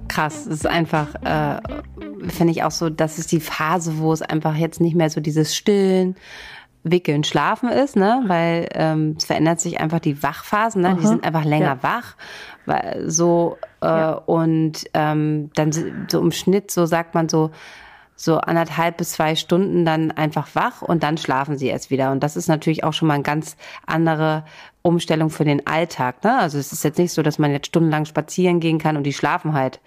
Krass, 0.08 0.46
es 0.46 0.58
ist 0.58 0.66
einfach, 0.66 1.14
äh, 1.24 1.60
finde 2.28 2.52
ich 2.52 2.62
auch 2.62 2.70
so, 2.70 2.90
das 2.90 3.18
ist 3.18 3.32
die 3.32 3.40
Phase, 3.40 3.98
wo 3.98 4.12
es 4.12 4.22
einfach 4.22 4.54
jetzt 4.54 4.80
nicht 4.80 4.94
mehr 4.94 5.08
so 5.10 5.20
dieses 5.20 5.56
Stillen, 5.56 6.16
Wickeln, 6.90 7.24
Schlafen 7.24 7.68
ist, 7.68 7.96
ne? 7.96 8.22
Weil 8.26 8.68
ähm, 8.72 9.16
es 9.18 9.24
verändert 9.24 9.60
sich 9.60 9.80
einfach 9.80 10.00
die 10.00 10.22
Wachphasen, 10.22 10.82
ne? 10.82 10.90
Aha. 10.90 10.96
Die 11.00 11.06
sind 11.06 11.24
einfach 11.24 11.44
länger 11.44 11.78
ja. 11.80 11.82
wach. 11.82 12.14
Weil, 12.64 13.10
so 13.10 13.58
äh, 13.82 13.86
ja. 13.86 14.12
und 14.12 14.84
ähm, 14.94 15.50
dann 15.54 15.72
so 15.72 16.20
im 16.20 16.32
Schnitt, 16.32 16.70
so 16.70 16.86
sagt 16.86 17.14
man 17.14 17.28
so, 17.28 17.50
so 18.16 18.38
anderthalb 18.38 18.96
bis 18.96 19.12
zwei 19.12 19.34
Stunden 19.36 19.84
dann 19.84 20.10
einfach 20.10 20.48
wach 20.54 20.80
und 20.80 21.02
dann 21.02 21.18
schlafen 21.18 21.58
sie 21.58 21.66
erst 21.66 21.90
wieder. 21.90 22.10
Und 22.12 22.22
das 22.22 22.36
ist 22.36 22.48
natürlich 22.48 22.82
auch 22.82 22.94
schon 22.94 23.08
mal 23.08 23.14
eine 23.14 23.22
ganz 23.22 23.56
andere 23.84 24.44
Umstellung 24.80 25.28
für 25.28 25.44
den 25.44 25.66
Alltag. 25.66 26.24
Ne? 26.24 26.38
Also 26.38 26.58
es 26.58 26.72
ist 26.72 26.82
jetzt 26.82 26.98
nicht 26.98 27.12
so, 27.12 27.22
dass 27.22 27.38
man 27.38 27.50
jetzt 27.50 27.66
stundenlang 27.66 28.06
spazieren 28.06 28.58
gehen 28.58 28.78
kann 28.78 28.96
und 28.96 29.04
die 29.04 29.12
schlafen 29.12 29.52
halt 29.52 29.80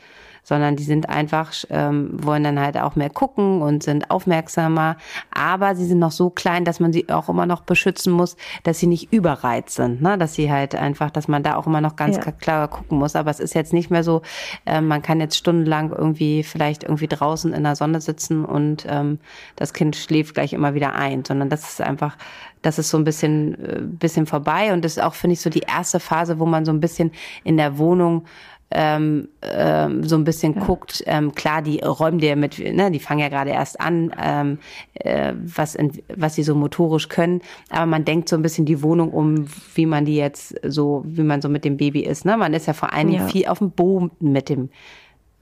sondern 0.44 0.76
die 0.76 0.84
sind 0.84 1.10
einfach, 1.10 1.54
ähm, 1.70 2.12
wollen 2.14 2.44
dann 2.44 2.60
halt 2.60 2.78
auch 2.78 2.96
mehr 2.96 3.10
gucken 3.10 3.62
und 3.62 3.84
sind 3.84 4.10
aufmerksamer. 4.12 4.98
Aber 5.32 5.76
sie 5.76 5.86
sind 5.86 6.00
noch 6.00 6.12
so 6.12 6.30
klein, 6.30 6.66
dass 6.66 6.80
man 6.80 6.94
sie 6.94 7.10
auch 7.10 7.30
immer 7.30 7.46
noch 7.46 7.62
beschützen 7.62 8.14
muss, 8.14 8.36
dass 8.64 8.80
sie 8.80 8.88
nicht 8.88 9.14
überreizt 9.14 9.76
sind, 9.76 10.02
ne? 10.02 10.18
dass 10.18 10.34
sie 10.34 10.52
halt 10.52 10.76
einfach, 10.76 11.12
dass 11.12 11.28
man 11.28 11.44
da 11.44 11.56
auch 11.56 11.68
immer 11.68 11.82
noch 11.82 11.96
ganz 11.96 12.18
ja. 12.18 12.32
klar 12.32 12.68
gucken 12.68 12.98
muss. 12.98 13.16
Aber 13.16 13.32
es 13.32 13.40
ist 13.40 13.54
jetzt 13.54 13.74
nicht 13.74 13.90
mehr 13.90 14.04
so, 14.04 14.22
äh, 14.66 14.82
man 14.82 15.02
kann 15.02 15.20
jetzt 15.20 15.38
stundenlang 15.38 15.92
irgendwie 15.92 16.44
vielleicht 16.44 16.84
irgendwie 16.84 17.08
draußen 17.08 17.54
in 17.54 17.64
der 17.64 17.76
Sonne 17.76 18.02
sitzen 18.02 18.46
und 18.46 18.86
ähm, 18.90 19.20
das 19.56 19.74
Kind 19.74 19.96
schläft 19.96 20.36
gleich 20.36 20.54
immer 20.54 20.74
wieder 20.74 20.94
ein, 20.94 21.26
sondern 21.26 21.50
das 21.50 21.70
ist 21.70 21.82
einfach 21.82 22.18
das 22.62 22.78
ist 22.78 22.90
so 22.90 22.98
ein 22.98 23.04
bisschen, 23.04 23.54
äh, 23.66 23.82
bisschen 23.82 24.26
vorbei 24.26 24.74
und 24.74 24.84
das 24.84 24.98
ist 24.98 25.04
auch, 25.04 25.14
finde 25.14 25.34
ich, 25.34 25.42
so 25.42 25.50
die 25.50 25.62
erste 25.62 26.00
Phase, 26.00 26.40
wo 26.40 26.46
man 26.46 26.66
so 26.66 26.72
ein 26.72 26.80
bisschen 26.80 27.12
in 27.44 27.58
der 27.58 27.78
Wohnung 27.78 28.26
ähm, 28.72 29.30
ähm, 29.42 30.04
so 30.04 30.16
ein 30.16 30.24
bisschen 30.24 30.54
ja. 30.56 30.64
guckt, 30.64 31.04
ähm, 31.08 31.34
klar, 31.34 31.62
die 31.62 31.80
räumen 31.80 32.20
dir 32.20 32.36
mit, 32.36 32.60
ne, 32.60 32.92
die 32.92 33.00
fangen 33.00 33.20
ja 33.20 33.30
gerade 33.30 33.52
erst 33.52 33.80
an, 33.82 34.14
ähm, 34.22 34.60
äh, 34.94 35.34
was, 35.44 35.76
in, 35.76 35.92
was 36.16 36.36
sie 36.36 36.44
so 36.44 36.56
motorisch 36.56 37.10
können, 37.10 37.42
aber 37.70 37.86
man 37.86 38.06
denkt 38.06 38.30
so 38.30 38.36
ein 38.36 38.42
bisschen 38.42 38.66
die 38.66 38.84
Wohnung 38.84 39.12
um, 39.12 39.48
wie 39.74 39.86
man 39.86 40.06
die 40.06 40.16
jetzt 40.16 40.56
so, 40.64 41.04
wie 41.06 41.24
man 41.24 41.42
so 41.42 41.50
mit 41.50 41.66
dem 41.66 41.78
Baby 41.78 42.02
ist. 42.02 42.26
Ne? 42.26 42.38
Man 42.38 42.54
ist 42.54 42.68
ja 42.68 42.74
vor 42.74 42.94
allen 42.94 43.08
Dingen 43.08 43.22
ja. 43.24 43.28
viel 43.28 43.48
auf 43.48 43.60
dem 43.60 43.72
Boden 43.72 44.12
mit 44.20 44.50
dem 44.50 44.70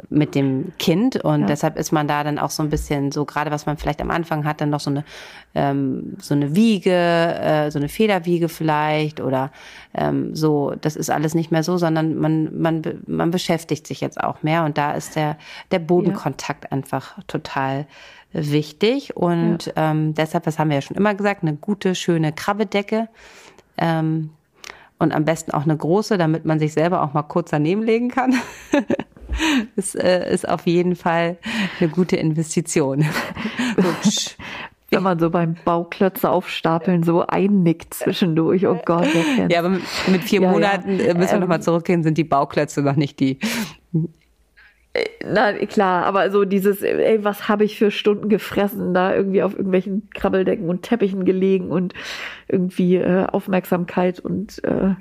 mit 0.10 0.36
dem 0.36 0.74
Kind 0.78 1.18
und 1.18 1.42
ja. 1.42 1.48
deshalb 1.48 1.78
ist 1.78 1.92
man 1.92 2.08
da 2.08 2.24
dann 2.24 2.38
auch 2.38 2.52
so 2.52 2.62
ein 2.62 2.70
bisschen 2.70 3.12
so 3.12 3.26
gerade 3.26 3.50
was 3.50 3.66
man 3.66 3.78
vielleicht 3.78 4.02
am 4.02 4.12
Anfang 4.12 4.46
hat 4.46 4.62
dann 4.62 4.70
noch 4.70 4.80
so 4.80 4.92
eine 4.92 5.04
ähm, 5.56 6.16
so 6.20 6.36
eine 6.36 6.56
Wiege 6.56 6.92
äh, 6.92 7.72
so 7.72 7.80
eine 7.80 7.90
Federwiege 7.90 8.48
vielleicht 8.48 9.20
oder 9.20 9.52
ähm, 9.96 10.36
so 10.36 10.74
das 10.80 10.96
ist 10.96 11.10
alles 11.10 11.34
nicht 11.34 11.52
mehr 11.52 11.64
so 11.64 11.78
sondern 11.78 12.16
man 12.16 12.62
man 12.62 12.84
man 13.08 13.32
beschäftigt 13.32 13.88
sich 13.88 14.00
jetzt 14.00 14.22
auch 14.22 14.44
mehr 14.44 14.66
und 14.66 14.78
da 14.78 14.94
ist 14.94 15.16
der 15.16 15.36
der 15.72 15.80
Bodenkontakt 15.80 16.66
ja. 16.66 16.72
einfach 16.72 17.18
total 17.26 17.88
wichtig 18.34 19.18
und 19.18 19.66
ja. 19.66 19.92
ähm, 19.92 20.14
deshalb 20.14 20.44
das 20.44 20.60
haben 20.60 20.70
wir 20.70 20.76
ja 20.76 20.82
schon 20.82 20.98
immer 20.98 21.16
gesagt 21.16 21.42
eine 21.42 21.56
gute 21.56 21.96
schöne 21.96 22.34
Krabbedecke 22.34 23.10
ähm, 23.78 24.30
und 25.00 25.14
am 25.14 25.26
besten 25.26 25.52
auch 25.52 25.64
eine 25.64 25.78
große, 25.78 26.18
damit 26.18 26.46
man 26.46 26.60
sich 26.60 26.74
selber 26.74 27.04
auch 27.04 27.14
mal 27.14 27.24
kurz 27.24 27.52
daneben 27.52 27.84
legen 27.84 28.10
kann. 28.10 28.36
Das 29.76 29.95
äh, 29.95 30.32
ist 30.34 30.47
auf 30.47 30.65
jeden 30.65 30.95
Fall 30.95 31.38
eine 31.80 31.89
gute 31.89 32.15
Investition. 32.15 33.06
Wenn 34.89 35.04
man 35.04 35.19
so 35.19 35.30
beim 35.30 35.56
Bauklötze 35.65 36.30
aufstapeln 36.30 37.04
so 37.04 37.28
einnickt 37.28 37.93
zwischendurch, 37.93 38.65
oh 38.67 38.80
Gott. 38.86 39.08
Ja, 39.50 39.60
aber 39.60 39.78
mit 40.08 40.23
vier 40.23 40.41
ja, 40.41 40.52
Monaten 40.52 40.97
ja. 41.00 41.08
Äh, 41.08 41.13
müssen 41.13 41.32
wir 41.32 41.34
ähm, 41.34 41.39
nochmal 41.41 41.62
zurückgehen, 41.62 42.04
sind 42.04 42.17
die 42.17 42.23
Bauklötze 42.23 42.82
noch 42.82 42.95
nicht 42.95 43.19
die 43.19 43.38
na 45.26 45.54
klar, 45.54 46.06
aber 46.06 46.32
so 46.32 46.46
dieses, 46.46 46.82
ey, 46.82 47.24
was 47.24 47.48
habe 47.48 47.64
ich 47.64 47.78
für 47.78 47.92
Stunden 47.92 48.30
gefressen, 48.30 48.94
da 48.94 49.14
irgendwie 49.14 49.44
auf 49.44 49.54
irgendwelchen 49.54 50.10
Krabbeldecken 50.14 50.70
und 50.70 50.84
Teppichen 50.84 51.26
gelegen 51.26 51.70
und 51.70 51.94
irgendwie 52.48 52.96
äh, 52.96 53.26
Aufmerksamkeit 53.26 54.20
und 54.20 54.64
äh, 54.64 54.96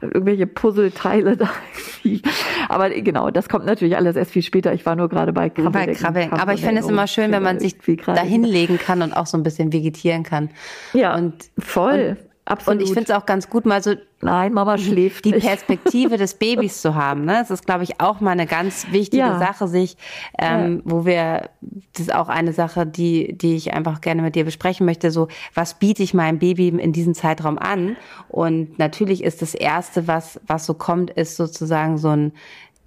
irgendwelche 0.00 0.46
Puzzleteile 0.46 1.36
da 1.36 1.50
irgendwie. 1.74 2.22
Aber 2.68 2.90
genau, 2.90 3.30
das 3.30 3.48
kommt 3.48 3.66
natürlich 3.66 3.96
alles 3.96 4.16
erst 4.16 4.30
viel 4.30 4.42
später. 4.42 4.72
Ich 4.72 4.86
war 4.86 4.96
nur 4.96 5.08
gerade 5.08 5.32
bei 5.32 5.50
Krabbeln. 5.50 5.86
Bei 5.86 5.92
Krabbeln. 5.92 6.32
Aber 6.32 6.54
ich 6.54 6.62
finde 6.62 6.80
es 6.80 6.88
immer 6.88 7.06
schön, 7.06 7.32
wenn 7.32 7.42
man 7.42 7.60
sich 7.60 7.76
da 8.06 8.22
hinlegen 8.22 8.78
kann 8.78 9.02
und 9.02 9.12
auch 9.12 9.26
so 9.26 9.36
ein 9.36 9.42
bisschen 9.42 9.72
vegetieren 9.72 10.22
kann. 10.22 10.50
Ja, 10.92 11.14
und 11.14 11.34
voll. 11.58 12.16
Und 12.18 12.25
Absolut. 12.46 12.80
Und 12.80 12.86
ich 12.86 12.94
finde 12.94 13.12
es 13.12 13.16
auch 13.18 13.26
ganz 13.26 13.50
gut, 13.50 13.66
mal 13.66 13.82
so 13.82 13.94
Nein, 14.22 14.54
Mama 14.54 14.78
schläft 14.78 15.26
die 15.26 15.32
nicht. 15.32 15.46
Perspektive 15.46 16.16
des 16.16 16.34
Babys 16.34 16.80
zu 16.80 16.94
haben. 16.94 17.26
Ne? 17.26 17.34
Das 17.34 17.50
ist, 17.50 17.66
glaube 17.66 17.84
ich, 17.84 18.00
auch 18.00 18.20
mal 18.20 18.30
eine 18.30 18.46
ganz 18.46 18.86
wichtige 18.90 19.24
ja. 19.24 19.38
Sache, 19.38 19.68
sich, 19.68 19.96
ähm, 20.38 20.76
ja. 20.76 20.82
wo 20.90 21.04
wir, 21.04 21.50
das 21.92 22.02
ist 22.02 22.14
auch 22.14 22.28
eine 22.28 22.54
Sache, 22.54 22.86
die, 22.86 23.36
die 23.36 23.56
ich 23.56 23.74
einfach 23.74 24.00
gerne 24.00 24.22
mit 24.22 24.34
dir 24.34 24.44
besprechen 24.44 24.86
möchte. 24.86 25.10
So, 25.10 25.28
was 25.52 25.74
biete 25.74 26.02
ich 26.02 26.14
meinem 26.14 26.38
Baby 26.38 26.68
in 26.68 26.92
diesem 26.92 27.12
Zeitraum 27.12 27.58
an? 27.58 27.96
Und 28.28 28.78
natürlich 28.78 29.22
ist 29.22 29.42
das 29.42 29.54
erste, 29.54 30.08
was, 30.08 30.40
was 30.46 30.64
so 30.64 30.72
kommt, 30.72 31.10
ist 31.10 31.36
sozusagen 31.36 31.98
so 31.98 32.08
ein 32.08 32.32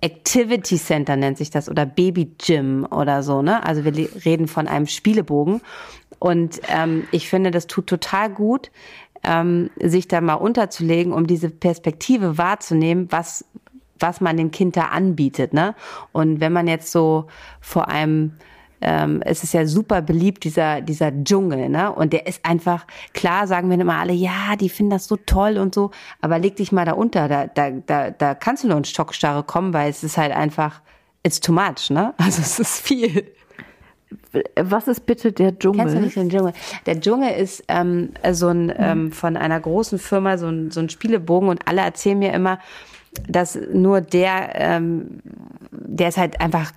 Activity 0.02 0.78
Center 0.78 1.18
nennt 1.18 1.38
sich 1.38 1.50
das 1.50 1.68
oder 1.68 1.86
Baby 1.86 2.32
Gym 2.38 2.88
oder 2.90 3.22
so, 3.22 3.42
ne? 3.42 3.66
Also 3.66 3.84
wir 3.84 3.94
reden 4.24 4.48
von 4.48 4.70
einem 4.70 4.88
Spielebogen. 4.88 5.60
Und 6.20 6.62
ähm, 6.70 7.08
ich 7.12 7.30
finde, 7.30 7.52
das 7.52 7.68
tut 7.68 7.88
total 7.88 8.30
gut, 8.30 8.72
ähm, 9.24 9.70
sich 9.80 10.08
da 10.08 10.22
mal 10.22 10.36
unterzulegen, 10.36 11.14
um 11.14 11.28
diese 11.28 11.50
Perspektive 11.50 12.38
wahrzunehmen, 12.38 13.08
was, 13.10 13.46
was 14.00 14.22
man 14.22 14.38
dem 14.38 14.52
Kind 14.52 14.78
da 14.78 14.86
anbietet. 14.86 15.54
Ne? 15.54 15.76
Und 16.12 16.40
wenn 16.40 16.54
man 16.54 16.68
jetzt 16.68 16.92
so 16.92 17.28
vor 17.60 17.88
einem 17.88 18.34
ähm, 18.82 19.22
es 19.26 19.44
ist 19.44 19.54
ja 19.54 19.66
super 19.66 20.02
beliebt, 20.02 20.44
dieser, 20.44 20.82
dieser 20.82 21.12
Dschungel, 21.12 21.70
ne? 21.70 21.92
Und 21.92 22.14
der 22.14 22.28
ist 22.28 22.46
einfach, 22.46 22.86
klar 23.14 23.48
sagen 23.48 23.70
wir 23.70 23.80
immer 23.80 23.98
alle, 23.98 24.14
ja, 24.14 24.56
die 24.60 24.70
finden 24.70 24.92
das 24.92 25.08
so 25.08 25.18
toll 25.18 25.58
und 25.58 25.76
so, 25.76 25.92
aber 26.22 26.40
leg 26.40 26.56
dich 26.56 26.72
mal 26.72 26.86
da 26.86 26.94
unter, 26.94 27.28
da, 27.28 27.48
da, 27.48 27.72
da, 27.72 28.12
da 28.12 28.36
kannst 28.36 28.64
du 28.64 28.68
nur 28.68 28.78
in 28.78 28.86
Stockstarre 28.86 29.44
kommen, 29.44 29.74
weil 29.74 29.90
es 29.90 30.04
ist 30.04 30.18
halt 30.18 30.32
einfach, 30.32 30.82
it's 31.24 31.40
too 31.40 31.52
much, 31.52 31.90
ne? 31.90 32.14
Also 32.18 32.42
es 32.42 32.60
ist 32.60 32.80
viel. 32.80 33.26
Was 34.56 34.88
ist 34.88 35.06
bitte 35.06 35.32
der 35.32 35.58
Dschungel? 35.58 35.82
Kennst 35.82 35.96
du 35.96 36.02
nicht 36.02 36.16
den 36.16 36.30
Dschungel? 36.30 36.54
Der 36.86 37.00
Dschungel 37.00 37.32
ist 37.32 37.64
ähm, 37.68 38.12
so 38.32 38.48
ein 38.48 38.74
ähm, 38.76 39.12
von 39.12 39.38
einer 39.38 39.60
großen 39.60 40.00
Firma 40.00 40.38
so 40.38 40.48
ein, 40.48 40.72
so 40.72 40.80
ein 40.80 40.90
Spielebogen 40.90 41.50
und 41.50 41.68
alle 41.68 41.82
erzählen 41.82 42.18
mir 42.18 42.34
immer, 42.34 42.60
dass 43.28 43.58
nur 43.74 44.02
der, 44.02 44.56
ähm, 44.56 45.22
der 45.72 46.10
ist 46.10 46.18
halt 46.18 46.42
einfach 46.42 46.72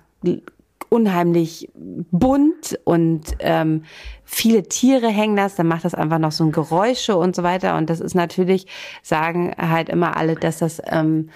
unheimlich 0.89 1.69
bunt 1.73 2.79
und 2.83 3.23
ähm, 3.39 3.83
viele 4.23 4.63
Tiere 4.63 5.07
hängen 5.07 5.35
das, 5.35 5.55
dann 5.55 5.67
macht 5.67 5.85
das 5.85 5.95
einfach 5.95 6.19
noch 6.19 6.31
so 6.31 6.43
ein 6.43 6.51
Geräusche 6.51 7.15
und 7.15 7.35
so 7.35 7.41
weiter. 7.41 7.77
Und 7.77 7.89
das 7.89 7.99
ist 7.99 8.13
natürlich, 8.13 8.67
sagen 9.01 9.55
halt 9.57 9.89
immer 9.89 10.17
alle, 10.17 10.35
dass 10.35 10.59
das 10.59 10.81
ähm, 10.85 11.29
äh, 11.29 11.31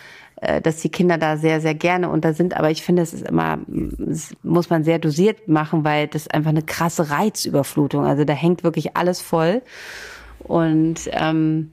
dass 0.62 0.78
die 0.78 0.90
Kinder 0.90 1.18
da 1.18 1.38
sehr, 1.38 1.62
sehr 1.62 1.74
gerne 1.74 2.10
unter 2.10 2.34
sind. 2.34 2.56
Aber 2.56 2.70
ich 2.70 2.84
finde, 2.84 3.02
es 3.02 3.14
ist 3.14 3.28
immer, 3.28 3.60
das 3.68 4.36
muss 4.44 4.70
man 4.70 4.84
sehr 4.84 5.00
dosiert 5.00 5.48
machen, 5.48 5.84
weil 5.84 6.08
das 6.08 6.24
ist 6.24 6.34
einfach 6.34 6.52
eine 6.52 6.62
krasse 6.62 7.10
Reizüberflutung. 7.10 8.06
Also 8.06 8.24
da 8.24 8.34
hängt 8.34 8.64
wirklich 8.64 8.96
alles 8.96 9.20
voll. 9.20 9.62
Und 10.40 11.10
ähm, 11.12 11.72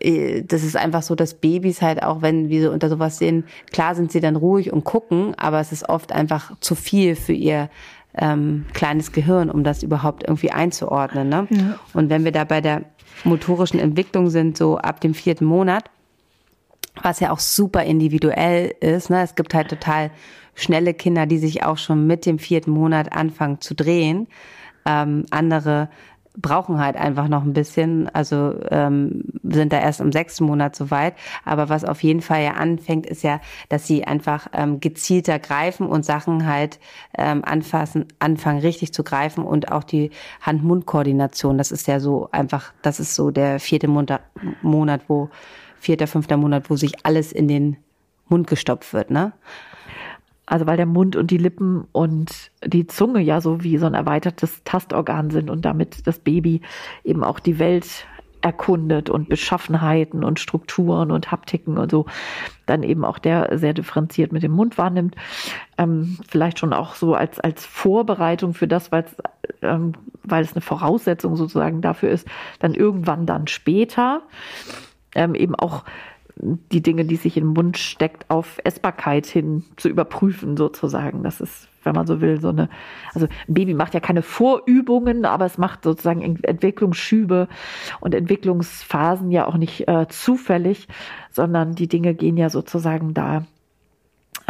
äh, 0.00 0.42
das 0.42 0.62
ist 0.62 0.76
einfach 0.76 1.02
so, 1.02 1.14
dass 1.14 1.34
Babys 1.34 1.82
halt 1.82 2.02
auch, 2.02 2.22
wenn 2.22 2.48
wir 2.48 2.62
so 2.62 2.70
unter 2.72 2.88
sowas 2.88 3.18
sehen, 3.18 3.44
klar 3.72 3.94
sind 3.94 4.12
sie 4.12 4.20
dann 4.20 4.36
ruhig 4.36 4.72
und 4.72 4.84
gucken, 4.84 5.34
aber 5.36 5.60
es 5.60 5.72
ist 5.72 5.88
oft 5.88 6.12
einfach 6.12 6.52
zu 6.60 6.74
viel 6.74 7.16
für 7.16 7.32
ihr 7.32 7.70
ähm, 8.16 8.66
kleines 8.72 9.12
Gehirn, 9.12 9.50
um 9.50 9.64
das 9.64 9.82
überhaupt 9.82 10.24
irgendwie 10.24 10.50
einzuordnen. 10.50 11.28
Ne? 11.28 11.46
Ja. 11.50 11.78
Und 11.94 12.10
wenn 12.10 12.24
wir 12.24 12.32
da 12.32 12.44
bei 12.44 12.60
der 12.60 12.82
motorischen 13.24 13.78
Entwicklung 13.78 14.30
sind, 14.30 14.56
so 14.56 14.78
ab 14.78 15.00
dem 15.00 15.14
vierten 15.14 15.44
Monat, 15.44 15.84
was 17.02 17.20
ja 17.20 17.30
auch 17.30 17.38
super 17.38 17.84
individuell 17.84 18.74
ist, 18.80 19.10
ne? 19.10 19.22
es 19.22 19.34
gibt 19.34 19.54
halt 19.54 19.68
total 19.68 20.10
schnelle 20.54 20.94
Kinder, 20.94 21.26
die 21.26 21.38
sich 21.38 21.62
auch 21.64 21.78
schon 21.78 22.06
mit 22.06 22.26
dem 22.26 22.38
vierten 22.38 22.70
Monat 22.70 23.12
anfangen 23.12 23.60
zu 23.60 23.74
drehen. 23.74 24.28
Ähm, 24.84 25.24
andere 25.30 25.88
brauchen 26.36 26.78
halt 26.78 26.96
einfach 26.96 27.28
noch 27.28 27.42
ein 27.42 27.52
bisschen, 27.52 28.08
also 28.14 28.54
ähm, 28.70 29.24
sind 29.42 29.72
da 29.72 29.80
erst 29.80 30.00
im 30.00 30.12
sechsten 30.12 30.44
Monat 30.44 30.76
soweit. 30.76 31.14
Aber 31.44 31.68
was 31.68 31.84
auf 31.84 32.02
jeden 32.02 32.22
Fall 32.22 32.42
ja 32.42 32.52
anfängt, 32.52 33.06
ist 33.06 33.22
ja, 33.22 33.40
dass 33.68 33.86
sie 33.86 34.04
einfach 34.04 34.46
ähm, 34.52 34.80
gezielter 34.80 35.38
greifen 35.38 35.86
und 35.86 36.04
Sachen 36.04 36.46
halt 36.46 36.78
ähm, 37.18 37.44
anfassen, 37.44 38.06
anfangen 38.20 38.60
richtig 38.60 38.94
zu 38.94 39.02
greifen 39.02 39.44
und 39.44 39.72
auch 39.72 39.84
die 39.84 40.10
Hand-Mund-Koordination. 40.40 41.58
Das 41.58 41.72
ist 41.72 41.88
ja 41.88 41.98
so 41.98 42.28
einfach, 42.30 42.72
das 42.82 43.00
ist 43.00 43.14
so 43.14 43.30
der 43.30 43.58
vierte 43.58 43.88
Monat, 43.88 44.22
Monat, 44.62 45.02
wo 45.08 45.30
vierter, 45.80 46.06
fünfter 46.06 46.36
Monat, 46.36 46.70
wo 46.70 46.76
sich 46.76 47.04
alles 47.04 47.32
in 47.32 47.48
den 47.48 47.76
Mund 48.28 48.46
gestopft 48.46 48.92
wird, 48.92 49.10
ne? 49.10 49.32
Also 50.46 50.66
weil 50.66 50.76
der 50.76 50.86
Mund 50.86 51.14
und 51.14 51.30
die 51.30 51.38
Lippen 51.38 51.86
und 51.92 52.50
die 52.64 52.86
Zunge 52.86 53.20
ja 53.20 53.40
so 53.40 53.62
wie 53.62 53.78
so 53.78 53.86
ein 53.86 53.94
erweitertes 53.94 54.62
Tastorgan 54.64 55.30
sind 55.30 55.48
und 55.48 55.64
damit 55.64 56.06
das 56.08 56.18
Baby 56.18 56.60
eben 57.04 57.22
auch 57.22 57.38
die 57.38 57.60
Welt 57.60 58.06
erkundet 58.42 59.10
und 59.10 59.28
Beschaffenheiten 59.28 60.24
und 60.24 60.40
Strukturen 60.40 61.10
und 61.10 61.30
Haptiken 61.30 61.78
und 61.78 61.90
so, 61.90 62.06
dann 62.66 62.82
eben 62.82 63.04
auch 63.04 63.18
der 63.18 63.58
sehr 63.58 63.74
differenziert 63.74 64.32
mit 64.32 64.42
dem 64.42 64.52
Mund 64.52 64.78
wahrnimmt. 64.78 65.14
Ähm, 65.78 66.18
vielleicht 66.28 66.58
schon 66.58 66.72
auch 66.72 66.94
so 66.94 67.14
als, 67.14 67.38
als 67.38 67.66
Vorbereitung 67.66 68.54
für 68.54 68.66
das, 68.66 68.90
ähm, 69.62 69.92
weil 70.24 70.42
es 70.42 70.54
eine 70.54 70.62
Voraussetzung 70.62 71.36
sozusagen 71.36 71.80
dafür 71.80 72.10
ist, 72.10 72.26
dann 72.58 72.74
irgendwann 72.74 73.26
dann 73.26 73.46
später 73.46 74.22
ähm, 75.14 75.34
eben 75.34 75.54
auch 75.54 75.84
die 76.42 76.82
Dinge, 76.82 77.04
die 77.04 77.16
sich 77.16 77.34
den 77.34 77.46
Mund 77.46 77.76
steckt, 77.78 78.30
auf 78.30 78.58
Essbarkeit 78.64 79.26
hin 79.26 79.64
zu 79.76 79.88
überprüfen, 79.88 80.56
sozusagen. 80.56 81.22
Das 81.22 81.40
ist, 81.40 81.68
wenn 81.84 81.94
man 81.94 82.06
so 82.06 82.20
will, 82.20 82.40
so 82.40 82.48
eine, 82.48 82.68
also 83.14 83.26
ein 83.26 83.54
Baby 83.54 83.74
macht 83.74 83.94
ja 83.94 84.00
keine 84.00 84.22
Vorübungen, 84.22 85.24
aber 85.24 85.44
es 85.44 85.58
macht 85.58 85.84
sozusagen 85.84 86.22
Entwicklungsschübe 86.42 87.48
und 88.00 88.14
Entwicklungsphasen 88.14 89.30
ja 89.30 89.46
auch 89.46 89.56
nicht 89.56 89.86
äh, 89.88 90.06
zufällig, 90.08 90.88
sondern 91.30 91.74
die 91.74 91.88
Dinge 91.88 92.14
gehen 92.14 92.36
ja 92.36 92.48
sozusagen 92.48 93.12
da 93.12 93.44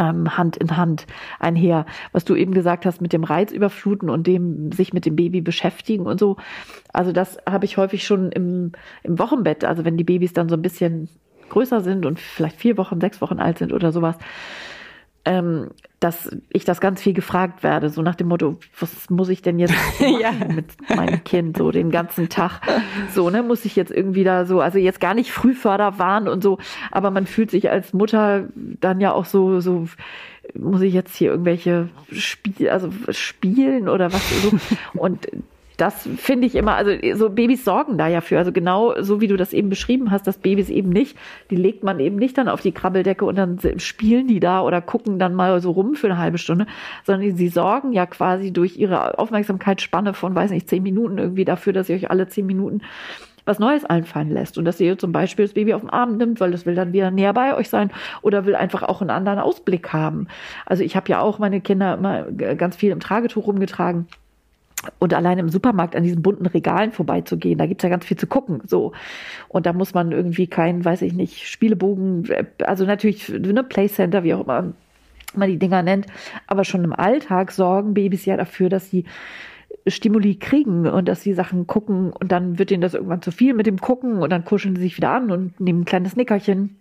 ähm, 0.01 0.37
Hand 0.37 0.57
in 0.57 0.75
Hand 0.75 1.05
einher. 1.39 1.85
Was 2.11 2.25
du 2.25 2.35
eben 2.35 2.53
gesagt 2.53 2.85
hast 2.85 3.01
mit 3.01 3.13
dem 3.13 3.23
Reiz 3.23 3.51
überfluten 3.51 4.09
und 4.09 4.25
dem 4.25 4.71
sich 4.71 4.93
mit 4.93 5.05
dem 5.05 5.15
Baby 5.15 5.41
beschäftigen 5.41 6.07
und 6.07 6.19
so. 6.19 6.37
Also 6.91 7.11
das 7.11 7.37
habe 7.47 7.65
ich 7.65 7.77
häufig 7.77 8.05
schon 8.05 8.31
im, 8.31 8.71
im 9.03 9.19
Wochenbett. 9.19 9.63
Also 9.63 9.85
wenn 9.85 9.97
die 9.97 10.03
Babys 10.03 10.33
dann 10.33 10.49
so 10.49 10.55
ein 10.55 10.61
bisschen 10.61 11.07
größer 11.49 11.81
sind 11.81 12.05
und 12.05 12.19
vielleicht 12.19 12.55
vier 12.57 12.77
Wochen, 12.77 12.99
sechs 12.99 13.21
Wochen 13.21 13.39
alt 13.39 13.59
sind 13.59 13.73
oder 13.73 13.91
sowas, 13.91 14.15
ähm, 15.25 15.69
dass 15.99 16.35
ich 16.49 16.65
das 16.65 16.81
ganz 16.81 16.99
viel 17.01 17.13
gefragt 17.13 17.61
werde, 17.61 17.89
so 17.89 18.01
nach 18.01 18.15
dem 18.15 18.27
Motto, 18.27 18.57
was 18.79 19.09
muss 19.11 19.29
ich 19.29 19.43
denn 19.43 19.59
jetzt 19.59 19.75
ja. 19.99 20.31
mit 20.31 20.65
meinem 20.95 21.23
Kind 21.23 21.57
so 21.57 21.69
den 21.71 21.91
ganzen 21.91 22.29
Tag? 22.29 22.61
So, 23.13 23.29
ne, 23.29 23.43
muss 23.43 23.65
ich 23.65 23.75
jetzt 23.75 23.91
irgendwie 23.91 24.23
da 24.23 24.45
so, 24.45 24.61
also 24.61 24.77
jetzt 24.77 24.99
gar 24.99 25.13
nicht 25.13 25.31
Frühförder 25.31 25.99
waren 25.99 26.27
und 26.27 26.41
so, 26.41 26.59
aber 26.91 27.11
man 27.11 27.25
fühlt 27.25 27.51
sich 27.51 27.69
als 27.69 27.93
Mutter 27.93 28.47
dann 28.55 29.01
ja 29.01 29.11
auch 29.11 29.25
so, 29.25 29.59
so, 29.59 29.87
muss 30.53 30.81
ich 30.81 30.93
jetzt 30.93 31.15
hier 31.15 31.31
irgendwelche 31.31 31.89
Spiel, 32.11 32.69
also 32.69 32.89
spielen 33.09 33.89
oder 33.89 34.11
was 34.11 34.29
so. 34.41 34.51
Und 34.93 35.27
das 35.77 36.07
finde 36.17 36.47
ich 36.47 36.55
immer, 36.55 36.75
also 36.75 36.91
so 37.15 37.29
Babys 37.29 37.65
sorgen 37.65 37.97
da 37.97 38.07
ja 38.07 38.21
für. 38.21 38.37
Also 38.37 38.51
genau 38.51 38.93
so 39.01 39.21
wie 39.21 39.27
du 39.27 39.37
das 39.37 39.53
eben 39.53 39.69
beschrieben 39.69 40.11
hast, 40.11 40.27
dass 40.27 40.37
Babys 40.37 40.69
eben 40.69 40.89
nicht, 40.89 41.17
die 41.49 41.55
legt 41.55 41.83
man 41.83 41.99
eben 41.99 42.17
nicht 42.17 42.37
dann 42.37 42.49
auf 42.49 42.61
die 42.61 42.71
Krabbeldecke 42.71 43.25
und 43.25 43.35
dann 43.35 43.59
spielen 43.77 44.27
die 44.27 44.39
da 44.39 44.61
oder 44.61 44.81
gucken 44.81 45.19
dann 45.19 45.33
mal 45.33 45.59
so 45.61 45.71
rum 45.71 45.95
für 45.95 46.07
eine 46.07 46.17
halbe 46.17 46.37
Stunde, 46.37 46.67
sondern 47.03 47.35
sie 47.35 47.47
sorgen 47.47 47.93
ja 47.93 48.05
quasi 48.05 48.51
durch 48.51 48.77
ihre 48.77 49.17
Aufmerksamkeitsspanne 49.17 50.13
von, 50.13 50.35
weiß 50.35 50.51
nicht, 50.51 50.69
zehn 50.69 50.83
Minuten 50.83 51.17
irgendwie 51.17 51.45
dafür, 51.45 51.73
dass 51.73 51.89
ihr 51.89 51.95
euch 51.95 52.11
alle 52.11 52.27
zehn 52.27 52.45
Minuten 52.45 52.81
was 53.45 53.59
Neues 53.59 53.85
einfallen 53.85 54.29
lässt 54.29 54.57
und 54.57 54.65
dass 54.65 54.79
ihr 54.79 54.97
zum 54.97 55.11
Beispiel 55.11 55.45
das 55.45 55.53
Baby 55.53 55.73
auf 55.73 55.81
den 55.81 55.89
Arm 55.89 56.17
nimmt, 56.17 56.39
weil 56.39 56.51
das 56.51 56.65
will 56.65 56.75
dann 56.75 56.93
wieder 56.93 57.11
näher 57.11 57.33
bei 57.33 57.55
euch 57.55 57.69
sein 57.69 57.91
oder 58.21 58.45
will 58.45 58.55
einfach 58.55 58.83
auch 58.83 59.01
einen 59.01 59.09
anderen 59.09 59.39
Ausblick 59.39 59.93
haben. 59.93 60.27
Also 60.65 60.83
ich 60.83 60.95
habe 60.95 61.09
ja 61.09 61.21
auch 61.21 61.39
meine 61.39 61.61
Kinder 61.61 61.95
immer 61.95 62.23
ganz 62.31 62.75
viel 62.75 62.91
im 62.91 62.99
Tragetuch 62.99 63.47
rumgetragen 63.47 64.07
und 64.99 65.13
allein 65.13 65.37
im 65.37 65.49
Supermarkt 65.49 65.95
an 65.95 66.03
diesen 66.03 66.21
bunten 66.21 66.45
Regalen 66.45 66.91
vorbeizugehen, 66.91 67.57
da 67.57 67.65
gibt's 67.65 67.83
ja 67.83 67.89
ganz 67.89 68.05
viel 68.05 68.17
zu 68.17 68.27
gucken. 68.27 68.61
So. 68.65 68.93
Und 69.47 69.65
da 69.65 69.73
muss 69.73 69.93
man 69.93 70.11
irgendwie 70.11 70.47
kein, 70.47 70.83
weiß 70.83 71.03
ich 71.03 71.13
nicht, 71.13 71.47
Spielebogen, 71.47 72.27
also 72.63 72.85
natürlich 72.85 73.29
ne, 73.29 73.63
Playcenter, 73.63 74.23
wie 74.23 74.33
auch 74.33 74.41
immer 74.41 74.73
man 75.33 75.49
die 75.49 75.59
Dinger 75.59 75.81
nennt, 75.81 76.07
aber 76.47 76.65
schon 76.65 76.83
im 76.83 76.93
Alltag 76.93 77.51
sorgen 77.51 77.93
Babys 77.93 78.25
ja 78.25 78.35
dafür, 78.35 78.67
dass 78.67 78.89
sie 78.89 79.05
Stimuli 79.87 80.35
kriegen 80.35 80.87
und 80.87 81.07
dass 81.07 81.21
sie 81.21 81.33
Sachen 81.33 81.67
gucken 81.67 82.11
und 82.11 82.31
dann 82.31 82.59
wird 82.59 82.69
ihnen 82.69 82.81
das 82.81 82.93
irgendwann 82.93 83.21
zu 83.21 83.31
viel 83.31 83.53
mit 83.53 83.65
dem 83.65 83.79
Gucken 83.79 84.21
und 84.21 84.29
dann 84.29 84.43
kuscheln 84.43 84.75
sie 84.75 84.81
sich 84.81 84.97
wieder 84.97 85.11
an 85.11 85.31
und 85.31 85.59
nehmen 85.59 85.81
ein 85.81 85.85
kleines 85.85 86.15
Nickerchen 86.17 86.80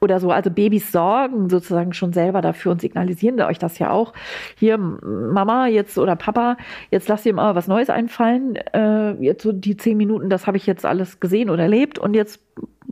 oder 0.00 0.20
so. 0.20 0.30
Also 0.30 0.50
Babys 0.50 0.92
sorgen 0.92 1.48
sozusagen 1.48 1.92
schon 1.92 2.12
selber 2.12 2.40
dafür 2.40 2.72
und 2.72 2.80
signalisieren 2.80 3.40
euch 3.40 3.58
das 3.58 3.78
ja 3.78 3.90
auch. 3.90 4.12
Hier, 4.56 4.78
Mama 4.78 5.66
jetzt 5.66 5.98
oder 5.98 6.16
Papa, 6.16 6.56
jetzt 6.90 7.08
lasst 7.08 7.26
ihr 7.26 7.34
mal 7.34 7.54
was 7.54 7.68
Neues 7.68 7.90
einfallen. 7.90 8.56
Äh, 8.56 9.12
jetzt 9.22 9.42
so 9.42 9.52
die 9.52 9.76
zehn 9.76 9.96
Minuten, 9.96 10.30
das 10.30 10.46
habe 10.46 10.56
ich 10.56 10.66
jetzt 10.66 10.84
alles 10.84 11.20
gesehen 11.20 11.50
und 11.50 11.58
erlebt 11.58 11.98
und 11.98 12.14
jetzt 12.14 12.40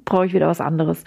brauche 0.04 0.26
ich 0.26 0.34
wieder 0.34 0.48
was 0.48 0.60
anderes 0.60 1.04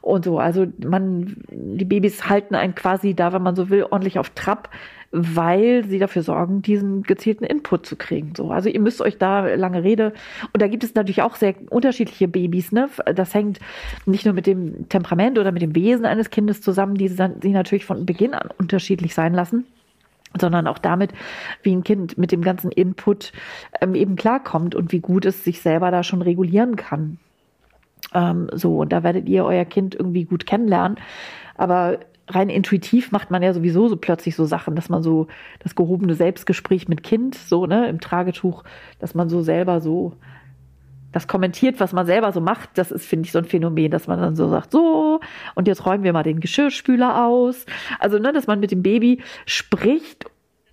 und 0.00 0.24
so. 0.24 0.38
Also 0.38 0.66
man, 0.84 1.36
die 1.50 1.84
Babys 1.84 2.28
halten 2.28 2.54
einen 2.54 2.74
quasi 2.74 3.14
da, 3.14 3.32
wenn 3.32 3.42
man 3.42 3.56
so 3.56 3.70
will, 3.70 3.84
ordentlich 3.84 4.18
auf 4.18 4.30
Trab, 4.30 4.70
weil 5.10 5.84
sie 5.84 5.98
dafür 5.98 6.22
sorgen, 6.22 6.60
diesen 6.60 7.02
gezielten 7.02 7.44
Input 7.44 7.86
zu 7.86 7.96
kriegen. 7.96 8.34
So, 8.36 8.50
also 8.50 8.68
ihr 8.68 8.80
müsst 8.80 9.00
euch 9.00 9.16
da 9.16 9.46
lange 9.54 9.82
Rede. 9.82 10.12
Und 10.52 10.60
da 10.60 10.68
gibt 10.68 10.84
es 10.84 10.94
natürlich 10.94 11.22
auch 11.22 11.36
sehr 11.36 11.54
unterschiedliche 11.70 12.28
Babys. 12.28 12.72
Ne, 12.72 12.88
das 13.14 13.32
hängt 13.32 13.58
nicht 14.04 14.24
nur 14.26 14.34
mit 14.34 14.46
dem 14.46 14.88
Temperament 14.88 15.38
oder 15.38 15.52
mit 15.52 15.62
dem 15.62 15.74
Wesen 15.74 16.04
eines 16.04 16.30
Kindes 16.30 16.60
zusammen, 16.60 16.94
die 16.94 17.08
sie 17.08 17.50
natürlich 17.50 17.86
von 17.86 18.04
Beginn 18.04 18.34
an 18.34 18.50
unterschiedlich 18.58 19.14
sein 19.14 19.34
lassen 19.34 19.64
sondern 20.38 20.66
auch 20.66 20.76
damit, 20.76 21.12
wie 21.62 21.74
ein 21.74 21.84
Kind 21.84 22.18
mit 22.18 22.32
dem 22.32 22.42
ganzen 22.42 22.70
Input 22.70 23.32
ähm, 23.80 23.94
eben 23.94 24.14
klarkommt 24.14 24.74
und 24.74 24.92
wie 24.92 25.00
gut 25.00 25.24
es 25.24 25.42
sich 25.42 25.62
selber 25.62 25.90
da 25.90 26.02
schon 26.02 26.20
regulieren 26.20 26.76
kann. 26.76 27.18
Ähm, 28.12 28.48
so, 28.52 28.78
und 28.78 28.92
da 28.92 29.02
werdet 29.02 29.26
ihr 29.26 29.46
euer 29.46 29.64
Kind 29.64 29.94
irgendwie 29.94 30.24
gut 30.24 30.46
kennenlernen. 30.46 30.98
Aber 31.56 31.98
rein 32.28 32.48
intuitiv 32.48 33.12
macht 33.12 33.30
man 33.30 33.42
ja 33.42 33.52
sowieso 33.52 33.88
so 33.88 33.96
plötzlich 33.96 34.36
so 34.36 34.44
Sachen, 34.44 34.76
dass 34.76 34.88
man 34.88 35.02
so 35.02 35.26
das 35.60 35.74
gehobene 35.74 36.14
Selbstgespräch 36.14 36.88
mit 36.88 37.02
Kind, 37.02 37.34
so, 37.34 37.66
ne, 37.66 37.88
im 37.88 38.00
Tragetuch, 38.00 38.64
dass 38.98 39.14
man 39.14 39.28
so 39.28 39.42
selber 39.42 39.80
so 39.80 40.14
das 41.12 41.26
kommentiert, 41.26 41.80
was 41.80 41.92
man 41.92 42.04
selber 42.04 42.32
so 42.32 42.40
macht, 42.40 42.70
das 42.74 42.90
ist, 42.90 43.06
finde 43.06 43.26
ich, 43.26 43.32
so 43.32 43.38
ein 43.38 43.46
Phänomen, 43.46 43.90
dass 43.90 44.06
man 44.06 44.20
dann 44.20 44.36
so 44.36 44.48
sagt, 44.48 44.72
so, 44.72 45.20
und 45.54 45.66
jetzt 45.66 45.86
räumen 45.86 46.04
wir 46.04 46.12
mal 46.12 46.22
den 46.22 46.40
Geschirrspüler 46.40 47.26
aus. 47.26 47.64
Also, 47.98 48.18
ne, 48.18 48.32
dass 48.32 48.46
man 48.46 48.60
mit 48.60 48.70
dem 48.70 48.82
Baby 48.82 49.22
spricht 49.46 50.26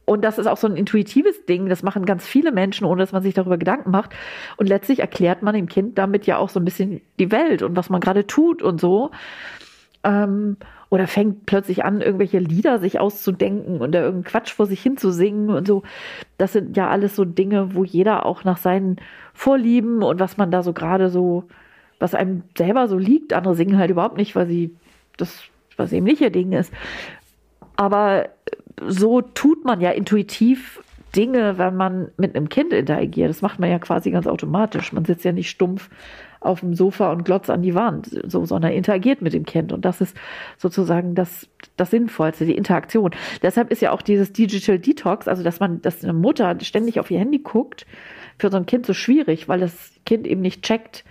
und 0.06 0.24
das 0.24 0.38
ist 0.38 0.48
auch 0.48 0.58
so 0.58 0.68
ein 0.68 0.78
intuitives 0.78 1.46
Ding, 1.46 1.68
das 1.68 1.84
machen 1.84 2.06
ganz 2.06 2.26
viele 2.26 2.52
Menschen, 2.52 2.86
ohne 2.86 3.02
dass 3.02 3.12
man 3.12 3.24
sich 3.24 3.34
darüber 3.34 3.58
Gedanken 3.58 3.92
macht. 3.92 4.12
Und 4.58 4.68
letztlich 4.68 5.00
erklärt 5.00 5.42
man 5.42 5.56
dem 5.56 5.68
Kind 5.68 5.98
damit 5.98 6.28
ja 6.28 6.38
auch 6.38 6.50
so 6.50 6.60
ein 6.60 6.66
bisschen 6.66 7.02
die 7.20 7.32
Welt 7.32 7.64
und 7.64 7.76
was 7.76 7.90
man 7.90 8.02
gerade 8.02 8.28
tut 8.28 8.62
und 8.62 8.80
so. 8.80 9.12
Ähm, 10.04 10.58
oder 10.96 11.08
fängt 11.08 11.46
plötzlich 11.46 11.84
an, 11.84 12.00
irgendwelche 12.00 12.40
Lieder 12.40 12.80
sich 12.80 13.02
auszudenken 13.02 13.82
oder 13.82 14.00
irgendeinen 14.00 14.24
Quatsch 14.24 14.54
vor 14.54 14.66
sich 14.66 14.82
hin 14.82 14.96
zu 14.96 15.12
singen 15.12 15.50
und 15.50 15.68
so. 15.68 15.84
Das 16.38 16.54
sind 16.54 16.78
ja 16.78 16.90
alles 16.90 17.18
so 17.18 17.26
Dinge, 17.26 17.76
wo 17.76 17.84
jeder 17.84 18.26
auch 18.26 18.46
nach 18.46 18.58
seinen 18.58 18.96
Vorlieben 19.34 20.04
und 20.04 20.22
was 20.22 20.38
man 20.38 20.52
da 20.52 20.64
so 20.64 20.72
gerade 20.72 21.10
so 21.10 21.44
was 22.00 22.16
einem 22.16 22.44
selber 22.58 22.88
so 22.88 22.98
liegt. 22.98 23.34
Andere 23.34 23.56
singen 23.56 23.78
halt 23.78 23.92
überhaupt 23.92 24.18
nicht, 24.18 24.36
weil 24.38 24.48
sie 24.48 24.74
das, 25.18 25.44
was 25.76 25.92
eben 25.92 26.06
nicht 26.06 26.22
ihr 26.22 26.30
Ding 26.30 26.54
ist. 26.54 26.72
Aber 27.76 28.30
so 28.88 29.22
tut 29.22 29.66
man 29.66 29.82
ja 29.82 29.92
intuitiv 29.92 30.82
Dinge, 31.14 31.58
wenn 31.58 31.76
man 31.76 32.10
mit 32.18 32.36
einem 32.36 32.48
Kind 32.48 32.72
interagiert. 32.72 33.30
Das 33.30 33.42
macht 33.42 33.60
man 33.60 33.70
ja 33.70 33.80
quasi 33.80 34.12
ganz 34.12 34.28
automatisch. 34.28 34.94
Man 34.94 35.04
sitzt 35.06 35.26
ja 35.26 35.34
nicht 35.34 35.50
stumpf 35.50 35.90
auf 36.46 36.62
dem 36.62 36.74
Sofa 36.74 37.12
und 37.12 37.26
glotzt 37.26 37.50
an 37.50 37.62
die 37.62 37.76
Wand, 37.76 38.10
so, 38.28 38.46
sondern 38.46 38.72
interagiert 38.72 39.22
mit 39.22 39.34
dem 39.34 39.46
Kind. 39.46 39.74
Und 39.74 39.86
das 39.86 40.02
ist 40.02 40.16
sozusagen 40.58 41.16
das, 41.16 41.48
das 41.78 41.92
Sinnvollste, 41.92 42.46
die 42.46 42.56
Interaktion. 42.56 43.12
Deshalb 43.42 43.72
ist 43.72 43.82
ja 43.82 43.92
auch 43.92 44.02
dieses 44.02 44.34
Digital 44.34 44.80
Detox, 44.80 45.28
also 45.28 45.44
dass 45.44 45.60
man, 45.60 45.82
dass 45.82 46.04
eine 46.04 46.14
Mutter 46.14 46.58
ständig 46.62 47.00
auf 47.00 47.12
ihr 47.12 47.20
Handy 47.20 47.40
guckt, 47.40 47.86
für 48.38 48.50
so 48.50 48.58
ein 48.58 48.66
Kind 48.66 48.86
so 48.86 48.94
schwierig, 48.94 49.48
weil 49.48 49.60
das 49.60 49.92
Kind 50.06 50.28
eben 50.28 50.42
nicht 50.42 50.64
checkt, 50.64 51.04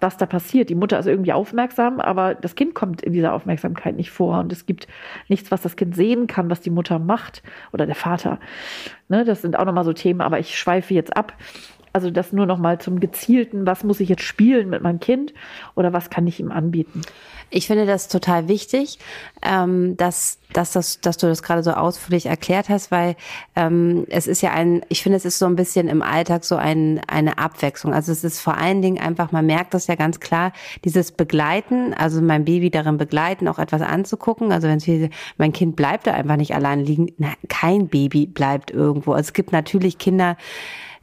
was 0.00 0.16
da 0.16 0.26
passiert. 0.26 0.70
Die 0.70 0.74
Mutter 0.74 0.98
ist 0.98 1.06
irgendwie 1.06 1.32
aufmerksam, 1.32 2.00
aber 2.00 2.34
das 2.34 2.54
Kind 2.54 2.74
kommt 2.74 3.02
in 3.02 3.12
dieser 3.12 3.34
Aufmerksamkeit 3.34 3.96
nicht 3.96 4.10
vor 4.10 4.38
und 4.40 4.52
es 4.52 4.66
gibt 4.66 4.88
nichts, 5.28 5.50
was 5.50 5.60
das 5.60 5.76
Kind 5.76 5.94
sehen 5.94 6.26
kann, 6.26 6.50
was 6.50 6.60
die 6.60 6.70
Mutter 6.70 6.98
macht 6.98 7.42
oder 7.72 7.86
der 7.86 7.94
Vater. 7.94 8.40
Ne, 9.08 9.24
das 9.24 9.42
sind 9.42 9.58
auch 9.58 9.64
nochmal 9.64 9.84
so 9.84 9.92
Themen, 9.92 10.20
aber 10.20 10.38
ich 10.38 10.58
schweife 10.58 10.94
jetzt 10.94 11.16
ab. 11.16 11.34
Also 11.92 12.10
das 12.10 12.32
nur 12.32 12.46
noch 12.46 12.58
mal 12.58 12.80
zum 12.80 13.00
gezielten, 13.00 13.66
was 13.66 13.84
muss 13.84 14.00
ich 14.00 14.08
jetzt 14.08 14.22
spielen 14.22 14.68
mit 14.68 14.82
meinem 14.82 15.00
Kind 15.00 15.34
oder 15.74 15.92
was 15.92 16.10
kann 16.10 16.26
ich 16.26 16.40
ihm 16.40 16.52
anbieten? 16.52 17.02
Ich 17.52 17.66
finde 17.66 17.84
das 17.84 18.06
total 18.06 18.46
wichtig, 18.46 19.00
ähm, 19.42 19.96
dass, 19.96 20.38
dass, 20.52 20.70
dass, 20.70 21.00
dass 21.00 21.16
du 21.16 21.26
das 21.26 21.42
gerade 21.42 21.64
so 21.64 21.72
ausführlich 21.72 22.26
erklärt 22.26 22.68
hast, 22.68 22.92
weil 22.92 23.16
ähm, 23.56 24.06
es 24.08 24.28
ist 24.28 24.40
ja 24.40 24.52
ein, 24.52 24.82
ich 24.88 25.02
finde, 25.02 25.16
es 25.16 25.24
ist 25.24 25.40
so 25.40 25.46
ein 25.46 25.56
bisschen 25.56 25.88
im 25.88 26.00
Alltag 26.00 26.44
so 26.44 26.54
ein, 26.54 27.00
eine 27.08 27.38
Abwechslung. 27.38 27.92
Also 27.92 28.12
es 28.12 28.22
ist 28.22 28.40
vor 28.40 28.56
allen 28.56 28.82
Dingen 28.82 29.02
einfach, 29.02 29.32
man 29.32 29.46
merkt 29.46 29.74
das 29.74 29.88
ja 29.88 29.96
ganz 29.96 30.20
klar, 30.20 30.52
dieses 30.84 31.10
Begleiten, 31.10 31.92
also 31.92 32.22
mein 32.22 32.44
Baby 32.44 32.70
darin 32.70 32.98
begleiten, 32.98 33.48
auch 33.48 33.58
etwas 33.58 33.82
anzugucken. 33.82 34.52
Also 34.52 34.68
wenn 34.68 34.78
sie, 34.78 35.10
mein 35.36 35.52
Kind 35.52 35.74
bleibt 35.74 36.06
da 36.06 36.12
einfach 36.12 36.36
nicht 36.36 36.54
allein 36.54 36.78
liegen, 36.78 37.08
kein 37.48 37.88
Baby 37.88 38.26
bleibt 38.26 38.70
irgendwo. 38.70 39.12
Also 39.12 39.28
es 39.28 39.32
gibt 39.32 39.50
natürlich 39.50 39.98
Kinder, 39.98 40.36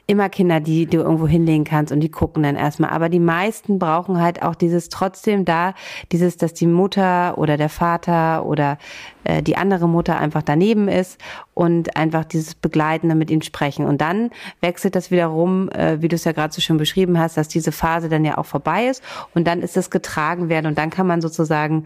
immer 0.07 0.29
Kinder, 0.29 0.61
die 0.61 0.85
du 0.85 0.99
irgendwo 0.99 1.27
hinlegen 1.27 1.65
kannst 1.65 1.91
und 1.91 1.99
die 1.99 2.09
gucken 2.09 2.43
dann 2.43 2.55
erstmal. 2.55 2.91
Aber 2.91 3.09
die 3.09 3.19
meisten 3.19 3.77
brauchen 3.77 4.21
halt 4.21 4.41
auch 4.41 4.55
dieses 4.55 4.87
trotzdem 4.87 5.43
da, 5.43 5.73
dieses, 6.13 6.37
dass 6.37 6.53
die 6.53 6.65
Mutter 6.65 7.37
oder 7.37 7.57
der 7.57 7.67
Vater 7.67 8.45
oder 8.45 8.77
äh, 9.25 9.43
die 9.43 9.57
andere 9.57 9.89
Mutter 9.89 10.17
einfach 10.17 10.43
daneben 10.43 10.87
ist 10.87 11.19
und 11.53 11.97
einfach 11.97 12.23
dieses 12.23 12.55
Begleitende 12.55 13.15
mit 13.15 13.29
ihm 13.29 13.41
sprechen. 13.41 13.85
Und 13.85 13.99
dann 13.99 14.31
wechselt 14.61 14.95
das 14.95 15.11
wieder 15.11 15.27
rum, 15.27 15.69
äh, 15.71 16.01
wie 16.01 16.07
du 16.07 16.15
es 16.15 16.23
ja 16.23 16.31
gerade 16.31 16.53
so 16.53 16.61
schön 16.61 16.77
beschrieben 16.77 17.19
hast, 17.19 17.35
dass 17.35 17.49
diese 17.49 17.73
Phase 17.73 18.07
dann 18.07 18.23
ja 18.23 18.37
auch 18.37 18.45
vorbei 18.45 18.87
ist 18.87 19.03
und 19.35 19.45
dann 19.45 19.61
ist 19.61 19.75
das 19.75 19.91
getragen 19.91 20.47
werden 20.47 20.67
und 20.67 20.77
dann 20.77 20.89
kann 20.89 21.05
man 21.05 21.19
sozusagen 21.19 21.83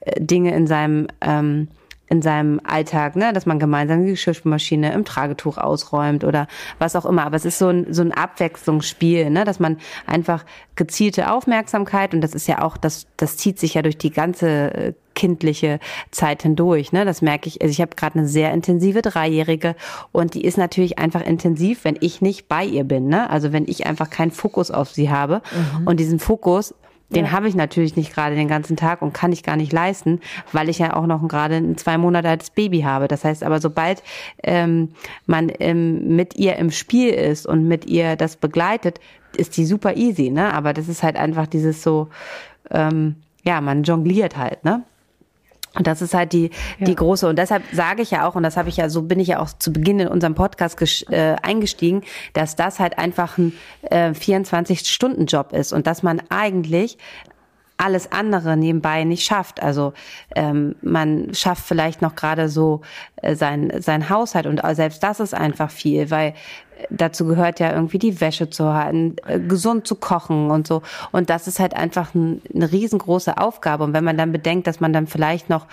äh, 0.00 0.20
Dinge 0.20 0.54
in 0.54 0.66
seinem 0.66 1.08
ähm, 1.22 1.68
in 2.12 2.20
seinem 2.20 2.60
Alltag, 2.62 3.16
ne, 3.16 3.32
dass 3.32 3.46
man 3.46 3.58
gemeinsam 3.58 4.04
die 4.04 4.10
Geschirrspülmaschine 4.10 4.92
im 4.92 5.06
Tragetuch 5.06 5.56
ausräumt 5.56 6.24
oder 6.24 6.46
was 6.78 6.94
auch 6.94 7.06
immer. 7.06 7.24
Aber 7.24 7.36
es 7.36 7.46
ist 7.46 7.58
so 7.58 7.68
ein, 7.68 7.86
so 7.94 8.02
ein 8.02 8.12
Abwechslungsspiel, 8.12 9.30
ne, 9.30 9.46
dass 9.46 9.58
man 9.58 9.78
einfach 10.06 10.44
gezielte 10.76 11.32
Aufmerksamkeit 11.32 12.12
und 12.12 12.20
das 12.20 12.34
ist 12.34 12.46
ja 12.48 12.60
auch, 12.60 12.76
das, 12.76 13.06
das 13.16 13.38
zieht 13.38 13.58
sich 13.58 13.72
ja 13.72 13.80
durch 13.80 13.96
die 13.96 14.10
ganze 14.10 14.48
äh, 14.74 14.92
kindliche 15.14 15.80
Zeit 16.10 16.42
hindurch. 16.42 16.92
Ne? 16.92 17.06
Das 17.06 17.22
merke 17.22 17.48
ich. 17.48 17.62
Also 17.62 17.72
ich 17.72 17.80
habe 17.80 17.96
gerade 17.96 18.18
eine 18.18 18.28
sehr 18.28 18.52
intensive 18.52 19.00
Dreijährige 19.00 19.74
und 20.10 20.34
die 20.34 20.44
ist 20.44 20.58
natürlich 20.58 20.98
einfach 20.98 21.24
intensiv, 21.24 21.84
wenn 21.84 21.96
ich 22.00 22.20
nicht 22.20 22.46
bei 22.46 22.64
ihr 22.64 22.84
bin. 22.84 23.08
Ne? 23.08 23.30
Also 23.30 23.52
wenn 23.52 23.66
ich 23.66 23.86
einfach 23.86 24.10
keinen 24.10 24.32
Fokus 24.32 24.70
auf 24.70 24.90
sie 24.90 25.10
habe 25.10 25.40
mhm. 25.80 25.86
und 25.86 25.98
diesen 25.98 26.18
Fokus 26.18 26.74
den 27.14 27.26
ja. 27.26 27.32
habe 27.32 27.48
ich 27.48 27.54
natürlich 27.54 27.96
nicht 27.96 28.12
gerade 28.14 28.34
den 28.34 28.48
ganzen 28.48 28.76
Tag 28.76 29.02
und 29.02 29.12
kann 29.12 29.32
ich 29.32 29.42
gar 29.42 29.56
nicht 29.56 29.72
leisten, 29.72 30.20
weil 30.52 30.68
ich 30.68 30.78
ja 30.78 30.94
auch 30.96 31.06
noch 31.06 31.26
gerade 31.28 31.56
ein 31.56 31.76
zwei 31.76 31.98
Monate 31.98 32.28
altes 32.28 32.50
Baby 32.50 32.82
habe. 32.82 33.08
Das 33.08 33.24
heißt 33.24 33.44
aber, 33.44 33.60
sobald 33.60 34.02
ähm, 34.42 34.90
man 35.26 35.50
ähm, 35.60 36.16
mit 36.16 36.36
ihr 36.36 36.56
im 36.56 36.70
Spiel 36.70 37.10
ist 37.10 37.46
und 37.46 37.68
mit 37.68 37.86
ihr 37.86 38.16
das 38.16 38.36
begleitet, 38.36 39.00
ist 39.36 39.56
die 39.56 39.64
super 39.64 39.96
easy, 39.96 40.30
ne? 40.30 40.52
Aber 40.52 40.72
das 40.72 40.88
ist 40.88 41.02
halt 41.02 41.16
einfach 41.16 41.46
dieses 41.46 41.82
so, 41.82 42.08
ähm, 42.70 43.16
ja, 43.44 43.60
man 43.60 43.82
jongliert 43.82 44.36
halt, 44.36 44.64
ne? 44.64 44.82
Und 45.74 45.86
das 45.86 46.02
ist 46.02 46.14
halt 46.14 46.32
die, 46.32 46.50
ja. 46.78 46.86
die 46.86 46.94
große. 46.94 47.26
Und 47.28 47.38
deshalb 47.38 47.62
sage 47.72 48.02
ich 48.02 48.10
ja 48.10 48.26
auch, 48.26 48.34
und 48.34 48.42
das 48.42 48.56
habe 48.56 48.68
ich 48.68 48.76
ja, 48.76 48.88
so 48.88 49.02
bin 49.02 49.18
ich 49.20 49.28
ja 49.28 49.40
auch 49.40 49.50
zu 49.58 49.72
Beginn 49.72 50.00
in 50.00 50.08
unserem 50.08 50.34
Podcast 50.34 50.78
äh, 51.10 51.36
eingestiegen, 51.42 52.02
dass 52.34 52.56
das 52.56 52.78
halt 52.78 52.98
einfach 52.98 53.38
ein 53.38 53.54
äh, 53.82 54.10
24-Stunden-Job 54.10 55.52
ist 55.52 55.72
und 55.72 55.86
dass 55.86 56.02
man 56.02 56.22
eigentlich 56.28 56.98
alles 57.76 58.12
andere 58.12 58.56
nebenbei 58.56 59.04
nicht 59.04 59.24
schafft. 59.24 59.62
Also 59.62 59.92
ähm, 60.34 60.76
man 60.82 61.34
schafft 61.34 61.64
vielleicht 61.64 62.02
noch 62.02 62.14
gerade 62.14 62.48
so 62.48 62.82
äh, 63.16 63.34
sein, 63.34 63.72
sein 63.80 64.08
Haushalt 64.08 64.46
und 64.46 64.60
selbst 64.74 65.02
das 65.02 65.20
ist 65.20 65.34
einfach 65.34 65.70
viel, 65.70 66.10
weil 66.10 66.34
dazu 66.90 67.26
gehört 67.26 67.60
ja 67.60 67.72
irgendwie 67.72 67.98
die 67.98 68.20
Wäsche 68.20 68.50
zu 68.50 68.72
halten, 68.72 69.16
äh, 69.26 69.40
gesund 69.40 69.86
zu 69.86 69.94
kochen 69.96 70.50
und 70.50 70.66
so. 70.66 70.82
Und 71.10 71.30
das 71.30 71.46
ist 71.46 71.60
halt 71.60 71.74
einfach 71.74 72.14
ein, 72.14 72.42
eine 72.54 72.70
riesengroße 72.70 73.38
Aufgabe. 73.38 73.84
Und 73.84 73.92
wenn 73.92 74.04
man 74.04 74.16
dann 74.16 74.32
bedenkt, 74.32 74.66
dass 74.66 74.80
man 74.80 74.92
dann 74.92 75.06
vielleicht 75.06 75.48
noch, 75.48 75.66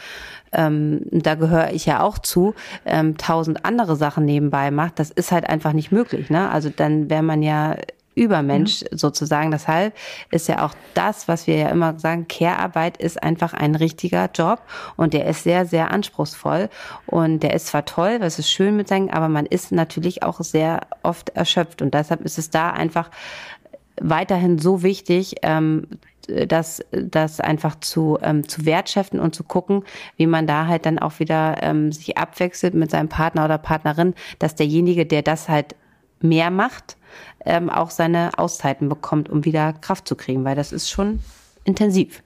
ähm, 0.52 1.02
da 1.12 1.36
gehöre 1.36 1.72
ich 1.72 1.86
ja 1.86 2.02
auch 2.02 2.20
zu, 2.20 2.54
ähm, 2.86 3.18
tausend 3.18 3.66
andere 3.66 3.95
Sachen 3.95 4.26
nebenbei 4.26 4.72
macht, 4.72 5.00
das 5.00 5.12
ist 5.12 5.32
halt 5.32 5.50
einfach 5.50 5.74
nicht 5.74 5.91
möglich. 5.91 6.30
Ne? 6.30 6.50
Also 6.50 6.70
dann 6.70 7.10
wäre 7.10 7.24
man 7.24 7.43
ja 7.43 7.76
Übermensch 8.20 8.82
ja. 8.82 8.89
sozusagen. 8.91 9.51
Deshalb 9.51 9.93
ist 10.32 10.47
ja 10.47 10.65
auch 10.65 10.74
das, 10.93 11.28
was 11.28 11.47
wir 11.47 11.55
ja 11.55 11.70
immer 11.70 11.97
sagen, 11.97 12.28
Care-Arbeit 12.28 12.97
ist 12.97 13.24
einfach 13.24 13.53
ein 13.53 13.76
richtiger 13.76 14.30
Job 14.34 14.61
und 14.97 15.13
der 15.13 15.26
ist 15.26 15.43
sehr, 15.43 15.65
sehr 15.65 15.91
anspruchsvoll 15.91 16.70
und 17.05 17.41
der 17.41 17.53
ist 17.53 17.67
zwar 17.67 17.86
toll, 17.86 18.17
was 18.20 18.39
ist 18.39 18.51
schön 18.51 18.76
mit 18.76 18.88
sein, 18.88 19.09
aber 19.09 19.30
man 19.30 19.45
ist 19.45 19.72
natürlich 19.72 20.24
auch 20.24 20.41
sehr 20.41 20.82
oft 21.01 21.30
erschöpft 21.30 21.82
und 21.82 21.93
deshalb 21.93 22.22
ist 22.22 22.38
es 22.38 22.49
da 22.49 22.72
einfach 22.72 23.09
weiterhin 24.01 24.59
so 24.59 24.84
wichtig, 24.84 25.36
ähm, 25.43 25.88
das, 26.28 26.82
das 26.91 27.39
einfach 27.39 27.80
zu, 27.80 28.20
ähm, 28.22 28.47
zu 28.47 28.65
wertschätzen 28.65 29.20
und 29.20 29.34
zu 29.34 29.43
gucken, 29.43 29.84
wie 30.15 30.28
man 30.28 30.45
da 30.45 30.67
halt 30.67 30.86
dann 30.86 30.99
auch 30.99 31.20
wieder 31.20 31.57
ähm, 31.61 31.91
sich 31.91 32.17
abwechselt 32.17 32.76
mit 32.76 32.91
seinem 32.91 33.09
Partner 33.09 33.45
oder 33.45 33.57
Partnerin, 33.57 34.13
dass 34.38 34.53
derjenige, 34.53 35.07
der 35.07 35.24
das 35.24 35.49
halt 35.49 35.76
mehr 36.22 36.51
macht, 36.51 36.97
ähm, 37.46 37.70
auch 37.70 37.90
seine 37.90 38.38
Auszeiten 38.38 38.90
bekommt, 38.90 39.30
um 39.30 39.46
wieder 39.46 39.74
Kraft 39.74 40.08
zu 40.08 40.16
kriegen, 40.16 40.44
weil 40.44 40.56
das 40.56 40.72
ist 40.72 40.90
schon 40.90 41.20
intensiv. 41.64 42.24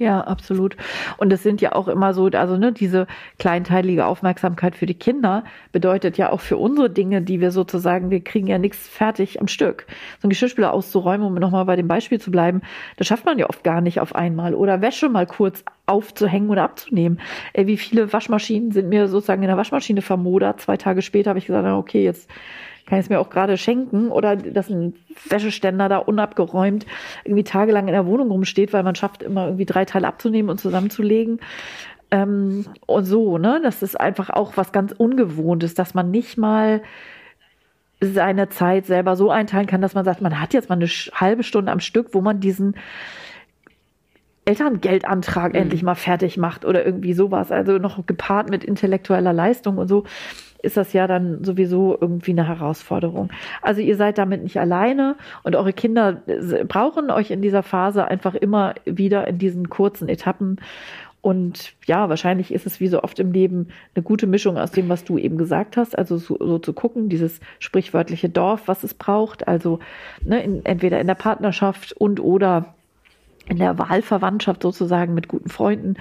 Ja, 0.00 0.20
absolut. 0.20 0.76
Und 1.16 1.32
es 1.32 1.42
sind 1.42 1.60
ja 1.60 1.72
auch 1.72 1.88
immer 1.88 2.14
so, 2.14 2.26
also 2.26 2.56
ne, 2.56 2.70
diese 2.72 3.08
kleinteilige 3.40 4.06
Aufmerksamkeit 4.06 4.76
für 4.76 4.86
die 4.86 4.94
Kinder 4.94 5.42
bedeutet 5.72 6.16
ja 6.16 6.30
auch 6.30 6.40
für 6.40 6.56
unsere 6.56 6.88
Dinge, 6.88 7.20
die 7.20 7.40
wir 7.40 7.50
sozusagen, 7.50 8.08
wir 8.08 8.22
kriegen 8.22 8.46
ja 8.46 8.58
nichts 8.58 8.86
fertig 8.86 9.40
am 9.40 9.48
Stück. 9.48 9.86
So 10.22 10.28
ein 10.28 10.30
Geschirrspüler 10.30 10.72
auszuräumen, 10.72 11.26
um 11.26 11.34
nochmal 11.34 11.64
bei 11.64 11.74
dem 11.74 11.88
Beispiel 11.88 12.20
zu 12.20 12.30
bleiben, 12.30 12.60
das 12.96 13.08
schafft 13.08 13.24
man 13.24 13.40
ja 13.40 13.48
oft 13.48 13.64
gar 13.64 13.80
nicht 13.80 13.98
auf 13.98 14.14
einmal. 14.14 14.54
Oder 14.54 14.80
Wäsche 14.82 15.08
mal 15.08 15.26
kurz 15.26 15.64
aufzuhängen 15.86 16.48
oder 16.50 16.62
abzunehmen. 16.62 17.18
Ey, 17.52 17.66
wie 17.66 17.76
viele 17.76 18.12
Waschmaschinen 18.12 18.70
sind 18.70 18.88
mir 18.88 19.08
sozusagen 19.08 19.42
in 19.42 19.48
der 19.48 19.56
Waschmaschine 19.56 20.02
vermodert? 20.02 20.60
Zwei 20.60 20.76
Tage 20.76 21.02
später 21.02 21.30
habe 21.30 21.40
ich 21.40 21.46
gesagt, 21.46 21.66
okay, 21.66 22.04
jetzt 22.04 22.30
kann 22.88 22.98
ich 22.98 23.06
es 23.06 23.10
mir 23.10 23.20
auch 23.20 23.28
gerade 23.28 23.58
schenken 23.58 24.08
oder 24.08 24.34
dass 24.34 24.70
ein 24.70 24.94
Wäscheständer 25.28 25.88
da 25.88 25.98
unabgeräumt 25.98 26.86
irgendwie 27.24 27.44
tagelang 27.44 27.86
in 27.86 27.92
der 27.92 28.06
Wohnung 28.06 28.30
rumsteht, 28.30 28.72
weil 28.72 28.82
man 28.82 28.94
schafft 28.94 29.22
immer 29.22 29.44
irgendwie 29.46 29.66
drei 29.66 29.84
Teile 29.84 30.08
abzunehmen 30.08 30.50
und 30.50 30.58
zusammenzulegen. 30.58 31.40
Ähm, 32.10 32.64
und 32.86 33.04
so, 33.04 33.36
ne? 33.36 33.60
Das 33.62 33.82
ist 33.82 34.00
einfach 34.00 34.30
auch 34.30 34.56
was 34.56 34.72
ganz 34.72 34.92
Ungewohntes, 34.92 35.74
dass 35.74 35.92
man 35.92 36.10
nicht 36.10 36.38
mal 36.38 36.80
seine 38.00 38.48
Zeit 38.48 38.86
selber 38.86 39.16
so 39.16 39.30
einteilen 39.30 39.66
kann, 39.66 39.82
dass 39.82 39.94
man 39.94 40.04
sagt, 40.04 40.22
man 40.22 40.40
hat 40.40 40.54
jetzt 40.54 40.70
mal 40.70 40.76
eine 40.76 40.86
halbe 40.86 41.42
Stunde 41.42 41.70
am 41.70 41.80
Stück, 41.80 42.14
wo 42.14 42.22
man 42.22 42.40
diesen 42.40 42.76
Elterngeldantrag 44.46 45.52
mhm. 45.52 45.60
endlich 45.60 45.82
mal 45.82 45.94
fertig 45.94 46.38
macht 46.38 46.64
oder 46.64 46.86
irgendwie 46.86 47.12
sowas. 47.12 47.52
Also 47.52 47.76
noch 47.76 48.06
gepaart 48.06 48.48
mit 48.48 48.64
intellektueller 48.64 49.34
Leistung 49.34 49.76
und 49.76 49.88
so 49.88 50.04
ist 50.62 50.76
das 50.76 50.92
ja 50.92 51.06
dann 51.06 51.44
sowieso 51.44 51.96
irgendwie 52.00 52.32
eine 52.32 52.46
Herausforderung. 52.46 53.30
Also 53.62 53.80
ihr 53.80 53.96
seid 53.96 54.18
damit 54.18 54.42
nicht 54.42 54.58
alleine 54.58 55.16
und 55.44 55.54
eure 55.54 55.72
Kinder 55.72 56.22
brauchen 56.66 57.10
euch 57.10 57.30
in 57.30 57.42
dieser 57.42 57.62
Phase 57.62 58.06
einfach 58.06 58.34
immer 58.34 58.74
wieder 58.84 59.26
in 59.28 59.38
diesen 59.38 59.68
kurzen 59.68 60.08
Etappen. 60.08 60.60
Und 61.20 61.74
ja, 61.86 62.08
wahrscheinlich 62.08 62.52
ist 62.52 62.66
es 62.66 62.80
wie 62.80 62.88
so 62.88 63.02
oft 63.02 63.18
im 63.18 63.32
Leben 63.32 63.68
eine 63.94 64.02
gute 64.02 64.26
Mischung 64.26 64.56
aus 64.56 64.70
dem, 64.70 64.88
was 64.88 65.04
du 65.04 65.18
eben 65.18 65.36
gesagt 65.36 65.76
hast. 65.76 65.98
Also 65.98 66.16
so, 66.16 66.36
so 66.38 66.58
zu 66.58 66.72
gucken, 66.72 67.08
dieses 67.08 67.40
sprichwörtliche 67.58 68.28
Dorf, 68.28 68.62
was 68.66 68.84
es 68.84 68.94
braucht. 68.94 69.48
Also 69.48 69.80
ne, 70.24 70.42
in, 70.42 70.64
entweder 70.64 71.00
in 71.00 71.06
der 71.06 71.16
Partnerschaft 71.16 71.92
und 71.92 72.20
oder 72.20 72.74
in 73.48 73.58
der 73.58 73.78
Wahlverwandtschaft 73.78 74.62
sozusagen 74.62 75.14
mit 75.14 75.28
guten 75.28 75.48
Freunden 75.48 75.96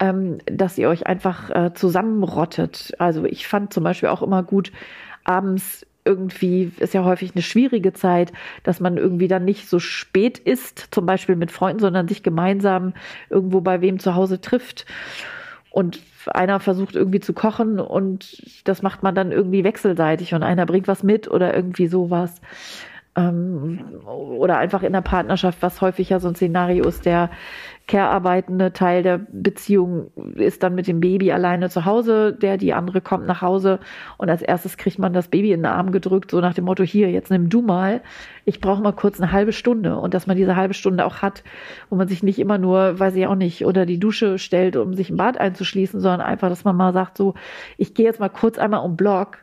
ähm, 0.00 0.38
dass 0.46 0.78
ihr 0.78 0.88
euch 0.88 1.06
einfach 1.06 1.50
äh, 1.50 1.74
zusammenrottet. 1.74 2.92
Also 2.98 3.24
ich 3.24 3.46
fand 3.46 3.72
zum 3.72 3.84
Beispiel 3.84 4.08
auch 4.08 4.22
immer 4.22 4.42
gut, 4.42 4.72
abends 5.24 5.86
irgendwie, 6.04 6.72
ist 6.78 6.94
ja 6.94 7.04
häufig 7.04 7.32
eine 7.34 7.42
schwierige 7.42 7.92
Zeit, 7.92 8.32
dass 8.62 8.80
man 8.80 8.96
irgendwie 8.96 9.28
dann 9.28 9.44
nicht 9.44 9.68
so 9.68 9.78
spät 9.78 10.38
isst, 10.38 10.88
zum 10.90 11.04
Beispiel 11.04 11.36
mit 11.36 11.52
Freunden, 11.52 11.80
sondern 11.80 12.08
sich 12.08 12.22
gemeinsam 12.22 12.94
irgendwo 13.28 13.60
bei 13.60 13.82
wem 13.82 13.98
zu 13.98 14.14
Hause 14.14 14.40
trifft. 14.40 14.86
Und 15.70 16.00
einer 16.26 16.60
versucht 16.60 16.96
irgendwie 16.96 17.20
zu 17.20 17.34
kochen 17.34 17.78
und 17.78 18.42
das 18.64 18.82
macht 18.82 19.02
man 19.02 19.14
dann 19.14 19.32
irgendwie 19.32 19.64
wechselseitig 19.64 20.34
und 20.34 20.42
einer 20.42 20.66
bringt 20.66 20.88
was 20.88 21.02
mit 21.02 21.30
oder 21.30 21.54
irgendwie 21.54 21.86
sowas 21.86 22.40
ähm, 23.16 23.80
oder 24.06 24.58
einfach 24.58 24.82
in 24.82 24.92
der 24.92 25.02
Partnerschaft, 25.02 25.58
was 25.60 25.80
häufig 25.80 26.08
ja 26.08 26.20
so 26.20 26.28
ein 26.28 26.34
Szenario 26.34 26.86
ist, 26.86 27.04
der 27.04 27.30
care-arbeitende 27.88 28.72
Teil 28.72 29.02
der 29.02 29.18
Beziehung 29.18 30.10
ist 30.34 30.62
dann 30.62 30.74
mit 30.74 30.86
dem 30.86 31.00
Baby 31.00 31.32
alleine 31.32 31.70
zu 31.70 31.86
Hause, 31.86 32.32
der 32.34 32.58
die 32.58 32.74
andere 32.74 33.00
kommt 33.00 33.26
nach 33.26 33.42
Hause 33.42 33.80
und 34.18 34.28
als 34.28 34.42
erstes 34.42 34.76
kriegt 34.76 34.98
man 34.98 35.14
das 35.14 35.28
Baby 35.28 35.52
in 35.52 35.60
den 35.60 35.72
Arm 35.72 35.90
gedrückt, 35.90 36.30
so 36.30 36.40
nach 36.40 36.54
dem 36.54 36.66
Motto, 36.66 36.84
hier, 36.84 37.10
jetzt 37.10 37.30
nimm 37.30 37.48
du 37.48 37.62
mal, 37.62 38.02
ich 38.44 38.60
brauche 38.60 38.82
mal 38.82 38.92
kurz 38.92 39.20
eine 39.20 39.32
halbe 39.32 39.52
Stunde. 39.52 39.96
Und 39.96 40.14
dass 40.14 40.26
man 40.26 40.36
diese 40.36 40.54
halbe 40.54 40.74
Stunde 40.74 41.04
auch 41.04 41.22
hat, 41.22 41.42
wo 41.88 41.96
man 41.96 42.08
sich 42.08 42.22
nicht 42.22 42.38
immer 42.38 42.58
nur, 42.58 42.98
weiß 42.98 43.14
ich 43.16 43.26
auch 43.26 43.34
nicht, 43.34 43.64
unter 43.64 43.86
die 43.86 43.98
Dusche 43.98 44.38
stellt, 44.38 44.76
um 44.76 44.94
sich 44.94 45.10
im 45.10 45.16
Bad 45.16 45.38
einzuschließen, 45.38 46.00
sondern 46.00 46.20
einfach, 46.20 46.50
dass 46.50 46.64
man 46.64 46.76
mal 46.76 46.92
sagt, 46.92 47.16
so, 47.16 47.34
ich 47.78 47.94
gehe 47.94 48.06
jetzt 48.06 48.20
mal 48.20 48.28
kurz 48.28 48.58
einmal 48.58 48.84
um 48.84 48.96
Block 48.96 49.38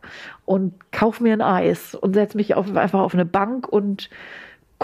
und 0.45 0.73
kauf 0.91 1.19
mir 1.19 1.33
ein 1.33 1.41
Eis 1.41 1.95
und 1.95 2.13
setze 2.13 2.37
mich 2.37 2.53
auf, 2.53 2.75
einfach 2.75 2.99
auf 2.99 3.15
eine 3.15 3.25
Bank 3.25 3.67
und 3.67 4.09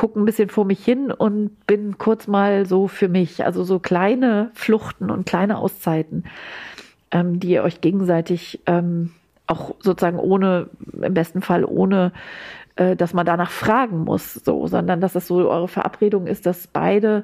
gucke 0.02 0.20
ein 0.20 0.26
bisschen 0.26 0.50
vor 0.50 0.66
mich 0.66 0.84
hin 0.84 1.12
und 1.12 1.68
bin 1.68 2.00
kurz 2.00 2.26
mal 2.26 2.66
so 2.66 2.88
für 2.88 3.08
mich. 3.08 3.46
Also 3.46 3.64
so 3.64 3.78
kleine 3.78 4.50
Fluchten 4.56 5.12
und 5.12 5.28
kleine 5.28 5.60
Auszeiten, 5.60 6.24
ähm, 7.12 7.40
die 7.40 7.50
ihr 7.50 7.62
euch 7.62 7.82
gegenseitig 7.82 8.62
ähm, 8.66 9.12
auch 9.46 9.76
sozusagen 9.80 10.18
ohne, 10.18 10.72
im 11.00 11.14
besten 11.14 11.44
Fall 11.44 11.64
ohne, 11.64 12.14
äh, 12.78 12.96
dass 12.96 13.14
man 13.14 13.28
danach 13.28 13.52
fragen 13.52 14.00
muss, 14.00 14.34
so, 14.34 14.66
sondern 14.66 15.02
dass 15.02 15.14
das 15.14 15.28
so 15.28 15.48
eure 15.48 15.68
Verabredung 15.68 16.26
ist, 16.26 16.48
dass 16.48 16.66
beide 16.66 17.24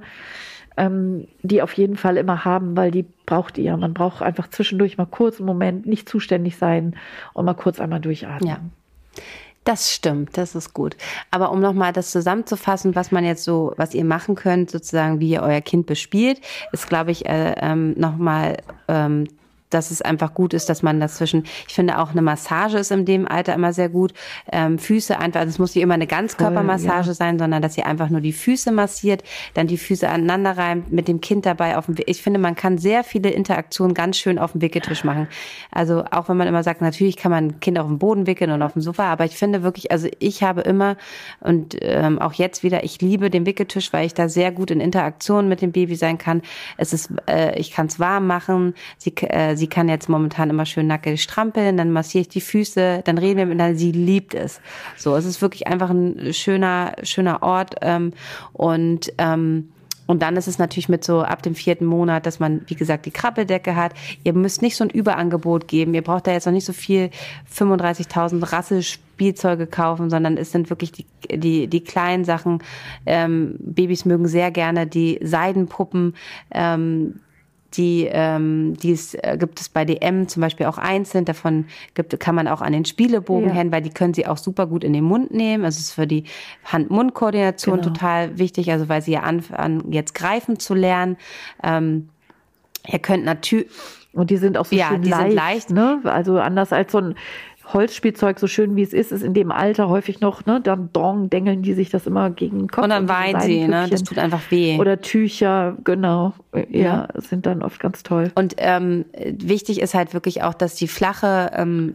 ähm, 0.77 1.27
die 1.41 1.63
auf 1.63 1.73
jeden 1.73 1.97
Fall 1.97 2.15
immer 2.15 2.45
haben, 2.45 2.77
weil 2.77 2.91
die 2.91 3.07
braucht 3.25 3.57
ihr. 3.57 3.75
Man 3.75 3.95
braucht 3.95 4.21
einfach 4.21 4.49
zwischendurch 4.49 4.99
mal 4.99 5.07
kurz 5.07 5.39
einen 5.39 5.47
Moment 5.47 5.87
nicht 5.87 6.07
zuständig 6.07 6.57
sein 6.57 6.95
und 7.33 7.45
mal 7.45 7.55
kurz 7.55 7.79
einmal 7.79 8.01
durchatmen. 8.01 8.47
Ja. 8.47 8.59
Das 9.67 9.91
stimmt, 9.91 10.37
das 10.37 10.55
ist 10.55 10.73
gut. 10.73 10.95
Aber 11.29 11.51
um 11.51 11.59
nochmal 11.59 11.91
das 11.91 12.11
zusammenzufassen, 12.11 12.95
was 12.95 13.11
man 13.11 13.25
jetzt 13.25 13.43
so, 13.43 13.73
was 13.75 13.93
ihr 13.93 14.05
machen 14.05 14.35
könnt, 14.35 14.71
sozusagen, 14.71 15.19
wie 15.19 15.29
ihr 15.31 15.41
euer 15.41 15.59
Kind 15.59 15.87
bespielt, 15.87 16.39
ist, 16.71 16.87
glaube 16.87 17.11
ich, 17.11 17.25
äh, 17.25 17.53
ähm, 17.59 17.93
nochmal 17.97 18.59
ähm, 18.87 19.27
dass 19.69 19.91
es 19.91 20.01
einfach 20.01 20.33
gut 20.33 20.53
ist, 20.53 20.69
dass 20.69 20.83
man 20.83 20.99
dazwischen, 20.99 21.43
ich 21.67 21.73
finde 21.73 21.99
auch 21.99 22.11
eine 22.11 22.21
Massage 22.21 22.77
ist 22.77 22.91
in 22.91 23.05
dem 23.05 23.27
Alter 23.27 23.53
immer 23.53 23.73
sehr 23.73 23.89
gut. 23.89 24.13
Ähm, 24.51 24.79
Füße 24.79 25.19
einfach, 25.19 25.41
also 25.41 25.49
es 25.49 25.59
muss 25.59 25.75
nicht 25.75 25.83
immer 25.83 25.93
eine 25.93 26.07
Ganzkörpermassage 26.07 27.07
ja. 27.07 27.13
sein, 27.13 27.39
sondern 27.39 27.61
dass 27.61 27.77
ihr 27.77 27.85
einfach 27.85 28.09
nur 28.09 28.21
die 28.21 28.33
Füße 28.33 28.71
massiert, 28.71 29.23
dann 29.53 29.67
die 29.67 29.77
Füße 29.77 30.07
aneinander 30.07 30.57
reimt, 30.57 30.91
mit 30.91 31.07
dem 31.07 31.21
Kind 31.21 31.45
dabei 31.45 31.77
auf 31.77 31.87
dem 31.87 31.95
Ich 32.05 32.21
finde, 32.21 32.39
man 32.39 32.55
kann 32.55 32.77
sehr 32.77 33.03
viele 33.03 33.29
Interaktionen 33.29 33.93
ganz 33.93 34.17
schön 34.17 34.39
auf 34.39 34.53
dem 34.53 34.61
Wickeltisch 34.61 35.03
machen. 35.03 35.27
Also 35.71 36.05
auch 36.11 36.29
wenn 36.29 36.37
man 36.37 36.47
immer 36.47 36.63
sagt, 36.63 36.81
natürlich 36.81 37.17
kann 37.17 37.31
man 37.31 37.47
ein 37.47 37.59
Kind 37.59 37.79
auf 37.79 37.87
dem 37.87 37.99
Boden 37.99 38.27
wickeln 38.27 38.51
und 38.51 38.61
auf 38.61 38.73
dem 38.73 38.81
Sofa, 38.81 39.05
aber 39.11 39.25
ich 39.25 39.35
finde 39.35 39.63
wirklich, 39.63 39.91
also 39.91 40.07
ich 40.19 40.43
habe 40.43 40.61
immer 40.61 40.95
und 41.39 41.75
ähm, 41.81 42.19
auch 42.19 42.33
jetzt 42.33 42.63
wieder, 42.63 42.83
ich 42.83 43.01
liebe 43.01 43.29
den 43.29 43.45
Wickeltisch, 43.45 43.91
weil 43.93 44.05
ich 44.05 44.13
da 44.13 44.29
sehr 44.29 44.51
gut 44.51 44.71
in 44.71 44.79
Interaktion 44.79 45.49
mit 45.49 45.61
dem 45.61 45.71
Baby 45.71 45.95
sein 45.95 46.17
kann. 46.17 46.41
Es 46.77 46.93
ist, 46.93 47.11
äh, 47.27 47.57
ich 47.59 47.71
kann 47.71 47.87
es 47.87 47.99
warm 47.99 48.27
machen. 48.27 48.73
Sie, 48.97 49.13
äh, 49.17 49.55
sie 49.57 49.67
kann 49.67 49.89
jetzt 49.89 50.09
momentan 50.09 50.49
immer 50.49 50.65
schön 50.65 50.87
nackig 50.87 51.21
strampeln, 51.21 51.77
dann 51.77 51.91
massiere 51.91 52.21
ich 52.21 52.29
die 52.29 52.41
Füße, 52.41 53.01
dann 53.03 53.17
reden 53.17 53.37
wir 53.37 53.45
miteinander, 53.45 53.77
sie 53.77 53.91
liebt 53.91 54.33
es. 54.33 54.61
So, 54.95 55.15
es 55.15 55.25
ist 55.25 55.41
wirklich 55.41 55.67
einfach 55.67 55.89
ein 55.89 56.33
schöner, 56.33 56.93
schöner 57.03 57.43
Ort 57.43 57.75
ähm, 57.81 58.13
und 58.53 59.11
ähm, 59.17 59.69
und 60.07 60.21
dann 60.21 60.37
ist 60.37 60.47
es 60.47 60.57
natürlich 60.57 60.89
mit 60.89 61.03
so 61.03 61.21
ab 61.21 61.43
dem 61.43 61.53
vierten 61.53 61.85
Monat, 61.85 62.25
dass 62.25 62.39
man, 62.39 62.61
wie 62.67 62.75
gesagt, 62.75 63.05
die 63.05 63.11
Krabbeldecke 63.11 63.75
hat. 63.75 63.93
Ihr 64.23 64.33
müsst 64.33 64.61
nicht 64.61 64.77
so 64.77 64.85
ein 64.85 64.89
Überangebot 64.89 65.67
geben. 65.67 65.93
Ihr 65.93 66.01
braucht 66.01 66.25
da 66.25 66.31
jetzt 66.31 66.45
noch 66.45 66.53
nicht 66.53 66.65
so 66.65 66.73
viel 66.73 67.11
35.000 67.53 68.51
Rasselspielzeuge 68.51 69.67
kaufen, 69.67 70.09
sondern 70.09 70.37
es 70.37 70.51
sind 70.51 70.69
wirklich 70.69 70.93
die, 70.93 71.05
die, 71.29 71.67
die 71.67 71.83
kleinen 71.83 72.23
Sachen. 72.23 72.63
Ähm, 73.05 73.55
Babys 73.59 74.05
mögen 74.05 74.27
sehr 74.27 74.49
gerne 74.49 74.87
die 74.87 75.19
Seidenpuppen. 75.21 76.15
Ähm, 76.51 77.19
die, 77.73 78.07
ähm, 78.09 78.75
die 78.77 78.91
es, 78.91 79.13
äh, 79.13 79.37
gibt 79.39 79.59
es 79.59 79.69
bei 79.69 79.85
DM 79.85 80.27
zum 80.27 80.41
Beispiel 80.41 80.65
auch 80.65 80.77
einzeln. 80.77 81.25
Davon 81.25 81.65
gibt, 81.93 82.17
kann 82.19 82.35
man 82.35 82.47
auch 82.47 82.61
an 82.61 82.73
den 82.73 82.85
Spielebogen 82.85 83.49
ja. 83.49 83.55
hängen, 83.55 83.71
weil 83.71 83.81
die 83.81 83.89
können 83.89 84.13
sie 84.13 84.25
auch 84.25 84.37
super 84.37 84.67
gut 84.67 84.83
in 84.83 84.93
den 84.93 85.03
Mund 85.03 85.31
nehmen. 85.31 85.65
Also 85.65 85.77
es 85.77 85.87
ist 85.87 85.93
für 85.93 86.07
die 86.07 86.23
Hand-Mund-Koordination 86.65 87.81
genau. 87.81 87.89
total 87.89 88.37
wichtig, 88.37 88.71
also 88.71 88.89
weil 88.89 89.01
sie 89.01 89.11
ja 89.11 89.21
anfangen, 89.21 89.91
jetzt 89.91 90.15
greifen 90.15 90.59
zu 90.59 90.73
lernen. 90.73 91.17
Ähm, 91.63 92.09
ihr 92.87 92.99
könnt 92.99 93.25
natürlich 93.25 93.67
und 94.13 94.31
die 94.31 94.37
sind 94.37 94.57
auch 94.57 94.65
so 94.65 94.75
ja, 94.75 94.87
schön 94.87 95.03
leicht, 95.03 95.35
leicht, 95.35 95.69
ne? 95.69 95.99
Also 96.05 96.39
anders 96.39 96.73
als 96.73 96.91
so 96.91 96.97
ein 96.99 97.15
Holzspielzeug, 97.73 98.39
so 98.39 98.47
schön 98.47 98.75
wie 98.75 98.81
es 98.81 98.93
ist, 98.93 99.11
ist 99.11 99.23
in 99.23 99.33
dem 99.33 99.51
Alter 99.51 99.89
häufig 99.89 100.21
noch, 100.21 100.45
ne, 100.45 100.61
dann 100.61 100.89
dong, 100.93 101.29
dengeln 101.29 101.61
die 101.61 101.73
sich 101.73 101.89
das 101.89 102.07
immer 102.07 102.29
gegen 102.29 102.59
den 102.59 102.67
Kopf. 102.69 102.83
Und 102.83 102.89
dann 102.89 103.09
weint 103.09 103.41
sie, 103.41 103.67
ne, 103.67 103.87
das 103.89 104.03
tut 104.03 104.17
einfach 104.17 104.41
weh. 104.49 104.77
Oder 104.79 105.01
Tücher, 105.01 105.77
genau, 105.83 106.33
ja, 106.69 107.07
sind 107.15 107.45
dann 107.45 107.63
oft 107.63 107.79
ganz 107.79 108.03
toll. 108.03 108.31
Und 108.35 108.55
ähm, 108.57 109.05
wichtig 109.13 109.81
ist 109.81 109.93
halt 109.93 110.13
wirklich 110.13 110.43
auch, 110.43 110.53
dass 110.53 110.75
die 110.75 110.87
flache, 110.87 111.51
ähm, 111.53 111.93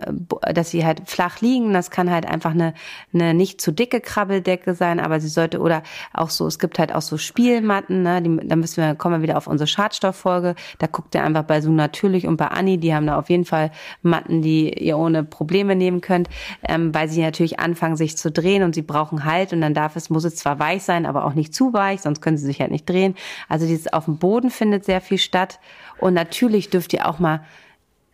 dass 0.52 0.70
sie 0.70 0.84
halt 0.84 1.02
flach 1.06 1.40
liegen, 1.40 1.72
das 1.72 1.90
kann 1.90 2.10
halt 2.10 2.26
einfach 2.26 2.52
eine, 2.52 2.74
eine 3.14 3.34
nicht 3.34 3.60
zu 3.60 3.72
dicke 3.72 4.00
Krabbeldecke 4.00 4.74
sein, 4.74 5.00
aber 5.00 5.20
sie 5.20 5.28
sollte, 5.28 5.60
oder 5.60 5.82
auch 6.12 6.30
so, 6.30 6.46
es 6.46 6.58
gibt 6.58 6.78
halt 6.78 6.94
auch 6.94 7.02
so 7.02 7.18
Spielmatten, 7.18 8.02
ne, 8.02 8.22
die, 8.22 8.46
da 8.46 8.56
müssen 8.56 8.82
wir, 8.82 8.94
kommen 8.94 9.16
wir 9.16 9.22
wieder 9.22 9.36
auf 9.36 9.46
unsere 9.46 9.68
Schadstofffolge, 9.68 10.54
da 10.78 10.86
guckt 10.86 11.14
ihr 11.14 11.22
einfach 11.22 11.44
bei 11.44 11.60
so 11.60 11.70
natürlich 11.70 12.26
und 12.26 12.36
bei 12.36 12.48
Anni, 12.48 12.78
die 12.78 12.94
haben 12.94 13.06
da 13.06 13.18
auf 13.18 13.30
jeden 13.30 13.44
Fall 13.44 13.70
Matten, 14.02 14.42
die 14.42 14.72
ihr 14.72 14.98
ohne 14.98 15.24
Probleme 15.24 15.52
Probleme 15.52 15.76
nehmen 15.76 16.00
könnt, 16.00 16.28
ähm, 16.66 16.94
weil 16.94 17.08
sie 17.08 17.20
natürlich 17.20 17.60
anfangen, 17.60 17.96
sich 17.96 18.16
zu 18.16 18.30
drehen 18.30 18.62
und 18.62 18.74
sie 18.74 18.82
brauchen 18.82 19.24
Halt 19.24 19.52
und 19.52 19.60
dann 19.60 19.74
darf 19.74 19.96
es, 19.96 20.08
muss 20.08 20.24
es 20.24 20.36
zwar 20.36 20.58
weich 20.58 20.82
sein, 20.82 21.04
aber 21.04 21.24
auch 21.24 21.34
nicht 21.34 21.54
zu 21.54 21.72
weich, 21.72 22.00
sonst 22.00 22.20
können 22.20 22.36
sie 22.36 22.46
sich 22.46 22.60
halt 22.60 22.70
nicht 22.70 22.88
drehen. 22.88 23.14
Also 23.48 23.66
dieses 23.66 23.92
auf 23.92 24.06
dem 24.06 24.18
Boden 24.18 24.50
findet 24.52 24.84
sehr 24.84 25.00
viel 25.00 25.18
statt 25.18 25.58
und 25.98 26.14
natürlich 26.14 26.70
dürft 26.70 26.92
ihr 26.92 27.08
auch 27.08 27.18
mal 27.18 27.44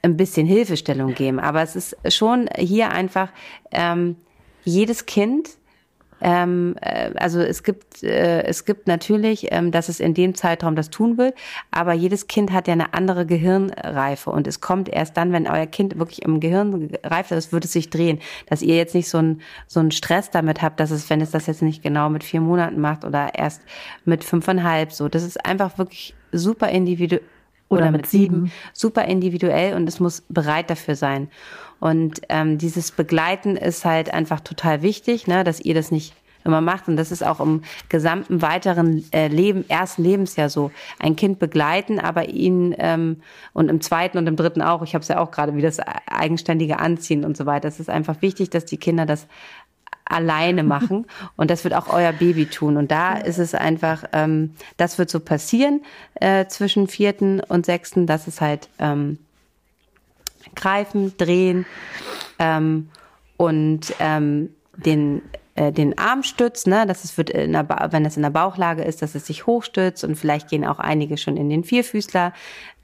ein 0.03 0.16
bisschen 0.16 0.47
Hilfestellung 0.47 1.14
geben, 1.14 1.41
aber 1.41 1.62
es 1.62 1.76
ist 1.76 1.97
schon 2.14 2.49
hier 2.57 2.91
einfach 2.91 3.30
ähm, 3.72 4.16
jedes 4.64 5.07
Kind 5.07 5.59
ähm, 6.20 6.74
äh, 6.80 7.12
also 7.16 7.41
es 7.41 7.62
gibt, 7.62 8.03
äh, 8.03 8.43
es 8.43 8.64
gibt 8.64 8.86
natürlich, 8.86 9.49
ähm, 9.51 9.70
dass 9.70 9.89
es 9.89 10.01
in 10.01 10.14
dem 10.14 10.34
Zeitraum 10.34 10.74
das 10.74 10.91
tun 10.91 11.16
will, 11.16 11.32
aber 11.70 11.93
jedes 11.93 12.26
Kind 12.26 12.53
hat 12.53 12.66
ja 12.66 12.72
eine 12.72 12.95
andere 12.95 13.24
Gehirnreife 13.26 14.30
und 14.30 14.47
es 14.47 14.61
kommt 14.61 14.89
erst 14.89 15.16
dann, 15.16 15.32
wenn 15.32 15.47
euer 15.47 15.66
Kind 15.66 15.99
wirklich 15.99 16.22
im 16.22 16.41
Gehirn 16.41 16.91
reift 17.05 17.30
ist, 17.30 17.53
wird 17.53 17.64
es 17.64 17.72
sich 17.72 17.91
drehen. 17.91 18.18
Dass 18.47 18.62
ihr 18.62 18.76
jetzt 18.76 18.95
nicht 18.95 19.09
so 19.09 19.18
einen 19.18 19.43
so 19.66 19.80
einen 19.80 19.91
Stress 19.91 20.30
damit 20.30 20.62
habt, 20.62 20.80
dass 20.80 20.91
es, 20.91 21.09
wenn 21.11 21.20
es 21.20 21.30
das 21.30 21.47
jetzt 21.47 21.62
nicht 21.62 21.82
genau 21.82 22.09
mit 22.09 22.24
vier 22.24 22.41
Monaten 22.41 22.80
macht 22.80 23.05
oder 23.05 23.34
erst 23.34 23.62
mit 24.05 24.24
fünfeinhalb 24.24 24.93
so. 24.93 25.09
Das 25.09 25.22
ist 25.22 25.45
einfach 25.45 25.78
wirklich 25.78 26.14
super 26.33 26.68
individuell 26.68 27.22
oder, 27.68 27.83
oder 27.83 27.91
mit 27.91 28.07
sieben. 28.07 28.51
Super 28.72 29.05
individuell 29.05 29.74
und 29.74 29.89
es 29.89 30.01
muss 30.01 30.22
bereit 30.29 30.70
dafür 30.70 30.97
sein. 30.97 31.29
Und 31.81 32.22
ähm, 32.29 32.59
dieses 32.59 32.91
Begleiten 32.91 33.57
ist 33.57 33.85
halt 33.85 34.12
einfach 34.12 34.41
total 34.41 34.83
wichtig, 34.83 35.26
ne, 35.26 35.45
dass 35.45 35.61
ihr 35.61 35.74
das 35.74 35.91
nicht 35.91 36.14
immer 36.45 36.61
macht. 36.61 36.89
Und 36.89 36.97
das 36.97 37.12
ist 37.12 37.24
auch 37.24 37.41
im 37.41 37.62
gesamten 37.89 38.43
weiteren 38.43 39.05
äh, 39.12 39.29
Leben, 39.29 39.68
ersten 39.68 40.03
Lebensjahr 40.03 40.49
so. 40.49 40.70
Ein 40.99 41.14
Kind 41.14 41.39
begleiten, 41.39 42.01
aber 42.01 42.29
ihn 42.29 42.74
ähm, 42.79 43.20
und 43.53 43.68
im 43.68 43.81
zweiten 43.81 44.18
und 44.18 44.26
im 44.26 44.37
dritten 44.37 44.62
auch, 44.62 44.83
ich 44.83 44.95
habe 44.95 45.03
es 45.03 45.09
ja 45.09 45.18
auch 45.20 45.31
gerade, 45.31 45.55
wie 45.55 45.62
das 45.62 45.79
eigenständige 46.07 46.79
Anziehen 46.79 47.24
und 47.24 47.37
so 47.37 47.47
weiter. 47.47 47.68
Es 47.68 47.81
ist 47.81 47.91
einfach 47.91 48.22
wichtig, 48.22 48.51
dass 48.51 48.64
die 48.64 48.79
Kinder 48.79 49.05
das 49.07 49.26
alleine 50.09 50.63
machen. 50.63 51.07
Und 51.37 51.51
das 51.51 51.65
wird 51.65 51.75
auch 51.75 51.93
euer 51.93 52.13
Baby 52.13 52.47
tun. 52.47 52.77
Und 52.77 52.91
da 52.91 53.17
ist 53.17 53.39
es 53.39 53.55
einfach, 53.55 54.05
ähm, 54.13 54.55
das 54.77 54.99
wird 54.99 55.11
so 55.11 55.21
passieren 55.21 55.83
äh, 56.15 56.47
zwischen 56.47 56.89
vierten 56.89 57.41
und 57.41 57.67
sechsten, 57.67 58.07
dass 58.07 58.27
es 58.27 58.41
halt 58.41 58.69
ähm, 58.79 59.19
greifen, 60.55 61.17
drehen 61.17 61.67
ähm, 62.39 62.89
und 63.37 63.95
ähm, 64.01 64.51
den 64.77 65.23
äh, 65.59 65.73
den 65.73 65.99
Arm 65.99 66.23
stützt, 66.23 66.67
ne, 66.67 66.87
dass 66.87 67.03
es 67.03 67.19
wird 67.19 67.31
in 67.31 67.53
der 67.53 67.69
wenn 67.91 68.05
es 68.05 68.17
in 68.17 68.23
der 68.23 68.31
Bauchlage 68.31 68.83
ist, 68.83 69.03
dass 69.03 69.15
es 69.15 69.27
sich 69.27 69.47
hochstützt 69.47 70.05
und 70.05 70.15
vielleicht 70.15 70.49
gehen 70.49 70.65
auch 70.65 70.79
einige 70.79 71.17
schon 71.17 71.37
in 71.37 71.51
den 71.51 71.65
Vierfüßler 71.65 72.33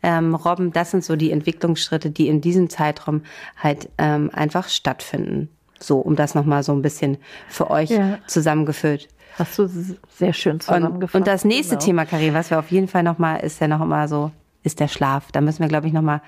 ähm, 0.03 0.35
Robben. 0.35 0.73
Das 0.73 0.91
sind 0.91 1.05
so 1.05 1.15
die 1.15 1.31
Entwicklungsschritte, 1.31 2.11
die 2.11 2.29
in 2.29 2.41
diesem 2.41 2.69
Zeitraum 2.71 3.23
halt 3.57 3.89
ähm, 3.99 4.31
einfach 4.33 4.69
stattfinden. 4.69 5.51
So, 5.87 5.99
um 5.99 6.17
das 6.17 6.35
nochmal 6.35 6.63
so 6.63 6.73
ein 6.73 6.83
bisschen 6.83 7.19
für 7.49 7.71
euch 7.71 7.91
ja. 7.91 8.19
zusammengefüllt. 8.27 9.09
Hast 9.39 9.59
du 9.59 9.69
sehr 10.17 10.33
schön 10.33 10.61
zusammengefasst. 10.61 11.15
Und, 11.15 11.21
und 11.23 11.27
das 11.27 11.45
nächste 11.45 11.75
genau. 11.75 11.85
Thema, 11.85 12.05
Karin, 12.07 12.35
was 12.35 12.51
wir 12.51 12.59
auf 12.59 12.71
jeden 12.71 12.89
Fall 12.89 13.03
nochmal, 13.03 13.41
ist 13.41 13.61
ja 13.61 13.69
noch 13.69 13.81
immer 13.81 14.07
so, 14.07 14.31
ist 14.63 14.81
der 14.81 14.89
Schlaf. 14.89 15.33
Da 15.33 15.41
müssen 15.41 15.61
wir, 15.61 15.69
glaube 15.69 15.89
ich, 15.89 15.93
nochmal 15.93 16.21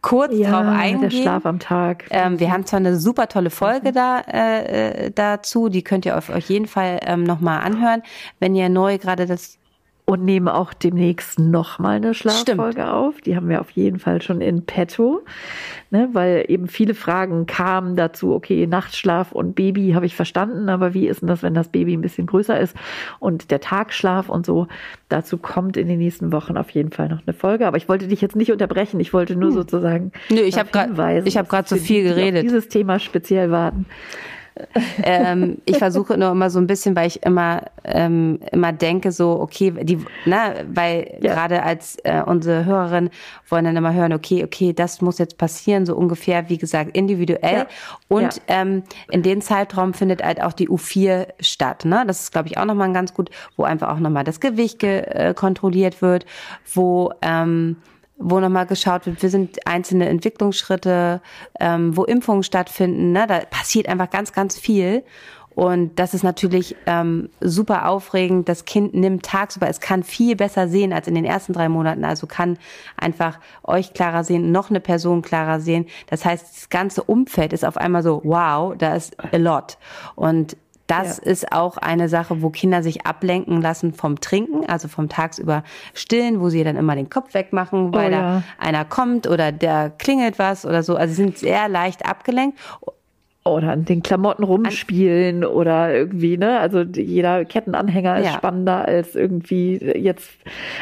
kurz 0.00 0.34
ja, 0.34 0.50
drauf 0.50 0.66
eingehen. 0.66 1.00
Der 1.00 1.10
Schlaf 1.10 1.46
am 1.46 1.58
Tag. 1.58 2.04
Ähm, 2.10 2.38
wir 2.38 2.50
haben 2.50 2.66
zwar 2.66 2.78
eine 2.78 2.98
super 2.98 3.28
tolle 3.28 3.50
Folge 3.50 3.92
da 3.92 4.20
äh, 4.20 5.06
äh 5.06 5.10
dazu, 5.10 5.68
die 5.68 5.82
könnt 5.82 6.06
ihr 6.06 6.16
auf, 6.16 6.30
auf 6.30 6.48
jeden 6.48 6.66
Fall 6.66 7.00
ähm, 7.02 7.24
nochmal 7.24 7.60
anhören, 7.60 8.02
wenn 8.38 8.54
ihr 8.54 8.68
neu 8.68 8.98
gerade 8.98 9.26
das 9.26 9.58
und 10.06 10.22
nehmen 10.22 10.48
auch 10.48 10.74
demnächst 10.74 11.38
noch 11.38 11.78
mal 11.78 11.96
eine 11.96 12.12
Schlaffolge 12.12 12.72
Stimmt. 12.72 12.88
auf. 12.88 13.20
Die 13.22 13.36
haben 13.36 13.48
wir 13.48 13.60
auf 13.60 13.70
jeden 13.70 13.98
Fall 13.98 14.20
schon 14.20 14.42
in 14.42 14.66
petto, 14.66 15.22
ne, 15.90 16.10
weil 16.12 16.44
eben 16.48 16.68
viele 16.68 16.94
Fragen 16.94 17.46
kamen 17.46 17.96
dazu. 17.96 18.34
Okay, 18.34 18.66
Nachtschlaf 18.66 19.32
und 19.32 19.54
Baby 19.54 19.92
habe 19.92 20.04
ich 20.04 20.14
verstanden, 20.14 20.68
aber 20.68 20.92
wie 20.92 21.08
ist 21.08 21.22
denn 21.22 21.28
das, 21.28 21.42
wenn 21.42 21.54
das 21.54 21.68
Baby 21.68 21.94
ein 21.94 22.02
bisschen 22.02 22.26
größer 22.26 22.58
ist 22.60 22.76
und 23.18 23.50
der 23.50 23.60
Tagschlaf 23.60 24.28
und 24.28 24.44
so? 24.44 24.68
Dazu 25.08 25.38
kommt 25.38 25.78
in 25.78 25.88
den 25.88 25.98
nächsten 25.98 26.32
Wochen 26.32 26.58
auf 26.58 26.70
jeden 26.70 26.90
Fall 26.90 27.08
noch 27.08 27.22
eine 27.26 27.32
Folge. 27.32 27.66
Aber 27.66 27.78
ich 27.78 27.88
wollte 27.88 28.06
dich 28.06 28.20
jetzt 28.20 28.36
nicht 28.36 28.52
unterbrechen. 28.52 29.00
Ich 29.00 29.14
wollte 29.14 29.36
nur 29.36 29.52
sozusagen. 29.52 30.12
Nö, 30.28 30.40
ich 30.40 30.58
habe 30.58 30.70
gerade 30.70 31.22
ich 31.24 31.38
habe 31.38 31.48
gerade 31.48 31.68
so 31.68 31.76
viel 31.76 32.02
geredet. 32.02 32.42
Dieses 32.42 32.68
Thema 32.68 32.98
speziell 32.98 33.50
warten 33.50 33.86
ähm, 35.02 35.58
ich 35.64 35.78
versuche 35.78 36.16
nur 36.16 36.30
immer 36.30 36.48
so 36.50 36.58
ein 36.58 36.66
bisschen, 36.66 36.94
weil 36.94 37.08
ich 37.08 37.22
immer 37.24 37.62
ähm, 37.84 38.38
immer 38.52 38.72
denke 38.72 39.12
so, 39.12 39.40
okay, 39.40 39.72
die, 39.82 39.98
ne, 40.24 40.64
weil 40.72 41.18
ja. 41.20 41.34
gerade 41.34 41.62
als 41.62 41.96
äh, 42.04 42.22
unsere 42.24 42.64
Hörerin 42.64 43.10
wollen 43.48 43.64
dann 43.64 43.76
immer 43.76 43.92
hören, 43.92 44.12
okay, 44.12 44.44
okay, 44.44 44.72
das 44.72 45.00
muss 45.00 45.18
jetzt 45.18 45.38
passieren, 45.38 45.86
so 45.86 45.96
ungefähr, 45.96 46.48
wie 46.48 46.58
gesagt, 46.58 46.96
individuell. 46.96 47.58
Ja. 47.58 47.66
Und 48.08 48.36
ja. 48.36 48.42
Ähm, 48.48 48.84
in 49.10 49.22
dem 49.22 49.40
Zeitraum 49.40 49.92
findet 49.92 50.22
halt 50.22 50.40
auch 50.42 50.52
die 50.52 50.68
U4 50.68 51.28
statt. 51.40 51.84
Ne? 51.84 52.04
Das 52.06 52.22
ist, 52.22 52.32
glaube 52.32 52.48
ich, 52.48 52.58
auch 52.58 52.64
nochmal 52.64 52.92
ganz 52.92 53.12
gut, 53.12 53.30
wo 53.56 53.64
einfach 53.64 53.88
auch 53.88 53.98
nochmal 53.98 54.24
das 54.24 54.40
Gewicht 54.40 54.82
äh, 54.82 55.34
kontrolliert 55.36 56.00
wird, 56.00 56.26
wo 56.72 57.12
ähm, 57.22 57.76
wo 58.16 58.40
nochmal 58.40 58.66
geschaut 58.66 59.06
wird, 59.06 59.22
wir 59.22 59.30
sind 59.30 59.66
einzelne 59.66 60.08
Entwicklungsschritte, 60.08 61.20
ähm, 61.60 61.96
wo 61.96 62.04
Impfungen 62.04 62.42
stattfinden. 62.42 63.12
Ne? 63.12 63.26
Da 63.26 63.40
passiert 63.40 63.88
einfach 63.88 64.10
ganz, 64.10 64.32
ganz 64.32 64.58
viel. 64.58 65.04
Und 65.54 66.00
das 66.00 66.14
ist 66.14 66.24
natürlich 66.24 66.74
ähm, 66.86 67.30
super 67.40 67.88
aufregend. 67.88 68.48
Das 68.48 68.64
Kind 68.64 68.94
nimmt 68.94 69.24
tagsüber, 69.24 69.68
es 69.68 69.80
kann 69.80 70.02
viel 70.02 70.34
besser 70.34 70.68
sehen 70.68 70.92
als 70.92 71.06
in 71.06 71.14
den 71.14 71.24
ersten 71.24 71.52
drei 71.52 71.68
Monaten. 71.68 72.04
Also 72.04 72.26
kann 72.26 72.58
einfach 72.96 73.38
euch 73.62 73.94
klarer 73.94 74.24
sehen, 74.24 74.50
noch 74.50 74.70
eine 74.70 74.80
Person 74.80 75.22
klarer 75.22 75.60
sehen. 75.60 75.86
Das 76.08 76.24
heißt, 76.24 76.56
das 76.56 76.68
ganze 76.70 77.04
Umfeld 77.04 77.52
ist 77.52 77.64
auf 77.64 77.76
einmal 77.76 78.02
so, 78.02 78.20
wow, 78.24 78.74
da 78.76 78.96
ist 78.96 79.16
a 79.32 79.36
lot. 79.36 79.78
Und 80.16 80.56
das 80.86 81.18
ja. 81.18 81.30
ist 81.30 81.52
auch 81.52 81.76
eine 81.76 82.08
Sache, 82.08 82.42
wo 82.42 82.50
Kinder 82.50 82.82
sich 82.82 83.06
ablenken 83.06 83.62
lassen 83.62 83.94
vom 83.94 84.20
Trinken, 84.20 84.66
also 84.66 84.88
vom 84.88 85.08
tagsüber 85.08 85.64
Stillen, 85.94 86.40
wo 86.40 86.50
sie 86.50 86.62
dann 86.64 86.76
immer 86.76 86.94
den 86.94 87.08
Kopf 87.08 87.34
wegmachen, 87.34 87.94
weil 87.94 88.10
oh, 88.10 88.14
ja. 88.14 88.20
da 88.20 88.42
einer 88.58 88.84
kommt 88.84 89.26
oder 89.26 89.50
der 89.52 89.90
klingelt 89.90 90.38
was 90.38 90.66
oder 90.66 90.82
so. 90.82 90.96
Also 90.96 91.14
sie 91.14 91.22
sind 91.22 91.38
sehr 91.38 91.68
leicht 91.68 92.04
abgelenkt 92.04 92.58
oder 93.46 93.72
an 93.72 93.84
den 93.84 94.02
Klamotten 94.02 94.42
rumspielen 94.42 95.44
oder 95.44 95.94
irgendwie, 95.94 96.38
ne? 96.38 96.58
Also 96.60 96.80
jeder 96.80 97.44
Kettenanhänger 97.44 98.18
ist 98.20 98.26
ja. 98.26 98.32
spannender 98.32 98.88
als 98.88 99.14
irgendwie 99.14 99.76
jetzt 99.76 100.30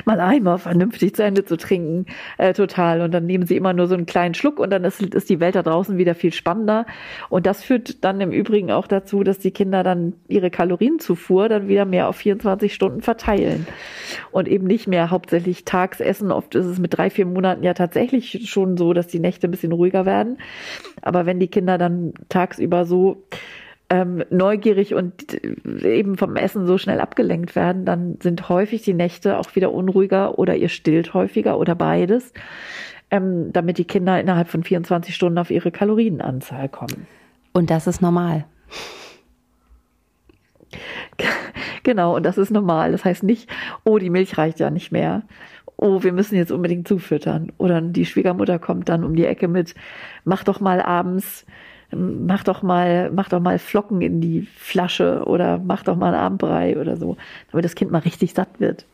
mal 0.05 0.21
einmal 0.21 0.59
vernünftig 0.59 1.17
zu 1.17 1.25
Ende 1.25 1.45
zu 1.45 1.57
trinken. 1.57 2.07
Äh, 2.39 2.53
total. 2.53 3.01
Und 3.01 3.13
dann 3.13 3.27
nehmen 3.27 3.47
sie 3.47 3.57
immer 3.57 3.73
nur 3.73 3.89
so 3.89 3.97
einen 3.97 4.07
kleinen 4.07 4.35
Schluck 4.35 4.61
und 4.61 4.71
dann 4.71 4.85
ist, 4.85 5.03
ist 5.03 5.29
die 5.29 5.41
Welt 5.41 5.57
da 5.57 5.65
draußen 5.65 5.99
wieder 5.99 6.15
viel 6.15 6.33
spannender. 6.33 6.87
Und 7.29 7.47
das 7.47 7.65
führt 7.65 8.05
dann 8.05 8.21
im 8.21 8.31
Übrigen 8.31 8.71
auch 8.71 8.87
dazu, 8.87 9.25
dass 9.25 9.41
die 9.41 9.51
Kinder 9.51 9.83
dann 9.83 10.13
ihre 10.29 10.51
Kalorienzufuhr 10.51 11.49
dann 11.49 11.67
wieder 11.67 11.85
mehr 11.85 12.09
auf 12.09 12.15
24 12.15 12.73
Stunden 12.73 13.03
verteilen. 13.03 13.67
Und 14.31 14.47
eben 14.47 14.69
nicht 14.69 14.87
mehr 14.87 15.11
hauptsächlich 15.11 15.65
tags 15.65 15.99
essen. 15.99 16.31
Oft 16.31 16.55
ist 16.55 16.67
es 16.67 16.79
mit 16.79 16.97
drei, 16.97 17.11
vier 17.11 17.27
Monaten 17.27 17.65
ja 17.65 17.75
tatsächlich 17.75 18.49
schon 18.49 18.77
so, 18.77 18.93
dass 18.93 19.09
die 19.09 19.19
Nächte 19.19 19.49
ein 19.49 19.51
bisschen 19.51 19.73
ruhiger 19.73 20.07
werden. 20.07 20.39
Aber 21.01 21.27
wenn 21.27 21.41
die 21.41 21.49
Kinder 21.49 21.77
dann 21.77 22.13
tagsüber 22.53 22.85
so 22.85 23.23
ähm, 23.89 24.25
neugierig 24.31 24.95
und 24.95 25.35
eben 25.85 26.17
vom 26.17 26.37
Essen 26.37 26.67
so 26.67 26.79
schnell 26.79 27.01
abgelenkt 27.01 27.57
werden, 27.57 27.85
dann 27.85 28.19
sind 28.23 28.49
häufig 28.49 28.83
die 28.83 28.95
Nächte 28.95 29.39
auch 29.39 29.55
wieder 29.55 29.73
unruhiger 29.73 30.39
oder 30.39 30.57
ihr 30.57 30.69
stillt 30.69 31.15
häufiger 31.15 31.59
oder 31.59 31.75
beides, 31.75 32.33
ähm, 33.11 33.53
damit 33.53 33.79
die 33.79 33.85
Kinder 33.85 34.19
innerhalb 34.21 34.49
von 34.49 34.63
24 34.63 35.15
Stunden 35.15 35.39
auf 35.39 35.51
ihre 35.51 35.71
Kalorienanzahl 35.71 36.69
kommen. 36.69 37.07
Und 37.53 37.71
das 37.71 37.87
ist 37.87 38.01
normal. 38.01 38.45
Genau, 41.85 42.15
und 42.15 42.23
das 42.23 42.39
ist 42.39 42.53
normal. 42.53 42.93
Das 42.93 43.05
heißt 43.05 43.25
nicht, 43.25 43.51
oh, 43.83 43.99
die 43.99 44.09
Milch 44.09 44.39
reicht 44.39 44.61
ja 44.61 44.71
nicht 44.71 44.93
mehr 44.93 45.25
oh, 45.83 46.03
wir 46.03 46.13
müssen 46.13 46.37
jetzt 46.37 46.53
unbedingt 46.53 46.87
zufüttern. 46.87 47.51
Oder 47.59 47.81
die 47.81 48.07
Schwiegermutter 48.07 48.61
kommt 48.61 48.89
dann 48.89 49.03
um 49.03 49.17
die 49.17 49.27
Ecke 49.27 49.49
mit, 49.49 49.75
mach 50.25 50.45
doch 50.45 50.61
mal 50.61 50.81
abends, 50.81 51.45
mach 51.95 52.45
doch 52.45 52.63
mal, 52.63 53.11
mach 53.11 53.29
doch 53.29 53.41
mal 53.41 53.59
Flocken 53.59 54.01
in 54.01 54.21
die 54.21 54.43
Flasche 54.57 55.25
oder 55.27 55.59
mach 55.59 55.83
doch 55.83 55.97
mal 55.97 56.09
einen 56.15 56.23
Abendbrei 56.23 56.79
oder 56.79 56.97
so, 56.97 57.17
damit 57.51 57.65
das 57.65 57.75
Kind 57.75 57.91
mal 57.91 57.99
richtig 57.99 58.35
satt 58.35 58.49
wird. 58.59 58.87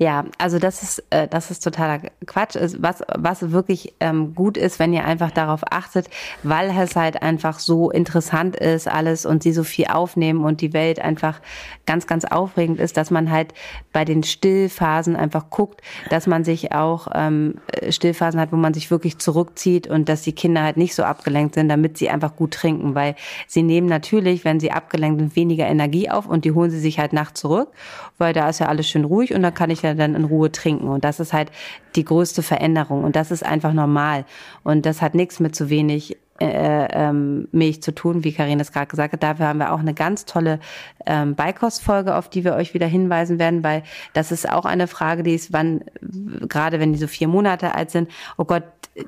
Ja, 0.00 0.26
also 0.38 0.60
das 0.60 0.84
ist 0.84 1.04
äh, 1.10 1.26
das 1.26 1.50
ist 1.50 1.64
totaler 1.64 2.00
Quatsch. 2.24 2.56
Was 2.78 3.02
was 3.16 3.50
wirklich 3.50 3.94
ähm, 3.98 4.32
gut 4.32 4.56
ist, 4.56 4.78
wenn 4.78 4.92
ihr 4.92 5.04
einfach 5.04 5.32
darauf 5.32 5.62
achtet, 5.72 6.08
weil 6.44 6.70
es 6.70 6.94
halt 6.94 7.20
einfach 7.20 7.58
so 7.58 7.90
interessant 7.90 8.54
ist 8.54 8.86
alles 8.86 9.26
und 9.26 9.42
sie 9.42 9.52
so 9.52 9.64
viel 9.64 9.86
aufnehmen 9.86 10.44
und 10.44 10.60
die 10.60 10.72
Welt 10.72 11.00
einfach 11.00 11.40
ganz 11.84 12.06
ganz 12.06 12.24
aufregend 12.24 12.78
ist, 12.78 12.96
dass 12.96 13.10
man 13.10 13.32
halt 13.32 13.54
bei 13.92 14.04
den 14.04 14.22
Stillphasen 14.22 15.16
einfach 15.16 15.50
guckt, 15.50 15.82
dass 16.10 16.28
man 16.28 16.44
sich 16.44 16.70
auch 16.70 17.08
ähm, 17.14 17.56
Stillphasen 17.90 18.38
hat, 18.40 18.52
wo 18.52 18.56
man 18.56 18.74
sich 18.74 18.92
wirklich 18.92 19.18
zurückzieht 19.18 19.88
und 19.88 20.08
dass 20.08 20.22
die 20.22 20.32
Kinder 20.32 20.62
halt 20.62 20.76
nicht 20.76 20.94
so 20.94 21.02
abgelenkt 21.02 21.56
sind, 21.56 21.68
damit 21.68 21.98
sie 21.98 22.08
einfach 22.08 22.36
gut 22.36 22.54
trinken, 22.54 22.94
weil 22.94 23.16
sie 23.48 23.64
nehmen 23.64 23.88
natürlich, 23.88 24.44
wenn 24.44 24.60
sie 24.60 24.70
abgelenkt 24.70 25.18
sind, 25.18 25.34
weniger 25.34 25.66
Energie 25.66 26.08
auf 26.08 26.26
und 26.26 26.44
die 26.44 26.52
holen 26.52 26.70
sie 26.70 26.78
sich 26.78 27.00
halt 27.00 27.12
nachts 27.12 27.40
zurück, 27.40 27.70
weil 28.16 28.32
da 28.32 28.48
ist 28.48 28.60
ja 28.60 28.66
alles 28.66 28.88
schön 28.88 29.04
ruhig 29.04 29.34
und 29.34 29.42
dann 29.42 29.54
kann 29.54 29.70
ich 29.70 29.82
ja 29.82 29.87
dann 29.94 30.14
in 30.14 30.24
Ruhe 30.24 30.50
trinken. 30.52 30.88
Und 30.88 31.04
das 31.04 31.20
ist 31.20 31.32
halt 31.32 31.50
die 31.96 32.04
größte 32.04 32.42
Veränderung. 32.42 33.04
Und 33.04 33.16
das 33.16 33.30
ist 33.30 33.44
einfach 33.44 33.72
normal. 33.72 34.24
Und 34.62 34.86
das 34.86 35.02
hat 35.02 35.14
nichts 35.14 35.40
mit 35.40 35.54
zu 35.54 35.70
wenig 35.70 36.16
äh, 36.40 36.88
ähm, 36.92 37.48
Milch 37.52 37.82
zu 37.82 37.94
tun, 37.94 38.24
wie 38.24 38.32
Karin 38.32 38.58
das 38.58 38.72
gerade 38.72 38.86
gesagt 38.86 39.12
hat. 39.12 39.22
Dafür 39.22 39.46
haben 39.46 39.58
wir 39.58 39.72
auch 39.72 39.80
eine 39.80 39.94
ganz 39.94 40.24
tolle 40.24 40.60
ähm, 41.06 41.34
Beikostfolge, 41.34 42.14
auf 42.14 42.28
die 42.28 42.44
wir 42.44 42.54
euch 42.54 42.74
wieder 42.74 42.86
hinweisen 42.86 43.38
werden, 43.38 43.64
weil 43.64 43.82
das 44.12 44.32
ist 44.32 44.48
auch 44.48 44.64
eine 44.64 44.86
Frage, 44.86 45.22
die 45.22 45.34
ist, 45.34 45.52
wann, 45.52 45.82
gerade 46.00 46.80
wenn 46.80 46.92
die 46.92 46.98
so 46.98 47.06
vier 47.06 47.28
Monate 47.28 47.74
alt 47.74 47.90
sind, 47.90 48.10
oh 48.36 48.44
Gott, 48.44 48.64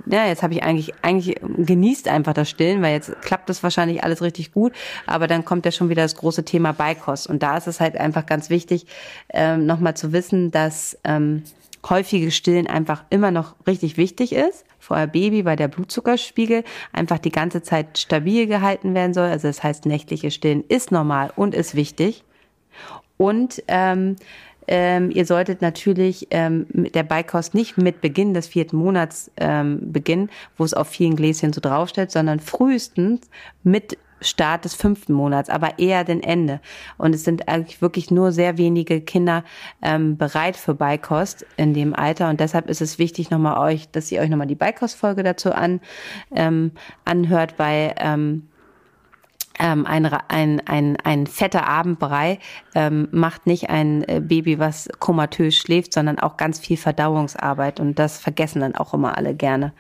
ja, 0.06 0.26
jetzt 0.26 0.42
habe 0.42 0.54
ich 0.54 0.62
eigentlich, 0.62 0.92
eigentlich 1.02 1.36
genießt 1.42 2.08
einfach 2.08 2.32
das 2.32 2.48
Stillen, 2.48 2.82
weil 2.82 2.92
jetzt 2.92 3.20
klappt 3.22 3.48
das 3.48 3.62
wahrscheinlich 3.62 4.04
alles 4.04 4.22
richtig 4.22 4.52
gut, 4.52 4.72
aber 5.06 5.26
dann 5.26 5.44
kommt 5.44 5.64
ja 5.64 5.72
schon 5.72 5.88
wieder 5.88 6.02
das 6.02 6.14
große 6.14 6.44
Thema 6.44 6.72
Beikost. 6.72 7.26
Und 7.28 7.42
da 7.42 7.56
ist 7.56 7.66
es 7.66 7.80
halt 7.80 7.96
einfach 7.96 8.26
ganz 8.26 8.50
wichtig, 8.50 8.86
ähm, 9.30 9.66
nochmal 9.66 9.96
zu 9.96 10.12
wissen, 10.12 10.50
dass 10.50 10.98
ähm, 11.04 11.42
häufige 11.88 12.30
Stillen 12.30 12.66
einfach 12.66 13.04
immer 13.10 13.30
noch 13.30 13.54
richtig 13.66 13.96
wichtig 13.96 14.32
ist 14.32 14.64
euer 14.90 15.06
Baby, 15.06 15.44
weil 15.44 15.56
der 15.56 15.68
Blutzuckerspiegel 15.68 16.64
einfach 16.92 17.18
die 17.18 17.32
ganze 17.32 17.62
Zeit 17.62 17.98
stabil 17.98 18.46
gehalten 18.46 18.94
werden 18.94 19.14
soll. 19.14 19.28
Also 19.28 19.48
das 19.48 19.62
heißt, 19.62 19.86
nächtliche 19.86 20.30
Stillen 20.30 20.64
ist 20.68 20.92
normal 20.92 21.32
und 21.36 21.54
ist 21.54 21.74
wichtig. 21.74 22.24
Und 23.16 23.62
ähm, 23.68 24.16
ähm, 24.66 25.10
ihr 25.10 25.26
solltet 25.26 25.62
natürlich 25.62 26.28
ähm, 26.30 26.66
mit 26.72 26.94
der 26.94 27.02
Beikost 27.02 27.54
nicht 27.54 27.76
mit 27.76 28.00
Beginn 28.00 28.34
des 28.34 28.46
vierten 28.46 28.76
Monats 28.76 29.30
ähm, 29.36 29.92
beginnen, 29.92 30.30
wo 30.56 30.64
es 30.64 30.74
auf 30.74 30.88
vielen 30.88 31.16
Gläschen 31.16 31.52
so 31.52 31.60
draufsteht, 31.60 32.10
sondern 32.10 32.40
frühestens 32.40 33.28
mit 33.62 33.98
Start 34.20 34.64
des 34.64 34.74
fünften 34.74 35.12
Monats, 35.12 35.48
aber 35.48 35.78
eher 35.78 36.04
den 36.04 36.22
Ende. 36.22 36.60
Und 36.98 37.14
es 37.14 37.24
sind 37.24 37.48
eigentlich 37.48 37.82
wirklich 37.82 38.10
nur 38.10 38.32
sehr 38.32 38.58
wenige 38.58 39.00
Kinder 39.00 39.44
ähm, 39.82 40.16
bereit 40.16 40.56
für 40.56 40.74
Beikost 40.74 41.46
in 41.56 41.74
dem 41.74 41.94
Alter. 41.94 42.28
Und 42.28 42.40
deshalb 42.40 42.68
ist 42.68 42.80
es 42.80 42.98
wichtig, 42.98 43.30
nochmal 43.30 43.58
euch, 43.58 43.90
dass 43.90 44.10
ihr 44.12 44.20
euch 44.20 44.30
nochmal 44.30 44.46
die 44.46 44.54
Beikostfolge 44.54 45.22
dazu 45.22 45.52
an, 45.52 45.80
ähm, 46.34 46.72
anhört, 47.04 47.58
weil 47.58 47.94
ähm, 47.98 48.48
ähm, 49.60 49.86
ein, 49.86 50.06
ein, 50.06 50.62
ein, 50.66 50.96
ein 51.04 51.26
fetter 51.26 51.66
Abendbrei 51.68 52.38
ähm, 52.74 53.08
macht 53.12 53.46
nicht 53.46 53.68
ein 53.68 54.02
äh, 54.08 54.20
Baby, 54.20 54.58
was 54.58 54.88
komatös 54.98 55.54
schläft, 55.54 55.92
sondern 55.92 56.18
auch 56.18 56.36
ganz 56.36 56.58
viel 56.58 56.78
Verdauungsarbeit. 56.78 57.78
Und 57.78 57.98
das 57.98 58.18
vergessen 58.18 58.60
dann 58.60 58.74
auch 58.74 58.94
immer 58.94 59.18
alle 59.18 59.34
gerne. 59.34 59.72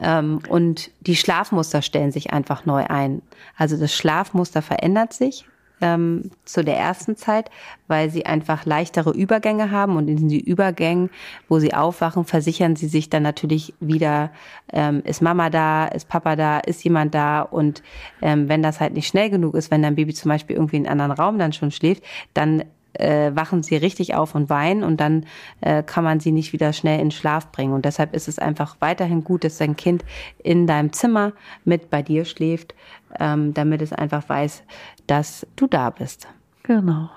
Ähm, 0.00 0.40
und 0.48 0.90
die 1.00 1.16
Schlafmuster 1.16 1.82
stellen 1.82 2.12
sich 2.12 2.32
einfach 2.32 2.66
neu 2.66 2.84
ein. 2.86 3.22
Also 3.56 3.76
das 3.76 3.94
Schlafmuster 3.94 4.62
verändert 4.62 5.12
sich 5.12 5.46
ähm, 5.80 6.30
zu 6.44 6.64
der 6.64 6.78
ersten 6.78 7.16
Zeit, 7.16 7.50
weil 7.86 8.10
sie 8.10 8.26
einfach 8.26 8.64
leichtere 8.64 9.10
Übergänge 9.10 9.70
haben 9.70 9.96
und 9.96 10.08
in 10.08 10.28
den 10.28 10.40
Übergängen, 10.40 11.10
wo 11.48 11.58
sie 11.58 11.74
aufwachen, 11.74 12.24
versichern 12.24 12.76
sie 12.76 12.88
sich 12.88 13.10
dann 13.10 13.22
natürlich 13.22 13.74
wieder, 13.80 14.30
ähm, 14.72 15.02
ist 15.04 15.20
Mama 15.20 15.50
da, 15.50 15.86
ist 15.86 16.08
Papa 16.08 16.36
da, 16.36 16.58
ist 16.58 16.82
jemand 16.84 17.14
da 17.14 17.42
und 17.42 17.82
ähm, 18.22 18.48
wenn 18.48 18.62
das 18.62 18.80
halt 18.80 18.94
nicht 18.94 19.08
schnell 19.08 19.30
genug 19.30 19.54
ist, 19.54 19.70
wenn 19.70 19.82
dein 19.82 19.96
Baby 19.96 20.14
zum 20.14 20.30
Beispiel 20.30 20.56
irgendwie 20.56 20.76
in 20.76 20.86
einem 20.86 21.00
anderen 21.00 21.20
Raum 21.22 21.38
dann 21.38 21.52
schon 21.52 21.70
schläft, 21.70 22.02
dann 22.32 22.64
äh, 22.98 23.34
wachen 23.34 23.62
sie 23.62 23.76
richtig 23.76 24.14
auf 24.14 24.34
und 24.34 24.50
weinen 24.50 24.82
und 24.82 25.00
dann 25.00 25.26
äh, 25.60 25.82
kann 25.82 26.04
man 26.04 26.20
sie 26.20 26.32
nicht 26.32 26.52
wieder 26.52 26.72
schnell 26.72 27.00
in 27.00 27.10
Schlaf 27.10 27.52
bringen. 27.52 27.72
Und 27.72 27.84
deshalb 27.84 28.14
ist 28.14 28.28
es 28.28 28.38
einfach 28.38 28.76
weiterhin 28.80 29.24
gut, 29.24 29.44
dass 29.44 29.58
dein 29.58 29.76
Kind 29.76 30.04
in 30.42 30.66
deinem 30.66 30.92
Zimmer 30.92 31.32
mit 31.64 31.90
bei 31.90 32.02
dir 32.02 32.24
schläft, 32.24 32.74
ähm, 33.18 33.54
damit 33.54 33.82
es 33.82 33.92
einfach 33.92 34.28
weiß, 34.28 34.62
dass 35.06 35.46
du 35.56 35.66
da 35.66 35.90
bist. 35.90 36.28
Genau. 36.62 37.10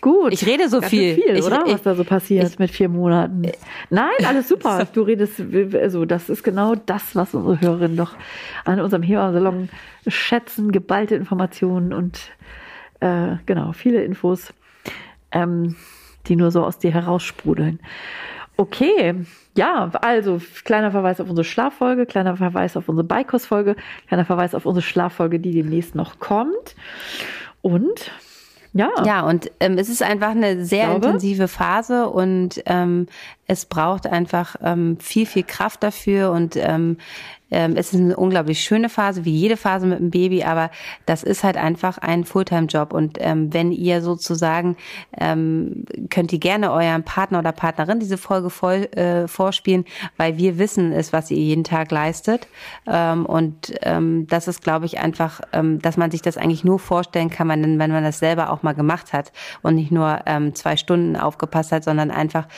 Gut. 0.00 0.32
Ich 0.32 0.46
rede 0.46 0.68
so 0.68 0.80
viel. 0.82 1.14
viel 1.14 1.36
ich, 1.36 1.42
oder? 1.42 1.64
Ich, 1.66 1.74
Was 1.74 1.82
da 1.82 1.94
so 1.94 2.04
passiert 2.04 2.48
ich, 2.48 2.58
mit 2.58 2.70
vier 2.70 2.88
Monaten. 2.88 3.50
Nein, 3.90 4.24
alles 4.24 4.46
super. 4.46 4.86
du 4.92 5.02
redest, 5.02 5.42
also 5.74 6.04
das 6.04 6.28
ist 6.28 6.44
genau 6.44 6.74
das, 6.74 7.16
was 7.16 7.34
unsere 7.34 7.60
Hörerinnen 7.60 7.96
doch 7.96 8.14
an 8.64 8.80
unserem 8.80 9.02
Hebammsalon 9.02 9.68
schätzen. 10.06 10.70
Geballte 10.70 11.16
Informationen 11.16 11.92
und 11.92 12.20
äh, 13.00 13.36
genau, 13.46 13.72
viele 13.72 14.02
Infos, 14.02 14.52
ähm, 15.32 15.76
die 16.26 16.36
nur 16.36 16.50
so 16.50 16.64
aus 16.64 16.78
dir 16.78 16.92
heraussprudeln. 16.92 17.80
Okay, 18.56 19.14
ja, 19.56 19.90
also 20.00 20.40
kleiner 20.64 20.90
Verweis 20.90 21.20
auf 21.20 21.28
unsere 21.28 21.44
Schlaffolge, 21.44 22.06
kleiner 22.06 22.36
Verweis 22.36 22.76
auf 22.76 22.88
unsere 22.88 23.06
Beikostfolge, 23.06 23.76
kleiner 24.08 24.24
Verweis 24.24 24.54
auf 24.54 24.64
unsere 24.64 24.82
Schlaffolge, 24.82 25.40
die 25.40 25.52
demnächst 25.52 25.94
noch 25.94 26.18
kommt. 26.18 26.74
Und 27.60 28.10
ja. 28.72 28.90
Ja, 29.04 29.20
und 29.22 29.50
ähm, 29.60 29.78
es 29.78 29.88
ist 29.88 30.02
einfach 30.02 30.30
eine 30.30 30.64
sehr 30.64 30.94
intensive 30.94 31.48
Phase 31.48 32.08
und 32.08 32.62
ähm, 32.66 33.06
es 33.46 33.66
braucht 33.66 34.06
einfach 34.06 34.56
ähm, 34.62 34.98
viel, 35.00 35.26
viel 35.26 35.44
Kraft 35.44 35.82
dafür 35.82 36.32
und 36.32 36.56
ähm, 36.56 36.98
ähm, 37.50 37.76
es 37.76 37.92
ist 37.92 38.00
eine 38.00 38.16
unglaublich 38.16 38.60
schöne 38.60 38.88
Phase, 38.88 39.24
wie 39.24 39.34
jede 39.34 39.56
Phase 39.56 39.86
mit 39.86 40.00
dem 40.00 40.10
Baby, 40.10 40.42
aber 40.42 40.70
das 41.06 41.22
ist 41.22 41.44
halt 41.44 41.56
einfach 41.56 41.98
ein 41.98 42.24
Fulltime-Job. 42.24 42.92
Und 42.92 43.18
ähm, 43.20 43.52
wenn 43.52 43.70
ihr 43.70 44.02
sozusagen, 44.02 44.76
ähm, 45.16 45.84
könnt 46.10 46.32
ihr 46.32 46.40
gerne 46.40 46.72
eurem 46.72 47.04
Partner 47.04 47.38
oder 47.38 47.52
Partnerin 47.52 48.00
diese 48.00 48.18
Folge 48.18 48.50
voll 48.50 48.88
äh, 48.92 49.28
vorspielen, 49.28 49.84
weil 50.16 50.38
wir 50.38 50.58
wissen 50.58 50.92
es, 50.92 51.12
was 51.12 51.30
ihr 51.30 51.38
jeden 51.38 51.64
Tag 51.64 51.90
leistet. 51.92 52.48
Ähm, 52.86 53.24
und 53.24 53.74
ähm, 53.82 54.26
das 54.26 54.48
ist, 54.48 54.62
glaube 54.62 54.86
ich, 54.86 54.98
einfach, 54.98 55.40
ähm, 55.52 55.80
dass 55.80 55.96
man 55.96 56.10
sich 56.10 56.22
das 56.22 56.36
eigentlich 56.36 56.64
nur 56.64 56.80
vorstellen 56.80 57.30
kann, 57.30 57.48
wenn 57.48 57.76
man 57.76 58.02
das 58.02 58.18
selber 58.18 58.50
auch 58.50 58.64
mal 58.64 58.74
gemacht 58.74 59.12
hat 59.12 59.32
und 59.62 59.76
nicht 59.76 59.92
nur 59.92 60.20
ähm, 60.26 60.54
zwei 60.56 60.76
Stunden 60.76 61.14
aufgepasst 61.16 61.70
hat, 61.70 61.84
sondern 61.84 62.10
einfach 62.10 62.48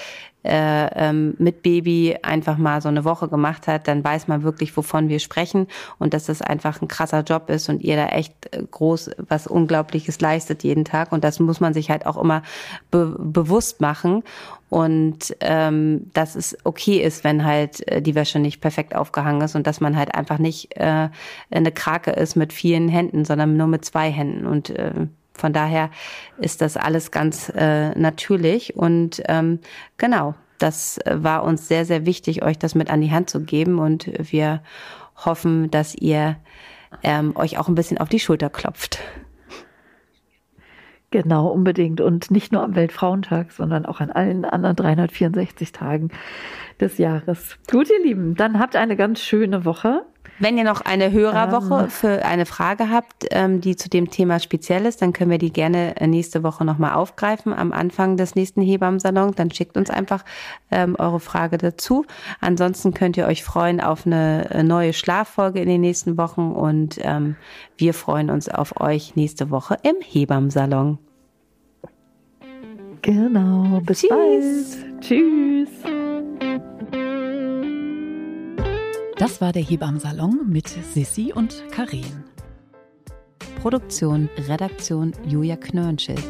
äh, 0.48 0.86
ähm, 0.94 1.34
mit 1.38 1.62
Baby 1.62 2.16
einfach 2.22 2.56
mal 2.56 2.80
so 2.80 2.88
eine 2.88 3.04
Woche 3.04 3.28
gemacht 3.28 3.66
hat, 3.66 3.86
dann 3.86 4.02
weiß 4.02 4.28
man 4.28 4.42
wirklich, 4.42 4.76
wovon 4.76 5.08
wir 5.08 5.18
sprechen 5.18 5.66
und 5.98 6.14
dass 6.14 6.26
das 6.26 6.42
einfach 6.42 6.80
ein 6.80 6.88
krasser 6.88 7.22
Job 7.22 7.50
ist 7.50 7.68
und 7.68 7.82
ihr 7.82 7.96
da 7.96 8.06
echt 8.06 8.54
äh, 8.54 8.62
groß 8.70 9.10
was 9.28 9.46
Unglaubliches 9.46 10.20
leistet 10.20 10.64
jeden 10.64 10.84
Tag 10.84 11.12
und 11.12 11.24
das 11.24 11.38
muss 11.38 11.60
man 11.60 11.74
sich 11.74 11.90
halt 11.90 12.06
auch 12.06 12.16
immer 12.16 12.42
be 12.90 13.14
bewusst 13.18 13.80
machen 13.80 14.22
und 14.70 15.34
ähm, 15.40 16.10
dass 16.12 16.34
es 16.34 16.56
okay 16.64 16.98
ist, 16.98 17.24
wenn 17.24 17.44
halt 17.44 17.86
äh, 17.88 18.02
die 18.02 18.14
Wäsche 18.14 18.38
nicht 18.38 18.60
perfekt 18.60 18.94
aufgehangen 18.94 19.40
ist 19.42 19.54
und 19.54 19.66
dass 19.66 19.80
man 19.80 19.96
halt 19.96 20.14
einfach 20.14 20.38
nicht 20.38 20.76
äh, 20.76 21.08
eine 21.50 21.72
Krake 21.72 22.10
ist 22.10 22.36
mit 22.36 22.52
vielen 22.52 22.88
Händen, 22.88 23.24
sondern 23.24 23.56
nur 23.56 23.66
mit 23.66 23.84
zwei 23.84 24.10
Händen 24.10 24.46
und 24.46 24.70
äh, 24.70 25.06
von 25.38 25.52
daher 25.52 25.90
ist 26.38 26.60
das 26.60 26.76
alles 26.76 27.10
ganz 27.10 27.50
äh, 27.54 27.90
natürlich 27.98 28.76
und 28.76 29.22
ähm, 29.28 29.60
genau, 29.96 30.34
das 30.58 30.98
war 31.08 31.44
uns 31.44 31.68
sehr, 31.68 31.84
sehr 31.84 32.04
wichtig, 32.04 32.42
euch 32.42 32.58
das 32.58 32.74
mit 32.74 32.90
an 32.90 33.00
die 33.00 33.12
Hand 33.12 33.30
zu 33.30 33.40
geben 33.40 33.78
und 33.78 34.10
wir 34.32 34.62
hoffen, 35.24 35.70
dass 35.70 35.94
ihr 35.94 36.36
ähm, 37.02 37.36
euch 37.36 37.58
auch 37.58 37.68
ein 37.68 37.74
bisschen 37.74 37.98
auf 37.98 38.08
die 38.08 38.20
Schulter 38.20 38.50
klopft. 38.50 38.98
Genau, 41.10 41.48
unbedingt. 41.48 42.00
Und 42.02 42.30
nicht 42.30 42.52
nur 42.52 42.62
am 42.62 42.74
Weltfrauentag, 42.74 43.52
sondern 43.52 43.86
auch 43.86 44.00
an 44.00 44.10
allen 44.10 44.44
anderen 44.44 44.76
364 44.76 45.72
Tagen 45.72 46.10
des 46.80 46.98
Jahres. 46.98 47.56
Gut, 47.70 47.88
ihr 47.90 48.02
Lieben, 48.02 48.34
dann 48.34 48.58
habt 48.58 48.76
eine 48.76 48.94
ganz 48.94 49.20
schöne 49.20 49.64
Woche. 49.64 50.04
Wenn 50.38 50.56
ihr 50.56 50.64
noch 50.64 50.80
eine 50.80 51.10
Hörerwoche 51.10 51.84
ähm. 51.84 51.90
für 51.90 52.24
eine 52.24 52.46
Frage 52.46 52.90
habt, 52.90 53.26
ähm, 53.30 53.60
die 53.60 53.76
zu 53.76 53.88
dem 53.88 54.10
Thema 54.10 54.38
speziell 54.38 54.86
ist, 54.86 55.02
dann 55.02 55.12
können 55.12 55.30
wir 55.30 55.38
die 55.38 55.52
gerne 55.52 55.96
äh, 55.96 56.06
nächste 56.06 56.42
Woche 56.42 56.64
nochmal 56.64 56.94
aufgreifen 56.94 57.52
am 57.52 57.72
Anfang 57.72 58.16
des 58.16 58.34
nächsten 58.34 58.62
Hebammsalons. 58.62 59.36
Dann 59.36 59.50
schickt 59.50 59.76
uns 59.76 59.90
einfach 59.90 60.24
ähm, 60.70 60.96
eure 60.98 61.20
Frage 61.20 61.58
dazu. 61.58 62.04
Ansonsten 62.40 62.94
könnt 62.94 63.16
ihr 63.16 63.26
euch 63.26 63.42
freuen 63.42 63.80
auf 63.80 64.06
eine 64.06 64.50
äh, 64.50 64.62
neue 64.62 64.92
Schlaffolge 64.92 65.60
in 65.60 65.68
den 65.68 65.80
nächsten 65.80 66.16
Wochen 66.16 66.52
und 66.52 66.98
ähm, 67.02 67.36
wir 67.76 67.94
freuen 67.94 68.30
uns 68.30 68.48
auf 68.48 68.80
euch 68.80 69.16
nächste 69.16 69.50
Woche 69.50 69.76
im 69.82 69.96
Hebammsalon. 70.00 70.98
Genau, 73.02 73.80
bis 73.84 74.00
Tschüss. 74.00 74.08
bald. 74.10 75.00
Tschüss. 75.00 75.68
Das 79.18 79.40
war 79.40 79.52
der 79.52 79.62
Hebammsalon 79.62 80.48
mit 80.48 80.68
Sissi 80.68 81.32
und 81.34 81.64
Karen. 81.72 82.22
Produktion, 83.60 84.28
Redaktion 84.46 85.12
Julia 85.26 85.56
Knörnschild. 85.56 86.22